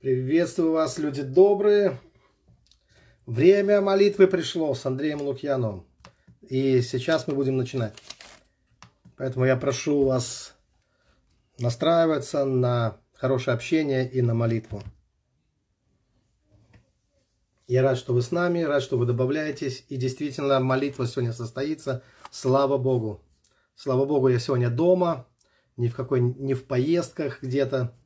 Приветствую 0.00 0.70
вас, 0.70 0.96
люди 0.98 1.22
добрые. 1.22 1.98
Время 3.26 3.80
молитвы 3.80 4.28
пришло 4.28 4.72
с 4.72 4.86
Андреем 4.86 5.20
Лукьяновым. 5.20 5.88
И 6.40 6.82
сейчас 6.82 7.26
мы 7.26 7.34
будем 7.34 7.56
начинать. 7.56 7.96
Поэтому 9.16 9.44
я 9.44 9.56
прошу 9.56 10.04
вас 10.04 10.54
настраиваться 11.58 12.44
на 12.44 13.00
хорошее 13.12 13.56
общение 13.56 14.08
и 14.08 14.22
на 14.22 14.34
молитву. 14.34 14.84
Я 17.66 17.82
рад, 17.82 17.98
что 17.98 18.14
вы 18.14 18.22
с 18.22 18.30
нами, 18.30 18.62
рад, 18.62 18.84
что 18.84 18.98
вы 18.98 19.04
добавляетесь. 19.04 19.84
И 19.88 19.96
действительно, 19.96 20.60
молитва 20.60 21.08
сегодня 21.08 21.32
состоится. 21.32 22.04
Слава 22.30 22.78
Богу. 22.78 23.20
Слава 23.74 24.04
Богу, 24.04 24.28
я 24.28 24.38
сегодня 24.38 24.70
дома, 24.70 25.26
ни 25.76 25.88
в 25.88 25.96
какой, 25.96 26.20
ни 26.20 26.54
в 26.54 26.66
поездках 26.66 27.42
где-то. 27.42 27.98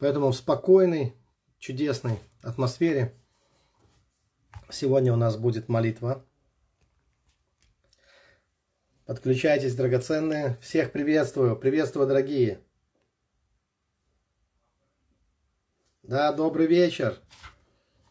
Поэтому 0.00 0.30
в 0.30 0.36
спокойной, 0.36 1.14
чудесной 1.58 2.18
атмосфере 2.42 3.14
сегодня 4.70 5.12
у 5.12 5.16
нас 5.16 5.36
будет 5.36 5.68
молитва. 5.68 6.24
Подключайтесь, 9.04 9.74
драгоценные. 9.74 10.56
Всех 10.62 10.92
приветствую. 10.92 11.54
Приветствую, 11.54 12.08
дорогие. 12.08 12.60
Да, 16.02 16.32
добрый 16.32 16.66
вечер. 16.66 17.18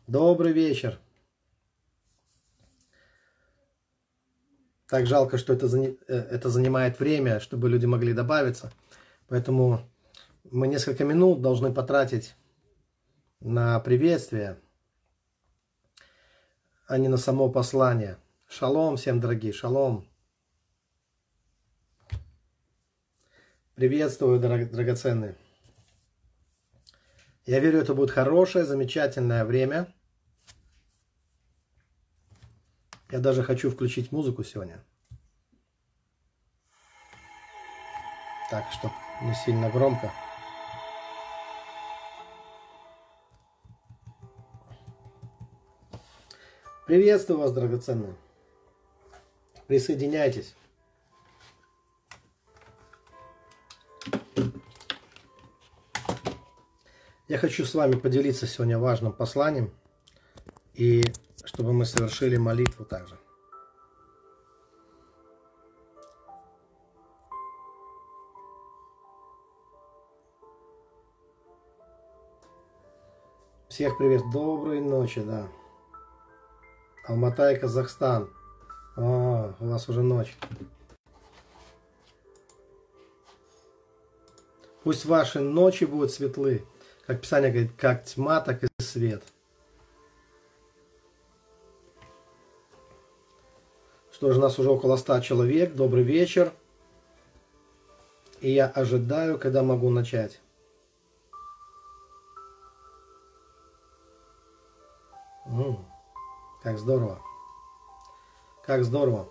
Добрый 0.05 0.53
вечер. 0.53 0.99
Так 4.87 5.07
жалко, 5.07 5.40
что 5.40 5.53
это, 5.53 5.65
э, 5.68 5.93
это 6.07 6.49
занимает 6.49 6.99
время, 6.99 7.40
чтобы 7.40 7.68
люди 7.68 7.85
могли 7.87 8.13
добавиться. 8.13 8.71
Поэтому 9.27 9.90
мы 10.52 10.68
несколько 10.68 11.04
минут 11.04 11.42
должны 11.42 11.74
потратить 11.74 12.36
на 13.40 13.80
приветствие, 13.80 14.60
а 16.88 16.98
не 16.98 17.08
на 17.08 17.18
само 17.18 17.50
послание. 17.50 18.18
Шалом 18.48 18.98
всем, 18.98 19.20
дорогие, 19.20 19.54
шалом. 19.54 20.08
Приветствую, 23.76 24.40
драгоценные. 24.40 25.38
Я 27.46 27.60
верю, 27.60 27.80
это 27.80 27.94
будет 27.94 28.12
хорошее, 28.12 28.66
замечательное 28.66 29.46
время. 29.46 29.94
Я 33.12 33.20
даже 33.20 33.44
хочу 33.44 33.72
включить 33.72 34.12
музыку 34.12 34.44
сегодня. 34.44 34.84
Так, 38.52 38.66
чтобы 38.72 38.94
не 39.22 39.34
сильно 39.34 39.70
громко. 39.70 40.12
Приветствую 46.90 47.37
вас, 47.37 47.51
драгоценные. 47.51 48.15
Присоединяйтесь. 49.68 50.55
Я 57.27 57.37
хочу 57.37 57.63
с 57.63 57.76
вами 57.76 57.91
поделиться 57.91 58.48
сегодня 58.48 58.79
важным 58.79 59.13
посланием, 59.13 59.71
и 60.73 61.04
чтобы 61.46 61.73
мы 61.73 61.85
совершили 61.85 62.37
молитву 62.37 62.85
также. 62.85 63.20
Всех 73.68 73.96
привет, 74.00 74.24
доброй 74.34 74.81
ночи, 74.81 75.22
да. 75.22 75.47
Алматай, 77.06 77.58
Казахстан. 77.58 78.30
О, 78.96 79.54
у 79.60 79.66
вас 79.68 79.90
уже 79.90 80.02
ночь. 80.02 80.36
Пусть 84.84 85.06
ваши 85.06 85.40
ночи 85.40 85.86
будут 85.86 86.12
светлы. 86.12 86.66
Как 87.06 87.22
Писание 87.22 87.52
говорит, 87.52 87.72
как 87.78 88.06
тьма, 88.06 88.42
так 88.42 88.64
и 88.64 88.68
свет. 88.80 89.24
Что 94.12 94.32
же, 94.34 94.40
нас 94.40 94.59
уже 94.59 94.70
около 94.70 94.98
ста 94.98 95.22
человек. 95.22 95.74
Добрый 95.76 96.04
вечер. 96.04 96.52
И 98.42 98.52
я 98.52 98.68
ожидаю, 98.68 99.40
когда 99.40 99.64
могу 99.64 99.90
начать. 99.90 100.40
Как 106.69 106.78
здорово. 106.78 107.19
Как 108.63 108.84
здорово. 108.84 109.28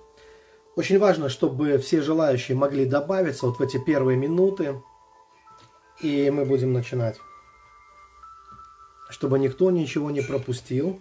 Очень 0.75 0.99
важно, 0.99 1.29
чтобы 1.29 1.79
все 1.79 2.03
желающие 2.03 2.57
могли 2.57 2.85
добавиться 2.85 3.47
вот 3.47 3.59
в 3.59 3.63
эти 3.63 3.79
первые 3.79 4.17
минуты. 4.17 4.83
И 6.01 6.31
мы 6.31 6.45
будем 6.45 6.73
начинать 6.73 7.19
чтобы 9.11 9.39
никто 9.39 9.71
ничего 9.71 10.11
не 10.11 10.21
пропустил. 10.21 11.01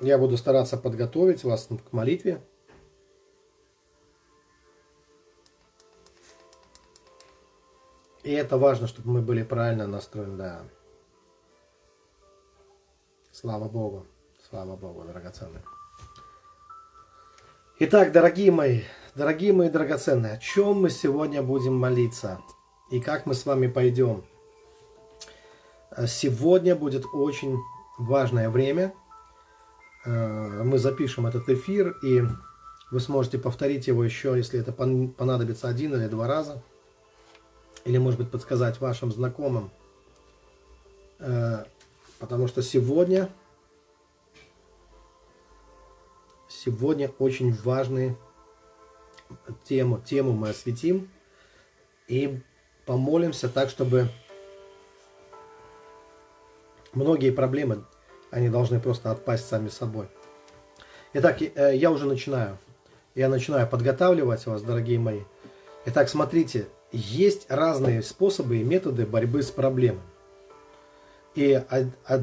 Я 0.00 0.18
буду 0.18 0.36
стараться 0.36 0.76
подготовить 0.76 1.44
вас 1.44 1.68
к 1.68 1.92
молитве. 1.92 2.42
И 8.22 8.32
это 8.32 8.58
важно, 8.58 8.86
чтобы 8.86 9.10
мы 9.10 9.22
были 9.22 9.42
правильно 9.42 9.86
настроены, 9.86 10.36
да. 10.36 10.64
Слава 13.40 13.70
Богу, 13.70 14.06
слава 14.50 14.76
Богу, 14.76 15.02
драгоценные. 15.04 15.62
Итак, 17.78 18.12
дорогие 18.12 18.50
мои, 18.50 18.82
дорогие 19.14 19.54
мои 19.54 19.70
драгоценные, 19.70 20.34
о 20.34 20.36
чем 20.36 20.82
мы 20.82 20.90
сегодня 20.90 21.42
будем 21.42 21.74
молиться? 21.74 22.38
и 22.90 23.00
как 23.00 23.24
мы 23.24 23.32
с 23.32 23.46
вами 23.46 23.66
пойдем. 23.66 24.24
Э, 25.90 26.06
сегодня 26.06 26.76
будет 26.76 27.06
очень 27.14 27.56
важное 27.96 28.50
время. 28.50 28.92
Э, 30.04 30.62
мы 30.62 30.78
запишем 30.78 31.26
этот 31.26 31.48
эфир, 31.48 31.96
и 32.02 32.22
вы 32.90 33.00
сможете 33.00 33.38
повторить 33.38 33.86
его 33.86 34.04
еще, 34.04 34.34
если 34.36 34.60
это 34.60 34.72
понадобится 34.72 35.66
один 35.68 35.94
или 35.94 36.08
два 36.08 36.26
раза. 36.26 36.62
Или, 37.86 37.96
может 37.96 38.20
быть, 38.20 38.30
подсказать 38.30 38.80
вашим 38.80 39.10
знакомым. 39.10 39.70
Потому 42.20 42.46
что 42.46 42.62
сегодня, 42.62 43.30
сегодня 46.48 47.10
очень 47.18 47.52
важную 47.52 48.16
тему, 49.64 49.98
тему 49.98 50.32
мы 50.32 50.50
осветим. 50.50 51.10
И 52.08 52.40
помолимся 52.84 53.48
так, 53.48 53.70
чтобы 53.70 54.10
многие 56.92 57.30
проблемы, 57.30 57.84
они 58.30 58.50
должны 58.50 58.80
просто 58.80 59.10
отпасть 59.10 59.48
сами 59.48 59.68
собой. 59.68 60.08
Итак, 61.14 61.40
э, 61.40 61.74
я 61.74 61.90
уже 61.90 62.06
начинаю. 62.06 62.58
Я 63.14 63.28
начинаю 63.28 63.66
подготавливать 63.66 64.44
вас, 64.46 64.62
дорогие 64.62 64.98
мои. 64.98 65.22
Итак, 65.86 66.08
смотрите, 66.08 66.68
есть 66.92 67.50
разные 67.50 68.02
способы 68.02 68.58
и 68.58 68.64
методы 68.64 69.06
борьбы 69.06 69.42
с 69.42 69.50
проблемой. 69.50 70.02
И 71.34 71.52
а, 71.52 71.90
а, 72.06 72.22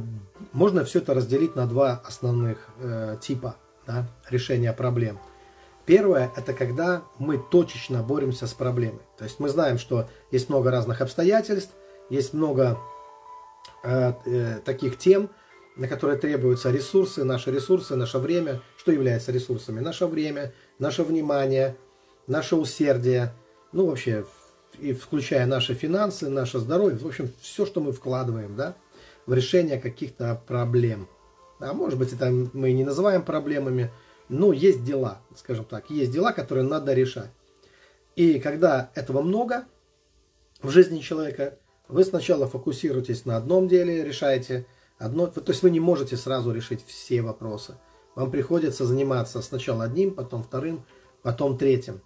можно 0.51 0.83
все 0.83 1.00
это 1.00 1.13
разделить 1.13 1.56
на 1.56 1.65
два 1.65 2.01
основных 2.06 2.68
э, 2.80 3.18
типа 3.21 3.56
да, 3.86 4.07
решения 4.30 4.74
проблем. 4.74 5.19
Первое– 5.86 6.31
это 6.36 6.54
когда 6.54 7.04
мы 7.18 7.38
точечно 7.38 8.04
боремся 8.04 8.45
с 8.48 8.54
проблемой. 8.54 9.00
То 9.18 9.24
есть 9.24 9.39
мы 9.39 9.48
знаем, 9.48 9.77
что 9.77 10.09
есть 10.31 10.50
много 10.50 10.69
разных 10.69 11.00
обстоятельств, 11.00 11.71
есть 12.09 12.33
много 12.33 12.77
э, 13.83 14.13
э, 14.25 14.59
таких 14.65 14.98
тем, 14.98 15.30
на 15.77 15.88
которые 15.88 16.18
требуются 16.19 16.71
ресурсы, 16.71 17.24
наши 17.24 17.51
ресурсы, 17.51 17.95
наше 17.95 18.18
время. 18.18 18.62
Что 18.75 18.92
является 18.92 19.31
ресурсами? 19.31 19.80
Наше 19.80 20.07
время, 20.07 20.51
наше 20.80 21.04
внимание, 21.04 21.77
наше 22.27 22.57
усердие, 22.57 23.33
ну 23.71 23.88
вообще, 23.88 24.25
и 24.80 24.92
включая 24.94 25.45
наши 25.45 25.74
финансы, 25.74 26.30
наше 26.30 26.59
здоровье, 26.59 26.98
в 26.98 27.07
общем, 27.07 27.31
все, 27.42 27.65
что 27.65 27.80
мы 27.80 27.94
вкладываем 27.94 28.56
да, 28.56 28.75
в 29.27 29.33
решение 29.33 29.79
каких-то 29.79 30.41
проблем. 30.47 31.07
А 31.59 31.74
может 31.74 32.00
быть, 32.00 32.13
это 32.13 32.31
мы 32.31 32.71
и 32.71 32.74
не 32.74 32.83
называем 32.83 33.24
проблемами, 33.24 33.91
но 34.29 34.53
есть 34.53 34.83
дела, 34.83 35.21
скажем 35.35 35.65
так, 35.65 35.89
есть 35.89 36.12
дела, 36.12 36.31
которые 36.31 36.63
надо 36.63 36.94
решать. 36.94 37.29
И 38.15 38.39
когда 38.39 38.89
этого 38.95 39.21
много 39.21 39.65
в 40.62 40.69
жизни 40.69 41.00
человека, 41.00 41.59
вы 41.88 42.03
сначала 42.03 42.47
фокусируетесь 42.47 43.25
на 43.25 43.38
одном 43.38 43.68
деле, 43.68 44.03
решаете 44.03 44.65
одно, 44.97 45.27
то 45.27 45.44
есть 45.51 45.62
вы 45.62 45.69
не 45.69 45.80
можете 45.80 46.18
сразу 46.18 46.51
решить 46.51 46.83
все 46.85 47.21
вопросы. 47.21 47.75
Вам 48.15 48.31
приходится 48.31 48.85
заниматься 48.85 49.41
сначала 49.41 49.83
одним, 49.83 50.15
потом 50.15 50.41
вторым, 50.44 50.83
потом 51.21 51.57
третьим. 51.57 52.01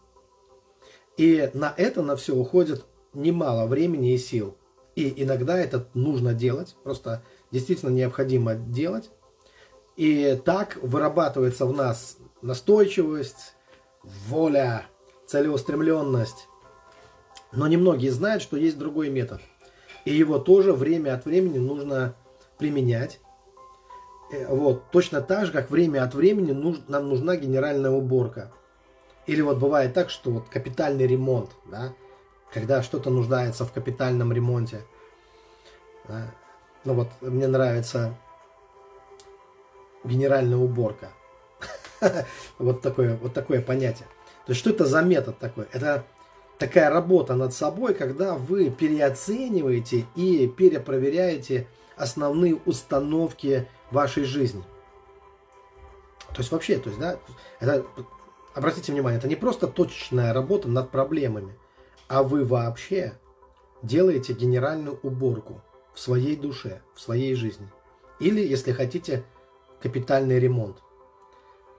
И 1.18 1.50
на 1.54 1.74
это, 1.78 2.02
на 2.02 2.16
все 2.16 2.36
уходит 2.36 2.86
немало 3.14 3.68
времени 3.68 4.14
и 4.14 4.18
сил. 4.18 4.58
И 4.96 5.24
иногда 5.24 5.58
это 5.58 5.88
нужно 5.94 6.34
делать, 6.34 6.76
просто 6.84 7.24
действительно 7.52 7.90
необходимо 7.90 8.56
делать. 8.56 9.10
И 9.96 10.40
так 10.44 10.78
вырабатывается 10.82 11.66
в 11.66 11.74
нас 11.74 12.18
настойчивость, 12.42 13.56
воля, 14.04 14.86
целеустремленность. 15.26 16.48
Но 17.52 17.68
немногие 17.68 18.12
знают, 18.12 18.42
что 18.42 18.58
есть 18.58 18.78
другой 18.78 19.10
метод. 19.10 19.42
И 20.06 20.14
его 20.14 20.40
тоже 20.40 20.74
время 20.74 21.14
от 21.14 21.26
времени 21.26 21.58
нужно 21.58 22.16
применять. 22.58 23.20
Э, 24.32 24.48
вот, 24.54 24.90
точно 24.92 25.22
так 25.22 25.46
же, 25.46 25.52
как 25.52 25.70
время 25.70 26.04
от 26.04 26.16
времени 26.16 26.52
нам 26.88 27.10
нужна 27.10 27.36
генеральная 27.36 27.92
уборка. 27.92 28.52
Или 29.28 29.42
вот 29.42 29.60
бывает 29.60 29.94
так, 29.94 30.10
что 30.10 30.32
вот 30.32 30.50
капитальный 30.50 31.06
ремонт, 31.06 31.52
да, 31.70 31.94
когда 32.54 32.84
что-то 32.84 33.10
нуждается 33.10 33.66
в 33.66 33.72
капитальном 33.72 34.32
ремонте. 34.34 34.82
Да. 36.08 36.34
Ну 36.84 36.94
вот, 36.94 37.10
мне 37.22 37.48
нравится 37.48 38.16
генеральная 40.04 40.58
уборка. 40.58 41.12
вот, 42.58 42.82
такое, 42.82 43.18
вот 43.18 43.34
такое 43.34 43.62
понятие. 43.62 44.08
То 44.46 44.52
есть, 44.52 44.60
что 44.60 44.72
это 44.72 44.86
за 44.86 45.02
метод 45.02 45.38
такой? 45.38 45.68
Это 45.72 46.04
такая 46.58 46.90
работа 46.90 47.36
над 47.36 47.54
собой, 47.54 47.94
когда 47.94 48.36
вы 48.36 48.70
переоцениваете 48.70 50.06
и 50.16 50.48
перепроверяете 50.48 51.68
основные 51.96 52.56
установки 52.66 53.68
вашей 53.92 54.24
жизни. 54.24 54.64
То 56.30 56.40
есть 56.40 56.52
вообще, 56.52 56.78
то 56.78 56.90
есть, 56.90 57.00
да, 57.00 57.20
это, 57.60 57.86
обратите 58.54 58.92
внимание, 58.92 59.20
это 59.20 59.28
не 59.28 59.36
просто 59.36 59.68
точечная 59.68 60.34
работа 60.34 60.68
над 60.68 60.90
проблемами, 60.90 61.54
а 62.12 62.24
вы 62.24 62.44
вообще 62.44 63.18
делаете 63.82 64.34
генеральную 64.34 65.00
уборку 65.02 65.62
в 65.94 66.00
своей 66.02 66.36
душе, 66.36 66.82
в 66.94 67.00
своей 67.00 67.36
жизни. 67.36 67.72
Или, 68.20 68.46
если 68.46 68.74
хотите, 68.74 69.24
капитальный 69.82 70.38
ремонт. 70.38 70.84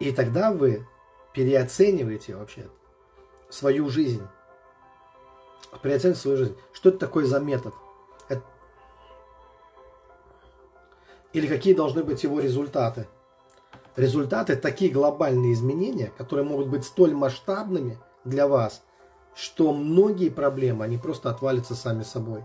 И 0.00 0.10
тогда 0.10 0.50
вы 0.50 0.86
переоцениваете 1.34 2.34
вообще 2.34 2.70
свою 3.50 3.90
жизнь. 3.90 4.26
Переоцениваете 5.82 6.22
свою 6.22 6.36
жизнь. 6.38 6.56
Что 6.72 6.88
это 6.88 6.98
такое 6.98 7.26
за 7.26 7.38
метод? 7.38 7.74
Это... 8.30 8.42
Или 11.34 11.46
какие 11.46 11.74
должны 11.74 12.04
быть 12.04 12.22
его 12.22 12.40
результаты? 12.40 13.06
Результаты– 13.96 14.56
такие 14.62 14.90
глобальные 14.90 15.52
изменения, 15.52 16.10
которые 16.16 16.46
могут 16.46 16.68
быть 16.68 16.86
столь 16.86 17.12
масштабными 17.12 17.98
для 18.24 18.48
вас, 18.48 18.82
что 19.34 19.72
многие 19.72 20.28
проблемы, 20.28 20.84
они 20.84 20.98
просто 20.98 21.30
отвалятся 21.30 21.74
сами 21.74 22.02
собой. 22.02 22.44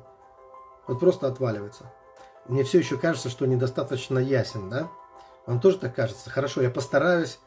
Вот 0.88 1.00
просто 1.00 1.28
отваливаются. 1.28 1.92
Мне 2.48 2.63
все 2.63 2.80
еще 2.80 2.98
кажется, 2.98 3.30
что 3.30 3.45
недостаточно 3.45 4.19
ясен, 4.19 4.69
да? 4.69 4.88
Вам 5.45 5.60
тоже 5.60 5.78
так 5.80 5.95
кажется? 5.95 6.30
Хорошо, 6.30 6.62
я 6.62 6.69
постараюсь 6.69 7.39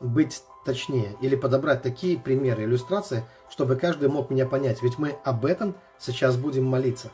быть 0.00 0.42
точнее 0.64 1.16
или 1.20 1.36
подобрать 1.36 1.82
такие 1.82 2.18
примеры, 2.18 2.64
иллюстрации, 2.64 3.24
чтобы 3.48 3.76
каждый 3.76 4.08
мог 4.08 4.30
меня 4.30 4.46
понять. 4.46 4.82
Ведь 4.82 4.98
мы 4.98 5.16
об 5.24 5.46
этом 5.46 5.74
сейчас 5.98 6.36
будем 6.36 6.64
молиться. 6.64 7.08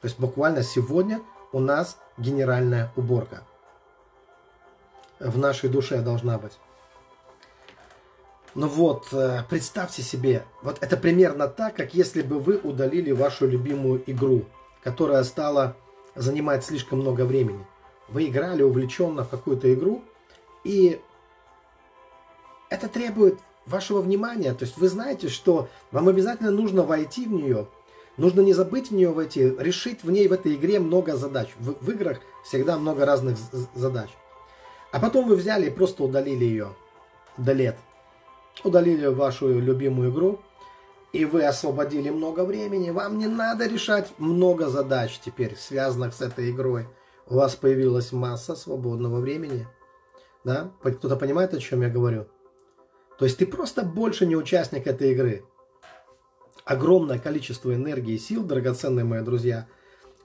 То 0.00 0.06
есть 0.06 0.18
буквально 0.18 0.62
сегодня 0.62 1.20
у 1.52 1.60
нас 1.60 1.98
генеральная 2.16 2.92
уборка. 2.96 3.42
В 5.18 5.36
нашей 5.36 5.68
душе 5.68 6.00
должна 6.00 6.38
быть. 6.38 6.58
Ну 8.54 8.66
вот, 8.66 9.08
э, 9.12 9.44
представьте 9.48 10.02
себе, 10.02 10.44
вот 10.62 10.78
это 10.80 10.96
примерно 10.96 11.46
так, 11.46 11.76
как 11.76 11.94
если 11.94 12.22
бы 12.22 12.40
вы 12.40 12.56
удалили 12.56 13.12
вашу 13.12 13.46
любимую 13.46 14.02
игру, 14.06 14.44
которая 14.82 15.22
стала 15.22 15.76
занимать 16.16 16.64
слишком 16.64 16.98
много 16.98 17.24
времени. 17.24 17.64
Вы 18.08 18.26
играли 18.26 18.62
увлеченно 18.62 19.22
в 19.22 19.28
какую-то 19.28 19.72
игру, 19.72 20.02
и 20.64 21.00
это 22.70 22.88
требует 22.88 23.38
вашего 23.66 24.00
внимания. 24.00 24.52
То 24.52 24.64
есть 24.64 24.76
вы 24.78 24.88
знаете, 24.88 25.28
что 25.28 25.68
вам 25.92 26.08
обязательно 26.08 26.50
нужно 26.50 26.82
войти 26.82 27.26
в 27.26 27.32
нее, 27.32 27.68
нужно 28.16 28.40
не 28.40 28.52
забыть 28.52 28.90
в 28.90 28.94
нее 28.94 29.10
войти, 29.10 29.54
решить 29.58 30.02
в 30.02 30.10
ней, 30.10 30.26
в 30.26 30.32
этой 30.32 30.56
игре 30.56 30.80
много 30.80 31.16
задач. 31.16 31.50
В, 31.60 31.84
в 31.84 31.90
играх 31.90 32.18
всегда 32.44 32.78
много 32.78 33.06
разных 33.06 33.38
задач. 33.74 34.10
А 34.90 34.98
потом 34.98 35.28
вы 35.28 35.36
взяли 35.36 35.66
и 35.66 35.70
просто 35.70 36.02
удалили 36.02 36.44
ее 36.44 36.74
до 37.36 37.52
лет. 37.52 37.76
Удалили 38.62 39.06
вашу 39.06 39.58
любимую 39.58 40.10
игру, 40.10 40.40
и 41.12 41.24
вы 41.24 41.44
освободили 41.44 42.10
много 42.10 42.44
времени. 42.44 42.90
Вам 42.90 43.18
не 43.18 43.26
надо 43.26 43.66
решать 43.66 44.12
много 44.18 44.68
задач 44.68 45.18
теперь, 45.24 45.56
связанных 45.56 46.14
с 46.14 46.20
этой 46.20 46.50
игрой. 46.50 46.86
У 47.26 47.36
вас 47.36 47.56
появилась 47.56 48.12
масса 48.12 48.54
свободного 48.54 49.20
времени. 49.20 49.66
Да? 50.44 50.72
Кто-то 50.82 51.16
понимает, 51.16 51.54
о 51.54 51.58
чем 51.58 51.82
я 51.82 51.88
говорю? 51.88 52.26
То 53.18 53.24
есть 53.24 53.38
ты 53.38 53.46
просто 53.46 53.82
больше 53.82 54.26
не 54.26 54.36
участник 54.36 54.86
этой 54.86 55.12
игры. 55.12 55.44
Огромное 56.64 57.18
количество 57.18 57.74
энергии 57.74 58.14
и 58.14 58.18
сил, 58.18 58.44
драгоценные 58.44 59.04
мои 59.04 59.22
друзья, 59.22 59.66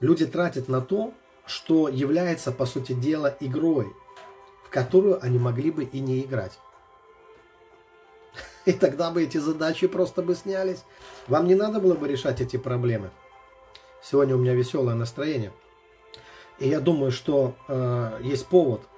люди 0.00 0.26
тратят 0.26 0.68
на 0.68 0.80
то, 0.80 1.12
что 1.46 1.88
является, 1.88 2.52
по 2.52 2.66
сути 2.66 2.92
дела, 2.92 3.36
игрой, 3.40 3.86
в 4.64 4.70
которую 4.70 5.22
они 5.24 5.38
могли 5.38 5.70
бы 5.70 5.84
и 5.84 6.00
не 6.00 6.20
играть. 6.20 6.58
И 8.66 8.72
тогда 8.72 9.10
бы 9.10 9.22
эти 9.22 9.38
задачи 9.38 9.86
просто 9.86 10.22
бы 10.22 10.34
снялись. 10.34 10.84
Вам 11.28 11.46
не 11.46 11.54
надо 11.54 11.80
было 11.80 11.94
бы 11.94 12.06
решать 12.06 12.40
эти 12.40 12.56
проблемы. 12.56 13.10
Сегодня 14.02 14.36
у 14.36 14.38
меня 14.38 14.54
веселое 14.54 14.94
настроение. 14.94 15.52
И 16.58 16.68
я 16.68 16.80
думаю, 16.80 17.10
что 17.10 17.54
э, 17.68 18.20
есть 18.22 18.46
повод– 18.46 18.82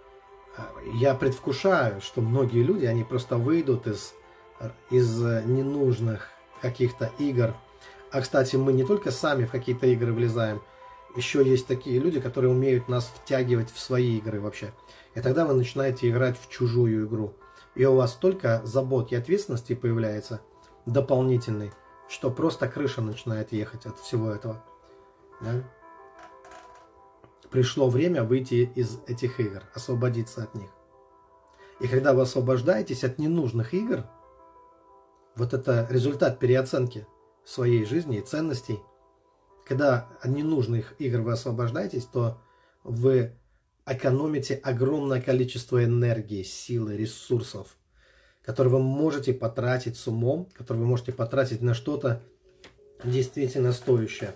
я 0.94 1.14
предвкушаю, 1.14 2.00
что 2.00 2.20
многие 2.20 2.62
люди, 2.62 2.86
они 2.86 3.04
просто 3.04 3.36
выйдут 3.36 3.86
из, 3.86 4.14
из 4.90 5.18
ненужных 5.20 6.30
каких-то 6.60 7.12
игр. 7.18 7.54
А, 8.10 8.20
кстати, 8.20 8.56
мы 8.56 8.72
не 8.72 8.84
только 8.84 9.10
сами 9.10 9.44
в 9.44 9.50
какие-то 9.50 9.86
игры 9.86 10.12
влезаем, 10.12 10.62
еще 11.16 11.44
есть 11.44 11.66
такие 11.66 11.98
люди, 11.98 12.20
которые 12.20 12.50
умеют 12.50 12.88
нас 12.88 13.10
втягивать 13.14 13.72
в 13.72 13.78
свои 13.78 14.18
игры 14.18 14.40
вообще. 14.40 14.72
И 15.14 15.20
тогда 15.20 15.44
вы 15.44 15.54
начинаете 15.54 16.08
играть 16.08 16.38
в 16.40 16.48
чужую 16.48 17.06
игру. 17.06 17.34
И 17.78 17.86
у 17.86 17.94
вас 17.94 18.12
столько 18.12 18.60
забот 18.64 19.10
и 19.12 19.16
ответственности 19.16 19.74
появляется 19.74 20.42
дополнительной, 20.84 21.72
что 22.10 22.30
просто 22.30 22.68
крыша 22.68 23.00
начинает 23.00 23.52
ехать 23.52 23.86
от 23.86 23.98
всего 23.98 24.30
этого. 24.30 24.62
Да? 25.40 25.62
пришло 27.50 27.88
время 27.88 28.24
выйти 28.24 28.70
из 28.74 28.98
этих 29.06 29.40
игр, 29.40 29.62
освободиться 29.74 30.42
от 30.42 30.54
них. 30.54 30.70
И 31.80 31.88
когда 31.88 32.12
вы 32.12 32.22
освобождаетесь 32.22 33.04
от 33.04 33.18
ненужных 33.18 33.74
игр, 33.74 34.04
вот 35.36 35.54
это 35.54 35.86
результат 35.90 36.38
переоценки 36.38 37.06
своей 37.44 37.84
жизни 37.84 38.18
и 38.18 38.22
ценностей. 38.22 38.80
Когда 39.64 40.08
от 40.20 40.30
ненужных 40.30 40.94
игр 40.98 41.20
вы 41.20 41.32
освобождаетесь, 41.32 42.04
то 42.04 42.38
вы 42.82 43.37
экономите 43.88 44.54
огромное 44.62 45.20
количество 45.20 45.84
энергии, 45.84 46.42
силы, 46.42 46.96
ресурсов, 46.96 47.76
которые 48.42 48.74
вы 48.74 48.80
можете 48.80 49.32
потратить 49.32 49.96
с 49.96 50.06
умом, 50.06 50.48
которые 50.54 50.82
вы 50.82 50.88
можете 50.88 51.12
потратить 51.12 51.62
на 51.62 51.74
что-то 51.74 52.22
действительно 53.04 53.72
стоящее. 53.72 54.34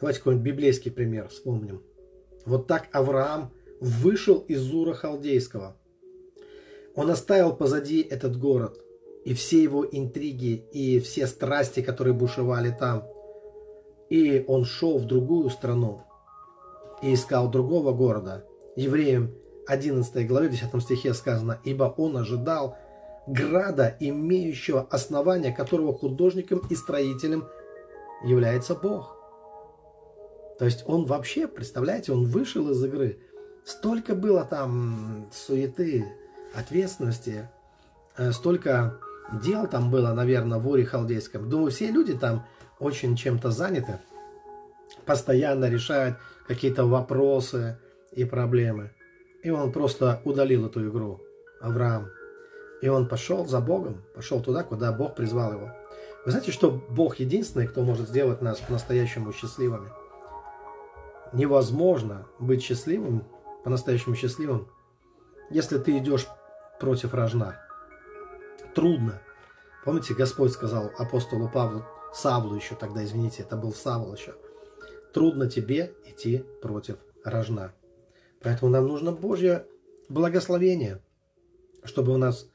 Давайте 0.00 0.18
какой-нибудь 0.18 0.46
библейский 0.46 0.90
пример 0.90 1.28
вспомним. 1.28 1.82
Вот 2.44 2.66
так 2.66 2.88
Авраам 2.92 3.52
вышел 3.80 4.38
из 4.38 4.72
Ура 4.72 4.94
Халдейского. 4.94 5.76
Он 6.94 7.10
оставил 7.10 7.54
позади 7.54 8.02
этот 8.02 8.36
город 8.38 8.80
и 9.24 9.34
все 9.34 9.62
его 9.62 9.86
интриги 9.90 10.64
и 10.72 10.98
все 11.00 11.26
страсти, 11.26 11.82
которые 11.82 12.14
бушевали 12.14 12.74
там. 12.76 13.06
И 14.10 14.44
он 14.46 14.64
шел 14.64 14.98
в 14.98 15.06
другую 15.06 15.50
страну 15.50 16.02
и 17.02 17.14
искал 17.14 17.50
другого 17.50 17.92
города. 17.92 18.46
Евреям 18.76 19.32
11 19.66 20.26
главе 20.26 20.48
10 20.48 20.82
стихе 20.82 21.14
сказано, 21.14 21.58
«Ибо 21.64 21.92
он 21.96 22.16
ожидал 22.16 22.76
града, 23.26 23.96
имеющего 24.00 24.86
основания, 24.90 25.52
которого 25.52 25.92
художником 25.92 26.62
и 26.70 26.74
строителем 26.74 27.46
является 28.24 28.74
Бог». 28.74 29.16
То 30.58 30.64
есть 30.64 30.84
он 30.86 31.06
вообще, 31.06 31.48
представляете, 31.48 32.12
он 32.12 32.26
вышел 32.26 32.70
из 32.70 32.82
игры. 32.84 33.18
Столько 33.64 34.14
было 34.14 34.44
там 34.44 35.28
суеты, 35.32 36.06
ответственности, 36.54 37.48
э, 38.16 38.32
столько 38.32 38.98
дел 39.42 39.66
там 39.66 39.90
было, 39.90 40.12
наверное, 40.12 40.58
в 40.58 40.68
Уре 40.68 40.84
Халдейском. 40.84 41.48
Думаю, 41.48 41.70
все 41.70 41.90
люди 41.90 42.14
там 42.14 42.46
очень 42.78 43.16
чем-то 43.16 43.50
заняты, 43.50 43.98
постоянно 45.04 45.68
решают 45.68 46.16
какие-то 46.46 46.84
вопросы 46.84 47.78
и 48.12 48.24
проблемы. 48.24 48.92
И 49.42 49.50
он 49.50 49.72
просто 49.72 50.20
удалил 50.24 50.66
эту 50.66 50.88
игру, 50.88 51.20
Авраам. 51.60 52.10
И 52.80 52.88
он 52.88 53.08
пошел 53.08 53.46
за 53.46 53.60
Богом, 53.60 54.02
пошел 54.14 54.40
туда, 54.40 54.62
куда 54.64 54.92
Бог 54.92 55.14
призвал 55.14 55.52
его. 55.52 55.70
Вы 56.24 56.30
знаете, 56.30 56.52
что 56.52 56.70
Бог 56.70 57.16
единственный, 57.16 57.66
кто 57.66 57.82
может 57.82 58.08
сделать 58.08 58.42
нас 58.42 58.60
по-настоящему 58.60 59.32
счастливыми? 59.32 59.90
Невозможно 61.32 62.26
быть 62.38 62.62
счастливым, 62.62 63.24
по-настоящему 63.64 64.14
счастливым, 64.14 64.68
если 65.50 65.78
ты 65.78 65.98
идешь 65.98 66.26
против 66.78 67.14
рожна. 67.14 67.56
Трудно. 68.74 69.20
Помните, 69.84 70.14
Господь 70.14 70.52
сказал 70.52 70.90
апостолу 70.98 71.48
Павлу, 71.48 71.84
Савлу 72.12 72.54
еще 72.54 72.74
тогда, 72.74 73.04
извините, 73.04 73.42
это 73.42 73.56
был 73.56 73.72
Савл 73.72 74.14
еще. 74.14 74.34
Трудно 75.12 75.48
тебе 75.48 75.92
идти 76.06 76.44
против 76.62 76.96
рожна. 77.24 77.72
Поэтому 78.40 78.70
нам 78.70 78.86
нужно 78.86 79.12
Божье 79.12 79.66
благословение, 80.08 81.00
чтобы 81.84 82.12
у 82.12 82.16
нас 82.16 82.48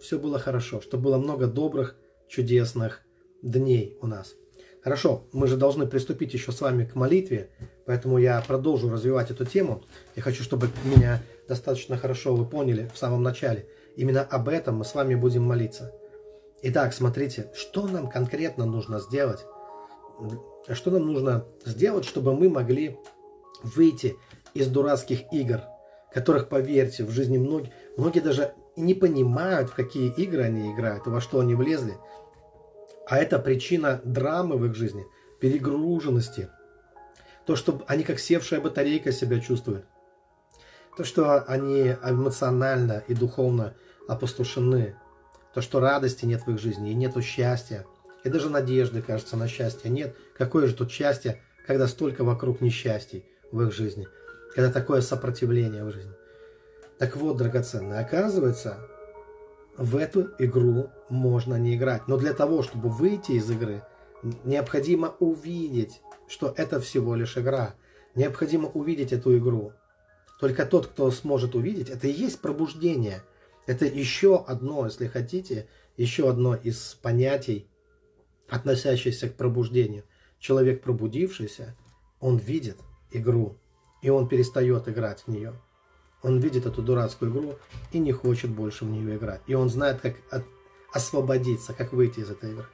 все 0.00 0.18
было 0.18 0.38
хорошо, 0.38 0.80
чтобы 0.80 1.04
было 1.04 1.18
много 1.18 1.46
добрых, 1.46 1.96
чудесных 2.28 3.02
дней 3.42 3.98
у 4.00 4.06
нас. 4.06 4.34
Хорошо, 4.82 5.24
мы 5.32 5.46
же 5.46 5.56
должны 5.56 5.86
приступить 5.86 6.32
еще 6.32 6.52
с 6.52 6.60
вами 6.60 6.84
к 6.84 6.94
молитве, 6.94 7.50
поэтому 7.84 8.18
я 8.18 8.40
продолжу 8.40 8.88
развивать 8.88 9.30
эту 9.30 9.44
тему. 9.44 9.82
Я 10.16 10.22
хочу, 10.22 10.42
чтобы 10.42 10.70
меня 10.84 11.22
достаточно 11.48 11.98
хорошо 11.98 12.34
вы 12.34 12.46
поняли 12.46 12.88
в 12.94 12.96
самом 12.96 13.22
начале. 13.22 13.68
Именно 13.96 14.22
об 14.22 14.48
этом 14.48 14.76
мы 14.76 14.84
с 14.84 14.94
вами 14.94 15.14
будем 15.16 15.42
молиться. 15.42 15.92
Итак, 16.62 16.94
смотрите, 16.94 17.50
что 17.54 17.86
нам 17.86 18.08
конкретно 18.08 18.64
нужно 18.64 19.00
сделать? 19.00 19.44
Что 20.72 20.90
нам 20.90 21.12
нужно 21.12 21.46
сделать, 21.64 22.04
чтобы 22.04 22.34
мы 22.34 22.48
могли 22.48 22.98
выйти 23.62 24.16
из 24.54 24.68
дурацких 24.68 25.32
игр, 25.32 25.62
которых, 26.12 26.48
поверьте, 26.48 27.04
в 27.04 27.10
жизни 27.10 27.38
многие, 27.38 27.72
многие 27.96 28.20
даже 28.20 28.54
не 28.76 28.94
понимают, 28.94 29.70
в 29.70 29.74
какие 29.74 30.12
игры 30.12 30.42
они 30.42 30.72
играют 30.72 31.06
во 31.06 31.20
что 31.20 31.40
они 31.40 31.54
влезли. 31.54 31.96
А 33.06 33.18
это 33.18 33.38
причина 33.38 34.00
драмы 34.04 34.56
в 34.56 34.66
их 34.66 34.74
жизни, 34.74 35.06
перегруженности. 35.40 36.48
То, 37.46 37.56
что 37.56 37.82
они 37.86 38.04
как 38.04 38.18
севшая 38.20 38.60
батарейка 38.60 39.12
себя 39.12 39.40
чувствуют. 39.40 39.84
То, 40.96 41.04
что 41.04 41.42
они 41.42 41.96
эмоционально 42.04 43.02
и 43.08 43.14
духовно 43.14 43.74
опустошены. 44.06 44.96
То, 45.54 45.60
что 45.60 45.80
радости 45.80 46.24
нет 46.24 46.46
в 46.46 46.50
их 46.52 46.60
жизни 46.60 46.90
и 46.90 46.94
нету 46.94 47.22
счастья. 47.22 47.86
И 48.24 48.28
даже 48.28 48.50
надежды, 48.50 49.02
кажется, 49.02 49.36
на 49.36 49.48
счастье 49.48 49.90
нет. 49.90 50.14
Какое 50.36 50.66
же 50.66 50.74
тут 50.74 50.90
счастье, 50.90 51.40
когда 51.66 51.86
столько 51.88 52.24
вокруг 52.24 52.60
несчастий 52.60 53.24
в 53.52 53.62
их 53.62 53.72
жизни– 53.72 54.08
когда 54.54 54.70
такое 54.70 55.00
сопротивление 55.00 55.84
в 55.84 55.92
жизни. 55.92 56.12
Так 56.98 57.16
вот, 57.16 57.36
драгоценное, 57.36 58.00
оказывается, 58.00 58.78
в 59.76 59.96
эту 59.96 60.30
игру 60.38 60.90
можно 61.08 61.54
не 61.54 61.76
играть. 61.76 62.08
Но 62.08 62.16
для 62.16 62.34
того, 62.34 62.62
чтобы 62.62 62.88
выйти 62.88 63.32
из 63.32 63.50
игры, 63.50 63.82
необходимо 64.44 65.14
увидеть, 65.18 66.02
что 66.28 66.52
это 66.56 66.80
всего 66.80 67.14
лишь 67.14 67.38
игра. 67.38 67.74
Необходимо 68.14 68.68
увидеть 68.68 69.12
эту 69.12 69.38
игру. 69.38 69.72
Только 70.40 70.66
тот, 70.66 70.88
кто 70.88 71.10
сможет 71.10 71.54
увидеть, 71.54 71.90
это 71.90 72.08
и 72.08 72.12
есть 72.12 72.40
пробуждение. 72.40 73.22
Это 73.66 73.84
еще 73.84 74.44
одно, 74.46 74.86
если 74.86 75.06
хотите, 75.06 75.68
еще 75.96 76.28
одно 76.28 76.54
из 76.54 76.98
понятий, 77.00 77.69
относящихся 78.50 79.28
к 79.28 79.36
пробуждению. 79.36 80.04
Человек 80.38 80.82
пробудившийся, 80.82 81.76
он 82.20 82.38
видит 82.38 82.78
игру 83.12 83.56
и 84.02 84.10
он 84.10 84.28
перестает 84.28 84.88
играть 84.88 85.24
в 85.26 85.28
нее. 85.28 85.54
Он 86.22 86.38
видит 86.38 86.66
эту 86.66 86.82
дурацкую 86.82 87.30
игру 87.30 87.54
и 87.92 87.98
не 87.98 88.12
хочет 88.12 88.50
больше 88.50 88.84
в 88.84 88.90
нее 88.90 89.16
играть. 89.16 89.40
И 89.46 89.54
он 89.54 89.70
знает, 89.70 90.00
как 90.00 90.16
освободиться, 90.92 91.72
как 91.72 91.92
выйти 91.92 92.20
из 92.20 92.30
этой 92.30 92.52
игры. 92.52 92.66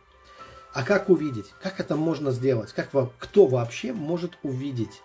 А 0.72 0.82
как 0.82 1.08
увидеть? 1.08 1.54
Как 1.62 1.80
это 1.80 1.96
можно 1.96 2.32
сделать? 2.32 2.72
Как, 2.72 2.90
кто 3.18 3.46
вообще 3.46 3.92
может 3.92 4.38
увидеть? 4.42 5.02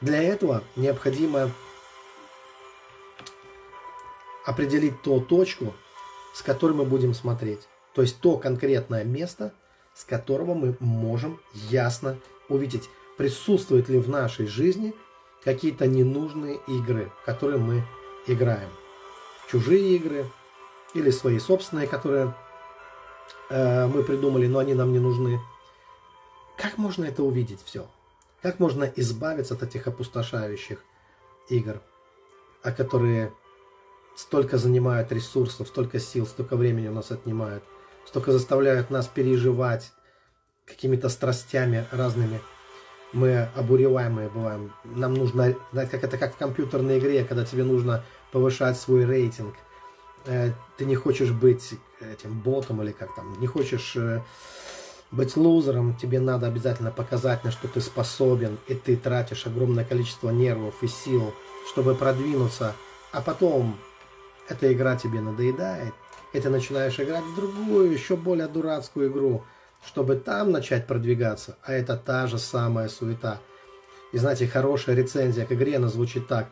Для 0.00 0.22
этого 0.22 0.62
необходимо 0.76 1.50
определить 4.46 5.02
ту 5.02 5.20
точку, 5.20 5.74
с 6.34 6.42
которой 6.42 6.72
мы 6.72 6.84
будем 6.84 7.14
смотреть. 7.14 7.68
То 7.94 8.02
есть 8.02 8.20
то 8.20 8.38
конкретное 8.38 9.04
место, 9.04 9.52
с 9.94 10.04
которого 10.04 10.54
мы 10.54 10.76
можем 10.80 11.40
ясно 11.52 12.18
увидеть, 12.48 12.88
присутствует 13.16 13.88
ли 13.88 13.98
в 13.98 14.08
нашей 14.08 14.46
жизни 14.46 14.94
какие-то 15.44 15.86
ненужные 15.86 16.60
игры, 16.68 17.10
которые 17.24 17.58
мы 17.58 17.84
играем. 18.26 18.70
Чужие 19.50 19.96
игры 19.96 20.26
или 20.94 21.10
свои 21.10 21.38
собственные, 21.38 21.86
которые 21.86 22.34
э, 23.50 23.86
мы 23.86 24.02
придумали, 24.02 24.46
но 24.46 24.58
они 24.60 24.74
нам 24.74 24.92
не 24.92 24.98
нужны. 24.98 25.40
Как 26.56 26.78
можно 26.78 27.04
это 27.04 27.22
увидеть 27.22 27.60
все? 27.64 27.86
Как 28.40 28.58
можно 28.60 28.84
избавиться 28.96 29.54
от 29.54 29.62
этих 29.62 29.86
опустошающих 29.86 30.82
игр, 31.48 31.80
а 32.62 32.72
которые 32.72 33.32
столько 34.16 34.58
занимают 34.58 35.12
ресурсов, 35.12 35.68
столько 35.68 35.98
сил, 35.98 36.26
столько 36.26 36.56
времени 36.56 36.88
у 36.88 36.92
нас 36.92 37.10
отнимают, 37.10 37.64
столько 38.06 38.32
заставляют 38.32 38.90
нас 38.90 39.06
переживать 39.06 39.92
какими-то 40.66 41.08
страстями 41.08 41.86
разными– 41.90 42.40
мы 43.12 43.48
обуреваемые 43.54 44.28
бываем. 44.28 44.72
Нам 44.84 45.14
нужно, 45.14 45.54
знаете, 45.72 45.90
как 45.90 46.04
это 46.04 46.18
как 46.18 46.34
в 46.34 46.38
компьютерной 46.38 46.98
игре, 46.98 47.24
когда 47.24 47.44
тебе 47.44 47.64
нужно 47.64 48.04
повышать 48.32 48.78
свой 48.78 49.04
рейтинг. 49.04 49.54
Э, 50.24 50.52
ты 50.78 50.84
не 50.84 50.94
хочешь 50.94 51.30
быть 51.30 51.74
этим 52.00 52.40
ботом 52.40 52.82
или 52.82 52.92
как 52.92 53.14
там, 53.14 53.38
не 53.40 53.46
хочешь 53.46 53.94
э, 53.96 54.22
быть 55.10 55.36
лузером, 55.36 55.94
тебе 55.96 56.20
надо 56.20 56.46
обязательно 56.46 56.90
показать, 56.90 57.44
на 57.44 57.50
что 57.50 57.68
ты 57.68 57.80
способен, 57.80 58.58
и 58.66 58.74
ты 58.74 58.96
тратишь 58.96 59.46
огромное 59.46 59.84
количество 59.84 60.30
нервов 60.30 60.82
и 60.82 60.86
сил, 60.86 61.34
чтобы 61.70 61.94
продвинуться, 61.94 62.74
а 63.12 63.20
потом 63.20 63.78
эта 64.48 64.72
игра 64.72 64.96
тебе 64.96 65.20
надоедает, 65.20 65.92
и 66.32 66.40
ты 66.40 66.48
начинаешь 66.48 66.98
играть 66.98 67.24
в 67.24 67.36
другую, 67.36 67.92
еще 67.92 68.16
более 68.16 68.48
дурацкую 68.48 69.10
игру, 69.10 69.44
чтобы 69.84 70.16
там 70.16 70.50
начать 70.50 70.86
продвигаться, 70.86 71.56
а 71.62 71.72
это 71.72 71.96
та 71.96 72.26
же 72.26 72.38
самая 72.38 72.88
суета. 72.88 73.38
И 74.12 74.18
знаете, 74.18 74.46
хорошая 74.46 74.96
рецензия 74.96 75.46
к 75.46 75.52
игре, 75.52 75.76
она 75.76 75.88
звучит 75.88 76.28
так. 76.28 76.48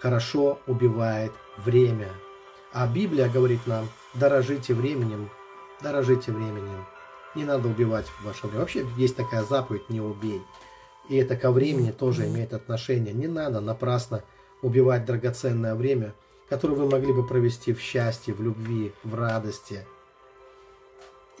Хорошо 0.00 0.60
убивает 0.66 1.32
время. 1.58 2.08
А 2.72 2.86
Библия 2.86 3.28
говорит 3.28 3.66
нам, 3.66 3.88
дорожите 4.14 4.74
временем, 4.74 5.28
дорожите 5.82 6.32
временем. 6.32 6.86
Не 7.34 7.44
надо 7.44 7.68
убивать 7.68 8.06
ваше 8.22 8.46
время. 8.46 8.60
Вообще 8.60 8.86
есть 8.96 9.16
такая 9.16 9.42
заповедь, 9.44 9.90
не 9.90 10.00
убей. 10.00 10.40
И 11.08 11.16
это 11.16 11.36
ко 11.36 11.50
времени 11.50 11.90
тоже 11.90 12.26
имеет 12.26 12.52
отношение. 12.52 13.12
Не 13.12 13.26
надо 13.26 13.60
напрасно 13.60 14.22
убивать 14.62 15.04
драгоценное 15.04 15.74
время, 15.74 16.14
которое 16.50 16.74
вы 16.74 16.90
могли 16.90 17.14
бы 17.14 17.26
провести 17.26 17.72
в 17.72 17.80
счастье, 17.80 18.34
в 18.34 18.42
любви, 18.42 18.92
в 19.02 19.14
радости– 19.14 19.86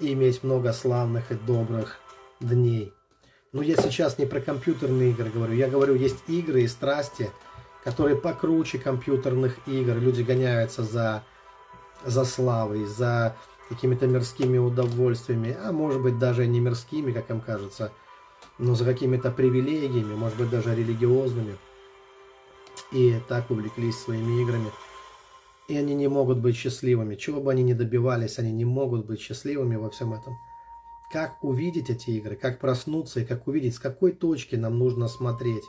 и 0.00 0.14
иметь 0.14 0.42
много 0.42 0.72
славных 0.72 1.30
и 1.30 1.34
добрых 1.34 1.98
дней. 2.40 2.92
Но 3.52 3.62
я 3.62 3.76
сейчас 3.76 4.18
не 4.18 4.26
про 4.26 4.40
компьютерные 4.40 5.10
игры 5.10 5.30
говорю. 5.30 5.54
Я 5.54 5.68
говорю, 5.68 5.94
есть 5.94 6.18
игры 6.26 6.62
и 6.62 6.68
страсти, 6.68 7.30
которые 7.84 8.16
покруче 8.16 8.78
компьютерных 8.78 9.56
игр. 9.66 9.96
Люди 9.96 10.22
гоняются 10.22 10.82
за, 10.82 11.22
за 12.04 12.24
славой, 12.24 12.86
за 12.86 13.36
какими-то 13.68 14.06
мирскими 14.06 14.58
удовольствиями, 14.58 15.56
а 15.62 15.70
может 15.72 16.00
быть 16.00 16.18
даже 16.18 16.46
не 16.46 16.60
мирскими, 16.60 17.12
как 17.12 17.30
им 17.30 17.40
кажется, 17.40 17.92
но 18.58 18.74
за 18.74 18.84
какими-то 18.84 19.30
привилегиями, 19.30 20.14
может 20.14 20.38
быть 20.38 20.50
даже 20.50 20.74
религиозными. 20.74 21.56
И 22.90 23.20
так 23.28 23.50
увлеклись 23.50 23.98
своими 23.98 24.42
играми 24.42 24.70
и 25.70 25.76
они 25.76 25.94
не 25.94 26.08
могут 26.08 26.38
быть 26.38 26.56
счастливыми. 26.56 27.14
Чего 27.14 27.40
бы 27.40 27.52
они 27.52 27.62
ни 27.62 27.74
добивались, 27.74 28.40
они 28.40 28.50
не 28.50 28.64
могут 28.64 29.06
быть 29.06 29.20
счастливыми 29.20 29.76
во 29.76 29.88
всем 29.88 30.12
этом. 30.12 30.36
Как 31.12 31.44
увидеть 31.44 31.90
эти 31.90 32.10
игры, 32.10 32.34
как 32.34 32.58
проснуться 32.58 33.20
и 33.20 33.24
как 33.24 33.46
увидеть, 33.46 33.76
с 33.76 33.78
какой 33.78 34.10
точки 34.10 34.56
нам 34.56 34.78
нужно 34.80 35.06
смотреть. 35.06 35.62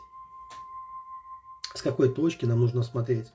С 1.75 1.83
какой 1.83 2.09
точки 2.09 2.45
нам 2.45 2.61
нужно 2.61 2.81
смотреть. 2.81 3.27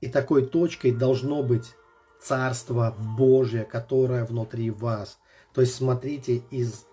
И 0.00 0.08
такой 0.08 0.46
точкой 0.46 0.92
должно 0.92 1.42
быть 1.42 1.74
Царство 2.18 2.96
Божье, 3.18 3.64
которое 3.64 4.24
внутри 4.24 4.70
вас. 4.70 5.18
То 5.52 5.60
есть 5.60 5.74
смотрите 5.74 6.42
из 6.50 6.86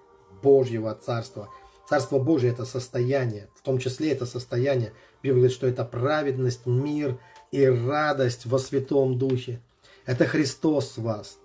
Божьего 0.43 0.93
Царства. 0.95 1.47
Царство 1.87 2.19
Божье– 2.19 2.49
это 2.51 2.65
состояние, 2.65 3.49
в 3.55 3.61
том 3.61 3.79
числе 3.79 4.11
это 4.11 4.25
состояние. 4.25 4.91
Библия 5.23 5.35
говорит, 5.35 5.55
что 5.55 5.67
это 5.67 5.85
праведность, 5.85 6.65
мир, 6.65 7.17
и 7.51 7.65
радость 7.65 8.45
во 8.45 8.59
Святом 8.59 9.17
Духе. 9.17 9.61
Это 10.05 10.25
Христос 10.25 10.97
в 10.97 11.03
вас. 11.03 11.37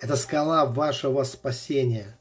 Это 0.00 0.16
скала 0.16 0.64
вашего 0.64 1.22
спасения. 1.24 2.18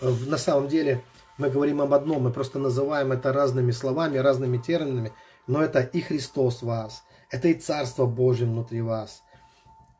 На 0.00 0.38
самом 0.38 0.68
деле 0.68 1.02
мы 1.38 1.50
говорим 1.50 1.80
об 1.80 1.92
одном, 1.92 2.24
мы 2.24 2.32
просто 2.32 2.58
называем 2.58 3.12
это 3.12 3.32
разными 3.32 3.70
словами, 3.70 4.18
разными 4.18 4.58
терминами, 4.58 5.12
но 5.46 5.62
это 5.62 5.80
и 5.80 6.00
Христос 6.00 6.62
в 6.62 6.66
вас, 6.66 7.02
это 7.30 7.48
и 7.48 7.54
Царство 7.54 8.06
Божье 8.06 8.46
внутри 8.46 8.82
вас. 8.82 9.22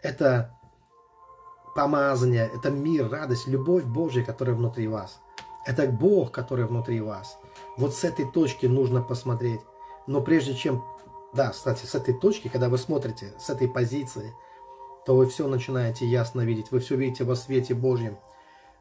Это 0.03 0.55
помазание, 1.75 2.51
это 2.55 2.71
мир, 2.71 3.09
радость, 3.09 3.49
любовь 3.49 3.85
Божья, 3.85 4.23
которая 4.23 4.55
внутри 4.55 4.87
вас. 4.89 5.21
Это 5.67 5.87
Бог, 5.87 6.31
который 6.31 6.67
внутри 6.67 7.01
вас. 7.01 7.39
Вот 7.77 7.95
с 7.95 8.05
этой 8.05 8.31
точки 8.31 8.67
нужно 8.67 9.03
посмотреть. 9.03 9.61
Но 10.07 10.21
прежде 10.21 10.55
чем, 10.55 10.85
да, 11.35 11.51
кстати, 11.51 11.85
с 11.85 11.95
этой 11.95 12.15
точки, 12.15 12.49
когда 12.49 12.69
вы 12.69 12.79
смотрите, 12.79 13.33
с 13.41 13.51
этой 13.51 13.69
позиции, 13.69 14.33
то 15.05 15.17
вы 15.17 15.27
все 15.27 15.49
начинаете 15.49 16.07
ясно 16.07 16.43
видеть, 16.43 16.71
вы 16.71 16.79
все 16.79 16.97
видите 16.97 17.25
во 17.25 17.35
свете 17.35 17.75
Божьем. 17.75 18.19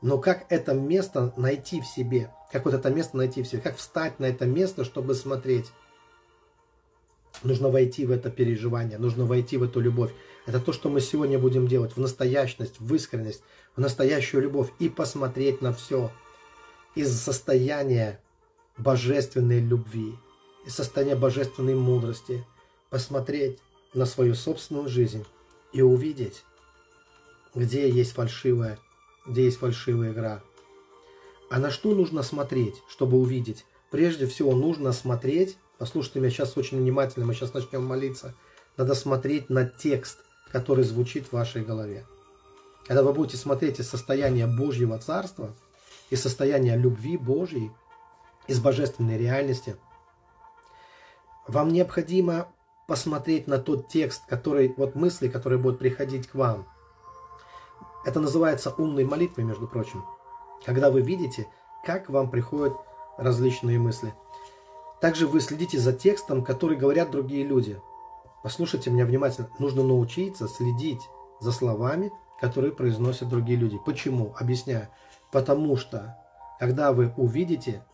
Но 0.02 0.20
как 0.20 0.46
это 0.50 0.74
место 0.74 1.34
найти 1.36 1.82
в 1.82 1.86
себе? 1.86 2.32
Как 2.52 2.66
вот 2.66 2.74
это 2.74 2.90
место 2.90 3.18
найти 3.18 3.42
в 3.42 3.48
себе? 3.48 3.62
Как 3.62 3.78
встать 3.78 4.20
на 4.20 4.26
это 4.26 4.46
место, 4.46 4.84
чтобы 4.84 5.16
смотреть? 5.16 5.72
Нужно 7.42 7.70
войти 7.70 8.06
в 8.06 8.12
это 8.12 8.30
переживание, 8.30 9.00
нужно 9.00 9.26
войти 9.26 9.58
в 9.58 9.64
эту 9.64 9.80
любовь. 9.80 10.12
Это 10.46 10.60
то, 10.60 10.72
что 10.74 10.90
мы 10.90 11.02
сегодня 11.02 11.40
будем 11.40 11.68
делать, 11.68 11.96
в 11.96 12.00
настоящность, 12.00 12.80
в 12.80 12.94
искренность, 12.94 13.44
в 13.76 13.82
настоящую 13.82 14.44
любовь 14.44 14.70
и 14.78 14.90
посмотреть 14.90 15.62
на 15.62 15.74
все 15.74 16.12
из 16.96 17.12
состояния 17.20 18.22
божественной 18.78 19.60
любви, 19.60 20.16
из 20.65 20.75
состояния 20.75 21.15
божественной 21.15 21.75
мудрости, 21.75 22.46
посмотреть 22.89 23.60
на 23.93 24.05
свою 24.05 24.36
собственную 24.36 24.88
жизнь 24.88 25.25
и 25.72 25.82
увидеть, 25.82 26.43
где 27.53 27.89
есть 27.89 28.13
фальшивая, 28.13 28.79
где 29.25 29.46
есть 29.46 29.58
фальшивая 29.58 30.12
игра. 30.12 30.41
А 31.50 31.60
на 31.60 31.70
что 31.70 31.93
нужно 31.93 32.24
смотреть, 32.24 32.75
чтобы 32.88 33.17
увидеть? 33.17 33.65
Прежде 33.91 34.25
всего 34.25 34.55
нужно 34.55 34.91
смотреть, 34.91 35.58
послушайте 35.77 36.20
меня 36.20 36.32
сейчас 36.32 36.58
очень 36.58 36.79
внимательно, 36.79 37.25
мы 37.25 37.34
сейчас 37.34 37.53
начнем 37.53 37.86
молиться, 37.86 38.34
надо 38.77 38.96
смотреть 38.96 39.50
на 39.50 39.65
текст– 39.65 40.20
который 40.53 40.86
звучит 40.86 41.25
в 41.25 41.34
вашей 41.34 41.63
голове. 41.63 42.05
Когда 42.86 43.01
вы 43.01 43.12
будете 43.12 43.38
смотреть 43.38 43.79
из 43.79 43.89
состояния 43.89 44.46
Божьего 44.46 45.00
Царства, 45.00 45.55
из 46.12 46.22
состояния 46.22 46.77
любви 46.77 47.17
Божьей, 47.17 47.72
из 48.48 48.60
божественной 48.60 49.17
реальности, 49.17 49.75
вам 51.48 51.70
необходимо 51.70 52.48
посмотреть 52.88 53.48
на 53.48 53.58
тот 53.58 53.88
текст, 53.88 54.26
который, 54.28 54.74
вот 54.78 54.96
мысли, 54.96 55.28
которые 55.28 55.60
будут 55.60 55.80
приходить 55.80 56.28
к 56.28 56.36
вам. 56.36 56.68
Это 58.06 58.20
называется 58.20 58.74
умной 58.78 59.06
молитвой, 59.06 59.46
между 59.46 59.68
прочим. 59.68 60.04
Когда 60.66 60.92
вы 60.92 61.02
видите, 61.02 61.48
как 61.86 62.10
вам 62.10 62.30
приходят 62.30 62.74
различные 63.18 63.80
мысли. 63.80 64.14
Также 65.02 65.28
вы 65.28 65.42
следите 65.42 65.80
за 65.80 65.94
текстом, 65.94 66.44
который 66.44 66.78
говорят 66.78 67.12
другие 67.12 67.46
люди– 67.46 67.80
Послушайте 68.44 68.92
меня 68.92 69.06
внимательно. 69.06 69.50
Нужно 69.58 69.84
научиться 69.84 70.50
следить 70.50 71.00
за 71.40 71.54
словами, 71.54 72.12
которые 72.42 72.74
произносят 72.74 73.30
другие 73.30 73.58
люди. 73.58 73.80
Почему? 73.86 74.36
Объясняю. 74.38 74.90
Потому 75.32 75.78
что, 75.78 76.18
когда 76.60 76.92
вы 76.92 77.14
увидите, 77.16 77.86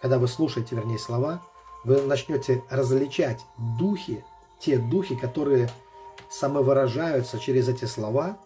когда 0.00 0.18
вы 0.18 0.26
слушаете, 0.26 0.74
вернее, 0.74 0.98
слова, 0.98 1.42
вы 1.84 2.02
начнете 2.02 2.62
различать 2.70 3.40
духи, 3.78 4.24
те 4.60 4.78
духи, 4.78 5.16
которые 5.16 5.68
самовыражаются 6.30 7.38
через 7.38 7.68
эти 7.68 7.84
слова, 7.84 8.38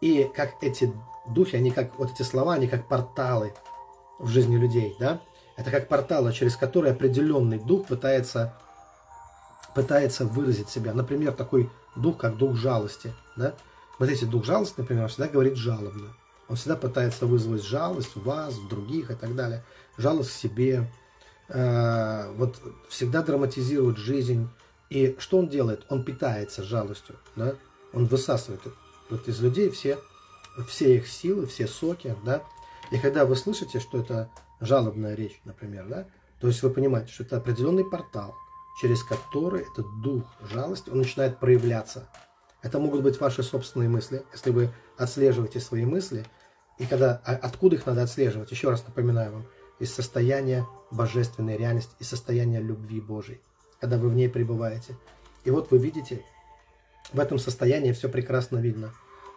и 0.00 0.30
как 0.34 0.54
эти 0.62 0.92
духи, 1.28 1.56
они 1.56 1.70
как, 1.70 1.98
вот 1.98 2.12
эти 2.12 2.22
слова, 2.22 2.54
они 2.54 2.66
как 2.66 2.88
порталы 2.88 3.52
в 4.18 4.28
жизни 4.28 4.56
людей, 4.56 4.96
да? 4.98 5.20
Это 5.56 5.70
как 5.70 5.88
порталы, 5.88 6.32
через 6.32 6.56
которые 6.56 6.94
определенный 6.94 7.58
дух 7.58 7.86
пытается 7.86 8.54
пытается 9.74 10.24
выразить 10.24 10.68
себя. 10.68 10.92
Например, 10.92 11.32
такой 11.32 11.70
дух, 11.96 12.16
как 12.16 12.36
дух 12.36 12.56
жалости. 12.56 13.12
Да? 13.36 13.54
Вот 13.98 14.08
эти 14.08 14.24
дух 14.24 14.44
жалости, 14.44 14.74
например, 14.78 15.08
всегда 15.08 15.28
говорит 15.28 15.56
жалобно. 15.56 16.14
Он 16.48 16.56
всегда 16.56 16.76
пытается 16.76 17.26
вызвать 17.26 17.64
жалость 17.64 18.16
в 18.16 18.24
вас, 18.24 18.54
в 18.54 18.68
других 18.68 19.10
и 19.10 19.14
так 19.14 19.36
далее. 19.36 19.64
Жалость 19.96 20.30
к 20.30 20.34
себе. 20.34 20.90
Э, 21.50 22.32
вот 22.36 22.60
всегда 22.88 23.22
драматизирует 23.22 23.98
жизнь. 23.98 24.48
И 24.88 25.16
что 25.18 25.38
он 25.38 25.48
делает? 25.48 25.84
Он 25.88 26.04
питается 26.04 26.62
жалостью. 26.62 27.16
Да? 27.36 27.54
Он 27.92 28.06
высасывает 28.06 28.60
вот 29.08 29.28
из 29.28 29.40
людей 29.40 29.70
все, 29.70 29.98
все 30.68 30.96
их 30.96 31.06
силы, 31.08 31.46
все 31.46 31.66
соки. 31.66 32.16
Да? 32.24 32.42
И 32.90 32.98
когда 32.98 33.24
вы 33.24 33.36
слышите, 33.36 33.78
что 33.80 33.98
это 33.98 34.30
жалобная 34.60 35.14
речь, 35.14 35.40
например, 35.44 35.86
да, 35.88 36.06
то 36.40 36.48
есть 36.48 36.62
вы 36.62 36.70
понимаете, 36.70 37.12
что 37.12 37.24
это 37.24 37.36
определенный 37.36 37.84
портал– 37.84 38.34
через 38.80 39.04
который 39.04 39.62
этот 39.62 40.00
дух 40.00 40.24
жалости, 40.40 40.88
он 40.88 40.98
начинает 40.98 41.38
проявляться. 41.38 42.08
Это 42.62 42.78
могут 42.78 43.02
быть 43.02 43.20
ваши 43.20 43.42
собственные 43.42 43.90
мысли, 43.90 44.24
если 44.32 44.50
вы 44.50 44.70
отслеживаете 44.96 45.60
свои 45.60 45.84
мысли. 45.84 46.24
И 46.78 46.86
когда, 46.86 47.20
а 47.26 47.32
откуда 47.34 47.76
их 47.76 47.84
надо 47.84 48.02
отслеживать? 48.02 48.50
Еще 48.50 48.70
раз 48.70 48.84
напоминаю 48.86 49.32
вам, 49.32 49.46
из 49.78 49.92
состояния 49.92 50.66
божественной 50.90 51.56
реальности, 51.56 51.92
из 51.98 52.08
состояния 52.08 52.60
любви 52.60 53.00
Божьей, 53.00 53.40
когда 53.80 53.96
вы 53.96 54.08
в 54.08 54.14
ней 54.14 54.28
пребываете. 54.28 54.96
И 55.44 55.50
вот 55.50 55.70
вы 55.70 55.78
видите, 55.78 56.24
в 57.12 57.18
этом 57.18 57.38
состоянии 57.38 57.92
все 57.92 58.08
прекрасно 58.08 58.58
видно, 58.58 58.92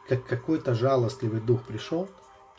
как 0.07 0.25
какой-то 0.25 0.73
жалостливый 0.73 1.41
дух 1.41 1.63
пришел, 1.63 2.09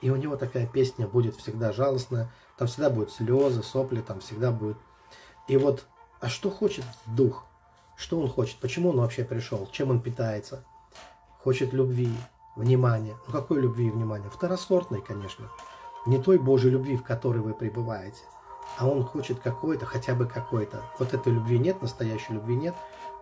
и 0.00 0.10
у 0.10 0.16
него 0.16 0.36
такая 0.36 0.66
песня 0.66 1.06
будет 1.06 1.36
всегда 1.36 1.72
жалостная, 1.72 2.30
там 2.58 2.68
всегда 2.68 2.90
будут 2.90 3.12
слезы, 3.12 3.62
сопли, 3.62 4.00
там 4.00 4.20
всегда 4.20 4.50
будет. 4.50 4.76
И 5.48 5.56
вот 5.56 5.84
а 6.20 6.28
что 6.28 6.50
хочет 6.50 6.84
дух? 7.06 7.44
Что 7.96 8.18
он 8.18 8.28
хочет? 8.28 8.56
Почему 8.58 8.90
он 8.90 8.96
вообще 8.96 9.24
пришел? 9.24 9.68
Чем 9.70 9.90
он 9.90 10.00
питается? 10.00 10.64
Хочет 11.42 11.74
любви, 11.74 12.10
внимания. 12.56 13.14
Ну 13.26 13.32
какой 13.32 13.60
любви 13.60 13.88
и 13.88 13.90
внимания? 13.90 14.30
Второсортной, 14.30 15.02
конечно. 15.02 15.50
Не 16.06 16.18
той 16.18 16.38
Божьей 16.38 16.70
любви, 16.70 16.96
в 16.96 17.02
которой 17.02 17.38
вы 17.38 17.52
пребываете. 17.52 18.22
А 18.78 18.88
он 18.88 19.04
хочет 19.04 19.40
какой-то, 19.40 19.86
хотя 19.86 20.14
бы 20.14 20.26
какой-то. 20.26 20.82
Вот 20.98 21.14
этой 21.14 21.32
любви 21.32 21.58
нет, 21.58 21.80
настоящей 21.82 22.32
любви 22.32 22.56
нет. 22.56 22.74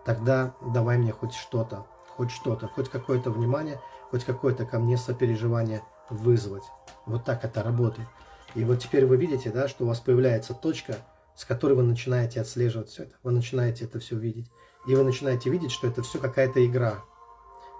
Тогда 0.05 0.55
давай 0.61 0.97
мне 0.97 1.11
хоть 1.11 1.33
что-то, 1.33 1.85
хоть 2.15 2.31
что-то, 2.31 2.67
хоть 2.67 2.89
какое-то 2.89 3.31
внимание, 3.31 3.79
хоть 4.11 4.23
какое-то 4.23 4.65
ко 4.65 4.79
мне 4.79 4.97
сопереживание 4.97 5.83
вызвать. 6.09 6.63
Вот 7.05 7.23
так 7.23 7.45
это 7.45 7.63
работает. 7.63 8.07
И 8.55 8.63
вот 8.63 8.79
теперь 8.79 9.05
вы 9.05 9.17
видите, 9.17 9.49
да, 9.49 9.67
что 9.67 9.85
у 9.85 9.87
вас 9.87 9.99
появляется 9.99 10.53
точка– 10.53 10.97
с 11.35 11.45
которой 11.45 11.73
вы 11.73 11.83
начинаете 11.83 12.41
отслеживать 12.41 12.89
все 12.89 13.03
это. 13.03 13.15
Вы 13.23 13.31
начинаете 13.31 13.85
это 13.85 13.99
все 13.99 14.15
видеть. 14.15 14.51
И 14.85 14.95
вы 14.95 15.03
начинаете 15.03 15.49
видеть, 15.49 15.71
что 15.71 15.87
это 15.87 16.03
все 16.03 16.19
какая-то 16.19 16.65
игра. 16.65 17.03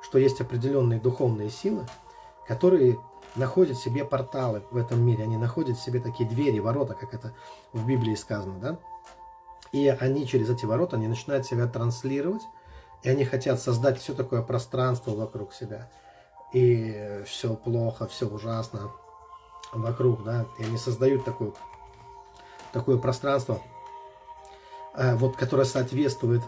Что 0.02 0.18
есть 0.18 0.42
определенные 0.42 1.00
духовные 1.00 1.50
силы, 1.50 1.86
которые 2.48 2.98
находят 3.36 3.78
себе 3.78 4.06
порталы 4.06 4.64
в 4.72 4.78
этом 4.78 5.02
мире. 5.02 5.24
Они 5.24 5.38
находят 5.38 5.78
себе 5.78 6.00
такие 6.00 6.28
двери, 6.28 6.60
ворота, 6.60 6.94
как 6.94 7.14
это 7.14 7.34
в 7.72 7.86
Библии 7.86 8.16
сказано. 8.16 8.60
Да? 8.60 8.78
И 9.72 9.88
они 9.88 10.28
через 10.28 10.50
эти 10.50 10.66
ворота, 10.66 10.98
они 10.98 11.08
начинают 11.08 11.46
себя 11.46 11.68
транслировать. 11.68 12.44
И 13.02 13.10
они 13.10 13.26
хотят 13.26 13.60
создать 13.60 14.00
все 14.00 14.14
такое 14.14 14.42
пространство 14.42 15.12
вокруг 15.12 15.54
себя. 15.54 15.90
И 16.54 17.24
все 17.26 17.56
плохо, 17.56 18.08
все 18.08 18.28
ужасно 18.28 18.92
вокруг, 19.74 20.24
да. 20.24 20.46
И 20.60 20.64
они 20.64 20.78
создают 20.78 21.26
такую 21.26 21.54
такое 22.72 22.98
пространство, 22.98 23.62
э, 24.96 25.16
вот, 25.16 25.38
которое 25.38 25.66
соответствует 25.66 26.42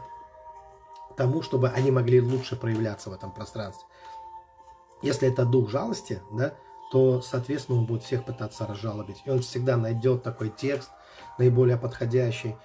тому, 1.16 1.42
чтобы 1.42 1.70
они 1.70 1.92
могли 1.92 2.20
лучше 2.20 2.56
проявляться 2.56 3.10
в 3.10 3.14
этом 3.14 3.32
пространстве. 3.32 3.88
Если 5.02 5.28
это 5.32 5.46
дух 5.46 5.70
жалости, 5.70 6.22
да, 6.32 6.56
то, 6.92 7.22
соответственно, 7.22 7.80
он 7.80 7.86
будет 7.86 8.04
всех 8.04 8.26
пытаться 8.26 8.66
разжалобить. 8.66 9.22
И 9.26 9.30
он 9.30 9.40
всегда 9.40 9.78
найдет 9.78 10.24
такой 10.24 10.50
текст, 10.50 10.90
наиболее 11.38 11.78
подходящий, 11.78 12.56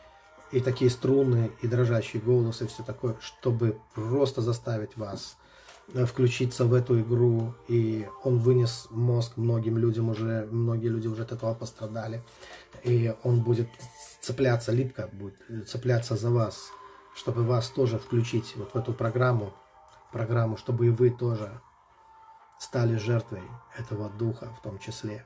и 0.53 0.61
такие 0.61 0.91
струны, 0.91 1.53
и 1.63 1.69
дрожащий 1.69 2.21
голос, 2.21 2.61
и 2.61 2.67
все 2.67 2.83
такое, 2.83 3.17
чтобы 3.21 3.81
просто 3.95 4.43
заставить 4.43 4.97
вас 4.97 5.37
Э, 5.93 6.05
включиться 6.05 6.65
в 6.65 6.75
эту 6.75 7.01
игру, 7.01 7.55
и 7.67 8.07
он 8.23 8.39
вынес 8.39 8.87
мозг 8.91 9.37
многим 9.37 9.77
людям 9.77 10.11
уже, 10.11 10.47
многие 10.51 10.89
люди 10.89 11.09
уже 11.09 11.23
от 11.23 11.33
этого 11.33 11.55
пострадали, 11.55 12.23
и 12.85 13.13
он 13.25 13.41
будет 13.41 13.69
цепляться, 14.21 14.71
липко 14.71 15.09
будет 15.13 15.35
цепляться 15.69 16.17
за 16.17 16.31
вас, 16.31 16.71
чтобы 17.17 17.43
вас 17.43 17.71
тоже 17.71 17.99
включить 17.99 18.55
вот 18.57 18.73
в 18.73 18.77
эту 18.77 18.93
программу, 18.93 19.53
программу, 20.13 20.57
чтобы 20.57 20.87
и 20.87 20.91
вы 20.91 21.11
тоже 21.11 21.61
стали 22.61 22.97
жертвой 22.97 23.43
этого 23.79 24.11
духа 24.11 24.53
в 24.57 24.61
том 24.61 24.79
числе. 24.79 25.25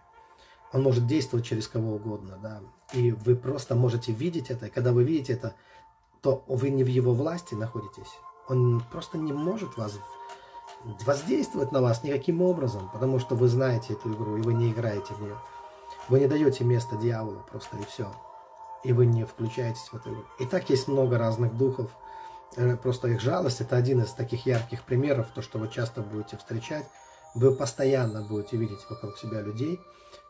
Он 0.72 0.82
может 0.82 1.06
действовать 1.06 1.44
через 1.44 1.66
кого 1.66 1.96
угодно, 1.96 2.38
да, 2.40 2.60
и 2.92 3.10
вы 3.10 3.34
просто 3.34 3.74
можете 3.74 4.12
видеть 4.12 4.50
это, 4.50 4.66
и 4.66 4.70
когда 4.70 4.92
вы 4.92 5.02
видите 5.02 5.32
это, 5.32 5.54
то 6.22 6.44
вы 6.46 6.70
не 6.70 6.84
в 6.84 6.86
его 6.86 7.12
власти 7.12 7.54
находитесь, 7.54 8.18
он 8.48 8.82
просто 8.90 9.18
не 9.18 9.32
может 9.32 9.76
вас 9.76 9.98
воздействовать 11.04 11.72
на 11.72 11.80
вас 11.82 12.04
никаким 12.04 12.40
образом, 12.40 12.88
потому 12.92 13.18
что 13.18 13.34
вы 13.34 13.48
знаете 13.48 13.94
эту 13.94 14.12
игру, 14.12 14.36
и 14.36 14.42
вы 14.42 14.54
не 14.54 14.70
играете 14.70 15.14
в 15.14 15.20
нее. 15.20 15.36
Вы 16.08 16.20
не 16.20 16.28
даете 16.28 16.64
место 16.64 16.96
дьяволу 16.96 17.42
просто, 17.50 17.76
и 17.78 17.84
все. 17.84 18.12
И 18.84 18.92
вы 18.92 19.06
не 19.06 19.24
включаетесь 19.24 19.88
в 19.90 19.94
эту 19.94 20.10
игру. 20.10 20.24
И 20.38 20.46
так 20.46 20.70
есть 20.70 20.86
много 20.86 21.18
разных 21.18 21.56
духов, 21.56 21.90
э, 22.56 22.76
просто 22.76 23.08
их 23.08 23.20
жалость, 23.20 23.60
это 23.60 23.76
один 23.76 24.02
из 24.02 24.12
таких 24.12 24.46
ярких 24.46 24.82
примеров, 24.82 25.28
то, 25.34 25.42
что 25.42 25.58
вы 25.58 25.68
часто 25.68 26.02
будете 26.02 26.36
встречать. 26.36 26.86
Вы 27.34 27.54
постоянно 27.54 28.22
будете 28.22 28.56
видеть 28.56 28.86
вокруг 28.88 29.18
себя 29.18 29.40
людей, 29.40 29.80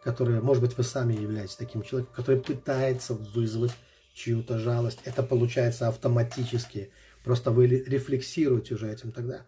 которые, 0.02 0.40
может 0.40 0.62
быть, 0.62 0.76
вы 0.76 0.84
сами 0.84 1.14
являетесь 1.14 1.56
таким 1.56 1.82
человеком, 1.82 2.14
который 2.14 2.40
пытается 2.40 3.14
вызвать 3.14 3.72
чью-то 4.14 4.58
жалость. 4.58 5.00
Это 5.04 5.22
получается 5.22 5.88
автоматически. 5.88 6.90
Просто 7.22 7.50
вы 7.50 7.66
рефлексируете 7.66 8.74
уже 8.74 8.90
этим 8.90 9.12
тогда. 9.12 9.42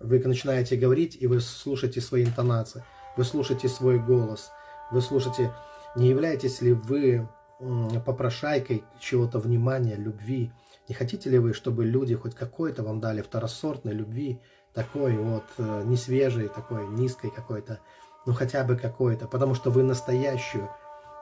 Вы 0.00 0.18
начинаете 0.18 0.76
говорить, 0.76 1.16
и 1.20 1.26
вы 1.26 1.40
слушаете 1.40 2.00
свои 2.00 2.24
интонации, 2.24 2.84
вы 3.16 3.24
слушаете 3.24 3.68
свой 3.68 3.98
голос, 3.98 4.50
вы 4.90 5.00
слушаете, 5.00 5.52
не 5.96 6.08
являетесь 6.08 6.60
ли 6.60 6.72
вы 6.72 7.28
попрошайкой 8.04 8.84
чего-то 9.00 9.38
внимания, 9.38 9.94
любви. 9.94 10.52
Не 10.88 10.94
хотите 10.94 11.30
ли 11.30 11.38
вы, 11.38 11.54
чтобы 11.54 11.84
люди 11.84 12.14
хоть 12.14 12.34
какой-то 12.34 12.82
вам 12.82 13.00
дали 13.00 13.22
второсортной 13.22 13.94
любви, 13.94 14.40
такой 14.74 15.16
вот 15.16 15.44
э, 15.58 15.82
не 15.84 15.96
свежей, 15.96 16.48
такой 16.48 16.86
низкой 16.88 17.30
какой-то, 17.30 17.80
ну 18.26 18.32
хотя 18.32 18.64
бы 18.64 18.76
какой-то, 18.76 19.26
потому 19.26 19.54
что 19.54 19.70
вы 19.70 19.82
настоящую 19.82 20.68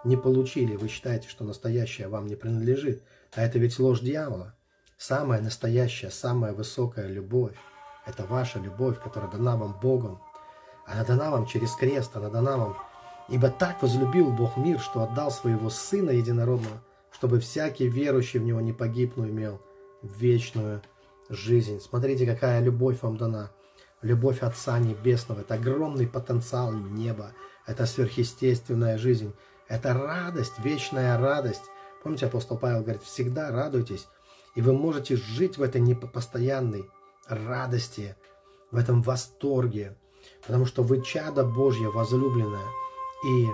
не 0.05 0.17
получили, 0.17 0.77
вы 0.77 0.89
считаете, 0.89 1.29
что 1.29 1.45
настоящее 1.45 2.09
вам 2.09 2.27
не 2.27 2.35
принадлежит, 2.35 3.03
а 3.35 3.43
это 3.43 3.59
ведь 3.59 3.79
ложь 3.79 4.01
дьявола. 4.01 4.55
Самая 4.97 5.41
настоящая, 5.41 6.11
самая 6.11 6.53
высокая 6.53 7.07
любовь– 7.07 7.57
это 8.07 8.25
ваша 8.25 8.59
любовь, 8.59 9.01
которая 9.03 9.31
дана 9.31 9.57
вам 9.57 9.79
Богом. 9.81 10.21
Она 10.87 11.05
дана 11.05 11.31
вам 11.31 11.47
через 11.47 11.75
крест, 11.75 12.17
она 12.17 12.29
дана 12.29 12.57
вам 12.57 12.77
Ибо 13.29 13.51
так 13.51 13.83
возлюбил 13.83 14.31
Бог 14.31 14.57
мир, 14.57 14.81
что 14.81 15.03
отдал 15.03 15.31
своего 15.31 15.71
Сына 15.71 16.11
Единородного, 16.11 16.83
чтобы 17.13 17.41
всякий 17.41 17.89
верующий 17.89 18.41
в 18.41 18.45
Него 18.45 18.61
не 18.61 18.73
погиб, 18.73 19.17
но 19.17 19.27
имел 19.27 19.61
вечную 20.03 20.83
жизнь. 21.33 21.81
Смотрите, 21.81 22.27
какая 22.27 22.61
любовь 22.61 23.03
вам 23.03 23.17
дана. 23.17 23.51
Любовь 24.03 24.43
Отца 24.43 24.79
Небесного. 24.79 25.41
Это 25.41 25.55
огромный 25.55 26.07
потенциал 26.07 26.73
неба. 26.73 27.33
Это 27.67 27.87
сверхъестественная 27.87 28.99
жизнь. 28.99 29.33
Это 29.69 29.95
радость, 29.95 30.59
вечная 30.59 31.19
радость. 31.19 31.63
Помните, 32.03 32.27
апостол 32.27 32.59
Павел 32.59 32.83
говорит, 32.83 33.03
всегда 33.03 33.51
радуйтесь. 33.51 34.09
И 34.55 34.61
вы 34.61 34.73
можете 34.73 35.17
жить 35.17 35.57
в 35.57 35.63
этой 35.63 35.81
непостоянной 35.81 36.85
радости, 37.27 38.17
в 38.71 38.77
этом 38.77 39.03
восторге, 39.03 39.97
потому 40.45 40.67
что 40.67 40.83
вы 40.83 41.03
чадо 41.03 41.45
Божье 41.45 41.89
возлюбленное– 41.89 42.67
и 43.23 43.49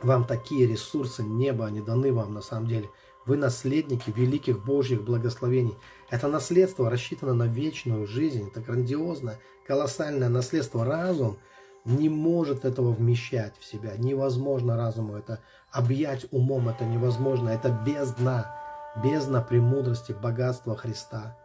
вам 0.00 0.24
такие 0.24 0.66
ресурсы 0.66 1.22
неба, 1.22 1.66
они 1.66 1.80
даны 1.80 2.12
вам 2.12 2.34
на 2.34 2.40
самом 2.40 2.66
деле. 2.66 2.88
Вы 3.28 3.36
наследники 3.36 4.10
великих 4.10 4.64
Божьих 4.64 5.04
благословений. 5.04 5.76
Это 6.08 6.28
наследство 6.28 6.88
рассчитано 6.88 7.34
на 7.34 7.46
вечную 7.46 8.06
жизнь. 8.06 8.48
Это 8.48 8.62
грандиозное, 8.62 9.38
колоссальное 9.66 10.30
наследство. 10.30 10.82
Разум 10.82 11.36
не 11.84 12.08
может 12.08 12.64
этого 12.64 12.90
вмещать 12.90 13.52
в 13.58 13.66
себя. 13.66 13.98
Невозможно 13.98 14.78
разуму 14.78 15.14
это 15.14 15.40
объять 15.70 16.24
умом. 16.30 16.70
Это 16.70 16.86
невозможно. 16.86 17.50
Это 17.50 17.68
бездна. 17.68 18.56
Бездна 19.04 19.42
премудрости, 19.42 20.12
богатства 20.12 20.74
Христа. 20.74 21.36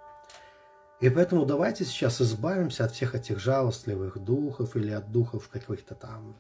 И 1.02 1.10
поэтому 1.10 1.46
давайте 1.46 1.84
сейчас 1.84 2.22
избавимся 2.22 2.86
от 2.86 2.94
всех 2.94 3.14
этих 3.14 3.40
жалостливых 3.40 4.20
духов 4.20 4.78
или 4.78 4.92
от 4.92 5.12
духов 5.12 5.50
каких-то 5.50 5.96
там 5.96 6.38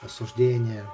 осуждения. 0.00 0.84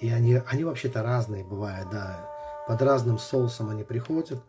И 0.00 0.10
они, 0.10 0.40
они 0.46 0.64
вообще-то 0.64 1.02
разные 1.02 1.44
бывают, 1.44 1.90
да. 1.90 2.28
Под 2.66 2.82
разным 2.82 3.18
соусом 3.18 3.70
они 3.70 3.84
приходят. 3.84 4.42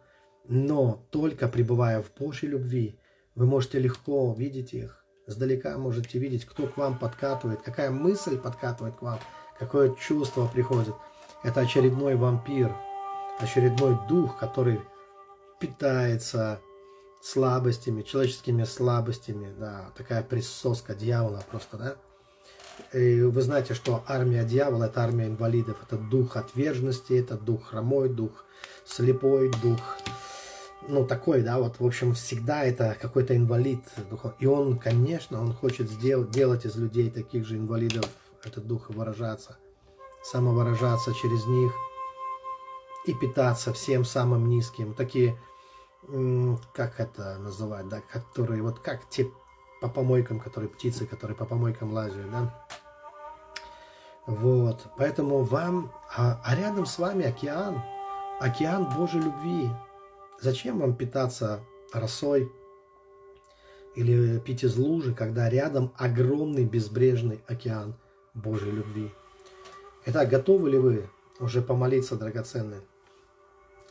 Но 0.45 1.05
только 1.11 1.47
пребывая 1.47 2.01
в 2.01 2.11
Божьей 2.13 2.49
любви, 2.49 2.99
вы 3.35 3.45
можете 3.45 3.79
легко 3.79 4.33
видеть 4.33 4.73
их. 4.73 5.05
Сдалека 5.27 5.77
можете 5.77 6.17
видеть, 6.17 6.45
кто 6.45 6.65
к 6.65 6.75
вам 6.75 6.97
подкатывает, 6.97 7.61
какая 7.61 7.91
мысль 7.91 8.37
подкатывает 8.37 8.95
к 8.95 9.01
вам, 9.01 9.19
какое 9.59 9.93
чувство 9.95 10.47
приходит. 10.47 10.95
Это 11.43 11.61
очередной 11.61 12.15
вампир, 12.15 12.75
очередной 13.39 13.97
дух, 14.07 14.39
который 14.39 14.81
питается 15.59 16.59
слабостями, 17.21 18.01
человеческими 18.01 18.63
слабостями, 18.63 19.53
да, 19.57 19.91
такая 19.95 20.23
присоска 20.23 20.95
дьявола 20.95 21.43
просто, 21.49 21.77
да. 21.77 21.95
И 22.93 23.21
вы 23.21 23.41
знаете, 23.41 23.73
что 23.73 24.03
армия 24.07 24.43
дьявола– 24.43 24.83
это 24.85 25.01
армия 25.01 25.27
инвалидов. 25.27 25.77
Это 25.83 25.97
дух 25.97 26.35
отверженности, 26.37 27.13
это 27.13 27.37
дух 27.37 27.69
хромой, 27.69 28.09
дух 28.09 28.45
слепой, 28.85 29.51
дух, 29.61 29.79
ну, 30.87 31.05
такой, 31.05 31.43
да, 31.43 31.59
вот, 31.59 31.79
в 31.79 31.85
общем, 31.85 32.13
всегда 32.13 32.63
это 32.63 32.97
какой-то 32.99 33.35
инвалид. 33.35 33.83
И 34.39 34.47
он, 34.47 34.79
конечно, 34.79 35.39
он 35.39 35.53
хочет 35.53 35.89
сделать, 35.89 36.31
делать 36.31 36.65
из 36.65 36.75
людей 36.75 37.11
таких 37.11 37.45
же 37.45 37.57
инвалидов, 37.57 38.05
этот 38.43 38.65
дух, 38.65 38.89
выражаться, 38.89 39.57
самовыражаться 40.23 41.13
через 41.13 41.45
них 41.45 41.71
и 43.05 43.13
питаться 43.13 43.73
всем 43.73 44.03
самым 44.03 44.49
низким. 44.49 44.93
Такие, 44.95 45.37
как 46.73 46.99
это 46.99 47.37
называть, 47.37 47.87
да, 47.87 48.01
которые, 48.01 48.63
вот 48.63 48.79
как 48.79 49.07
те 49.09 49.27
по 49.81 49.89
помойкам, 49.89 50.39
которые 50.39 50.69
птицы, 50.69 51.05
которые 51.05 51.35
по 51.35 51.45
помойкам 51.45 51.93
лазят, 51.93 52.29
да. 52.31 52.65
Вот, 54.25 54.85
поэтому 54.97 55.43
вам, 55.43 55.91
а, 56.15 56.39
а 56.43 56.55
рядом 56.55 56.85
с 56.85 56.99
вами 56.99 57.25
океан, 57.25 57.81
океан 58.39 58.87
Божьей 58.95 59.21
любви. 59.21 59.69
Зачем 60.39 60.79
вам 60.79 60.95
питаться 60.95 61.61
росой 61.93 62.51
или 63.95 64.39
пить 64.39 64.63
из 64.63 64.77
лужи, 64.77 65.13
когда 65.13 65.49
рядом 65.49 65.91
огромный 65.97 66.63
безбрежный 66.63 67.43
океан 67.47 67.95
Божьей 68.33 68.71
любви? 68.71 69.11
Итак, 70.05 70.29
готовы 70.29 70.69
ли 70.69 70.77
вы 70.77 71.09
уже 71.39 71.61
помолиться, 71.61 72.15
драгоценные? 72.15 72.81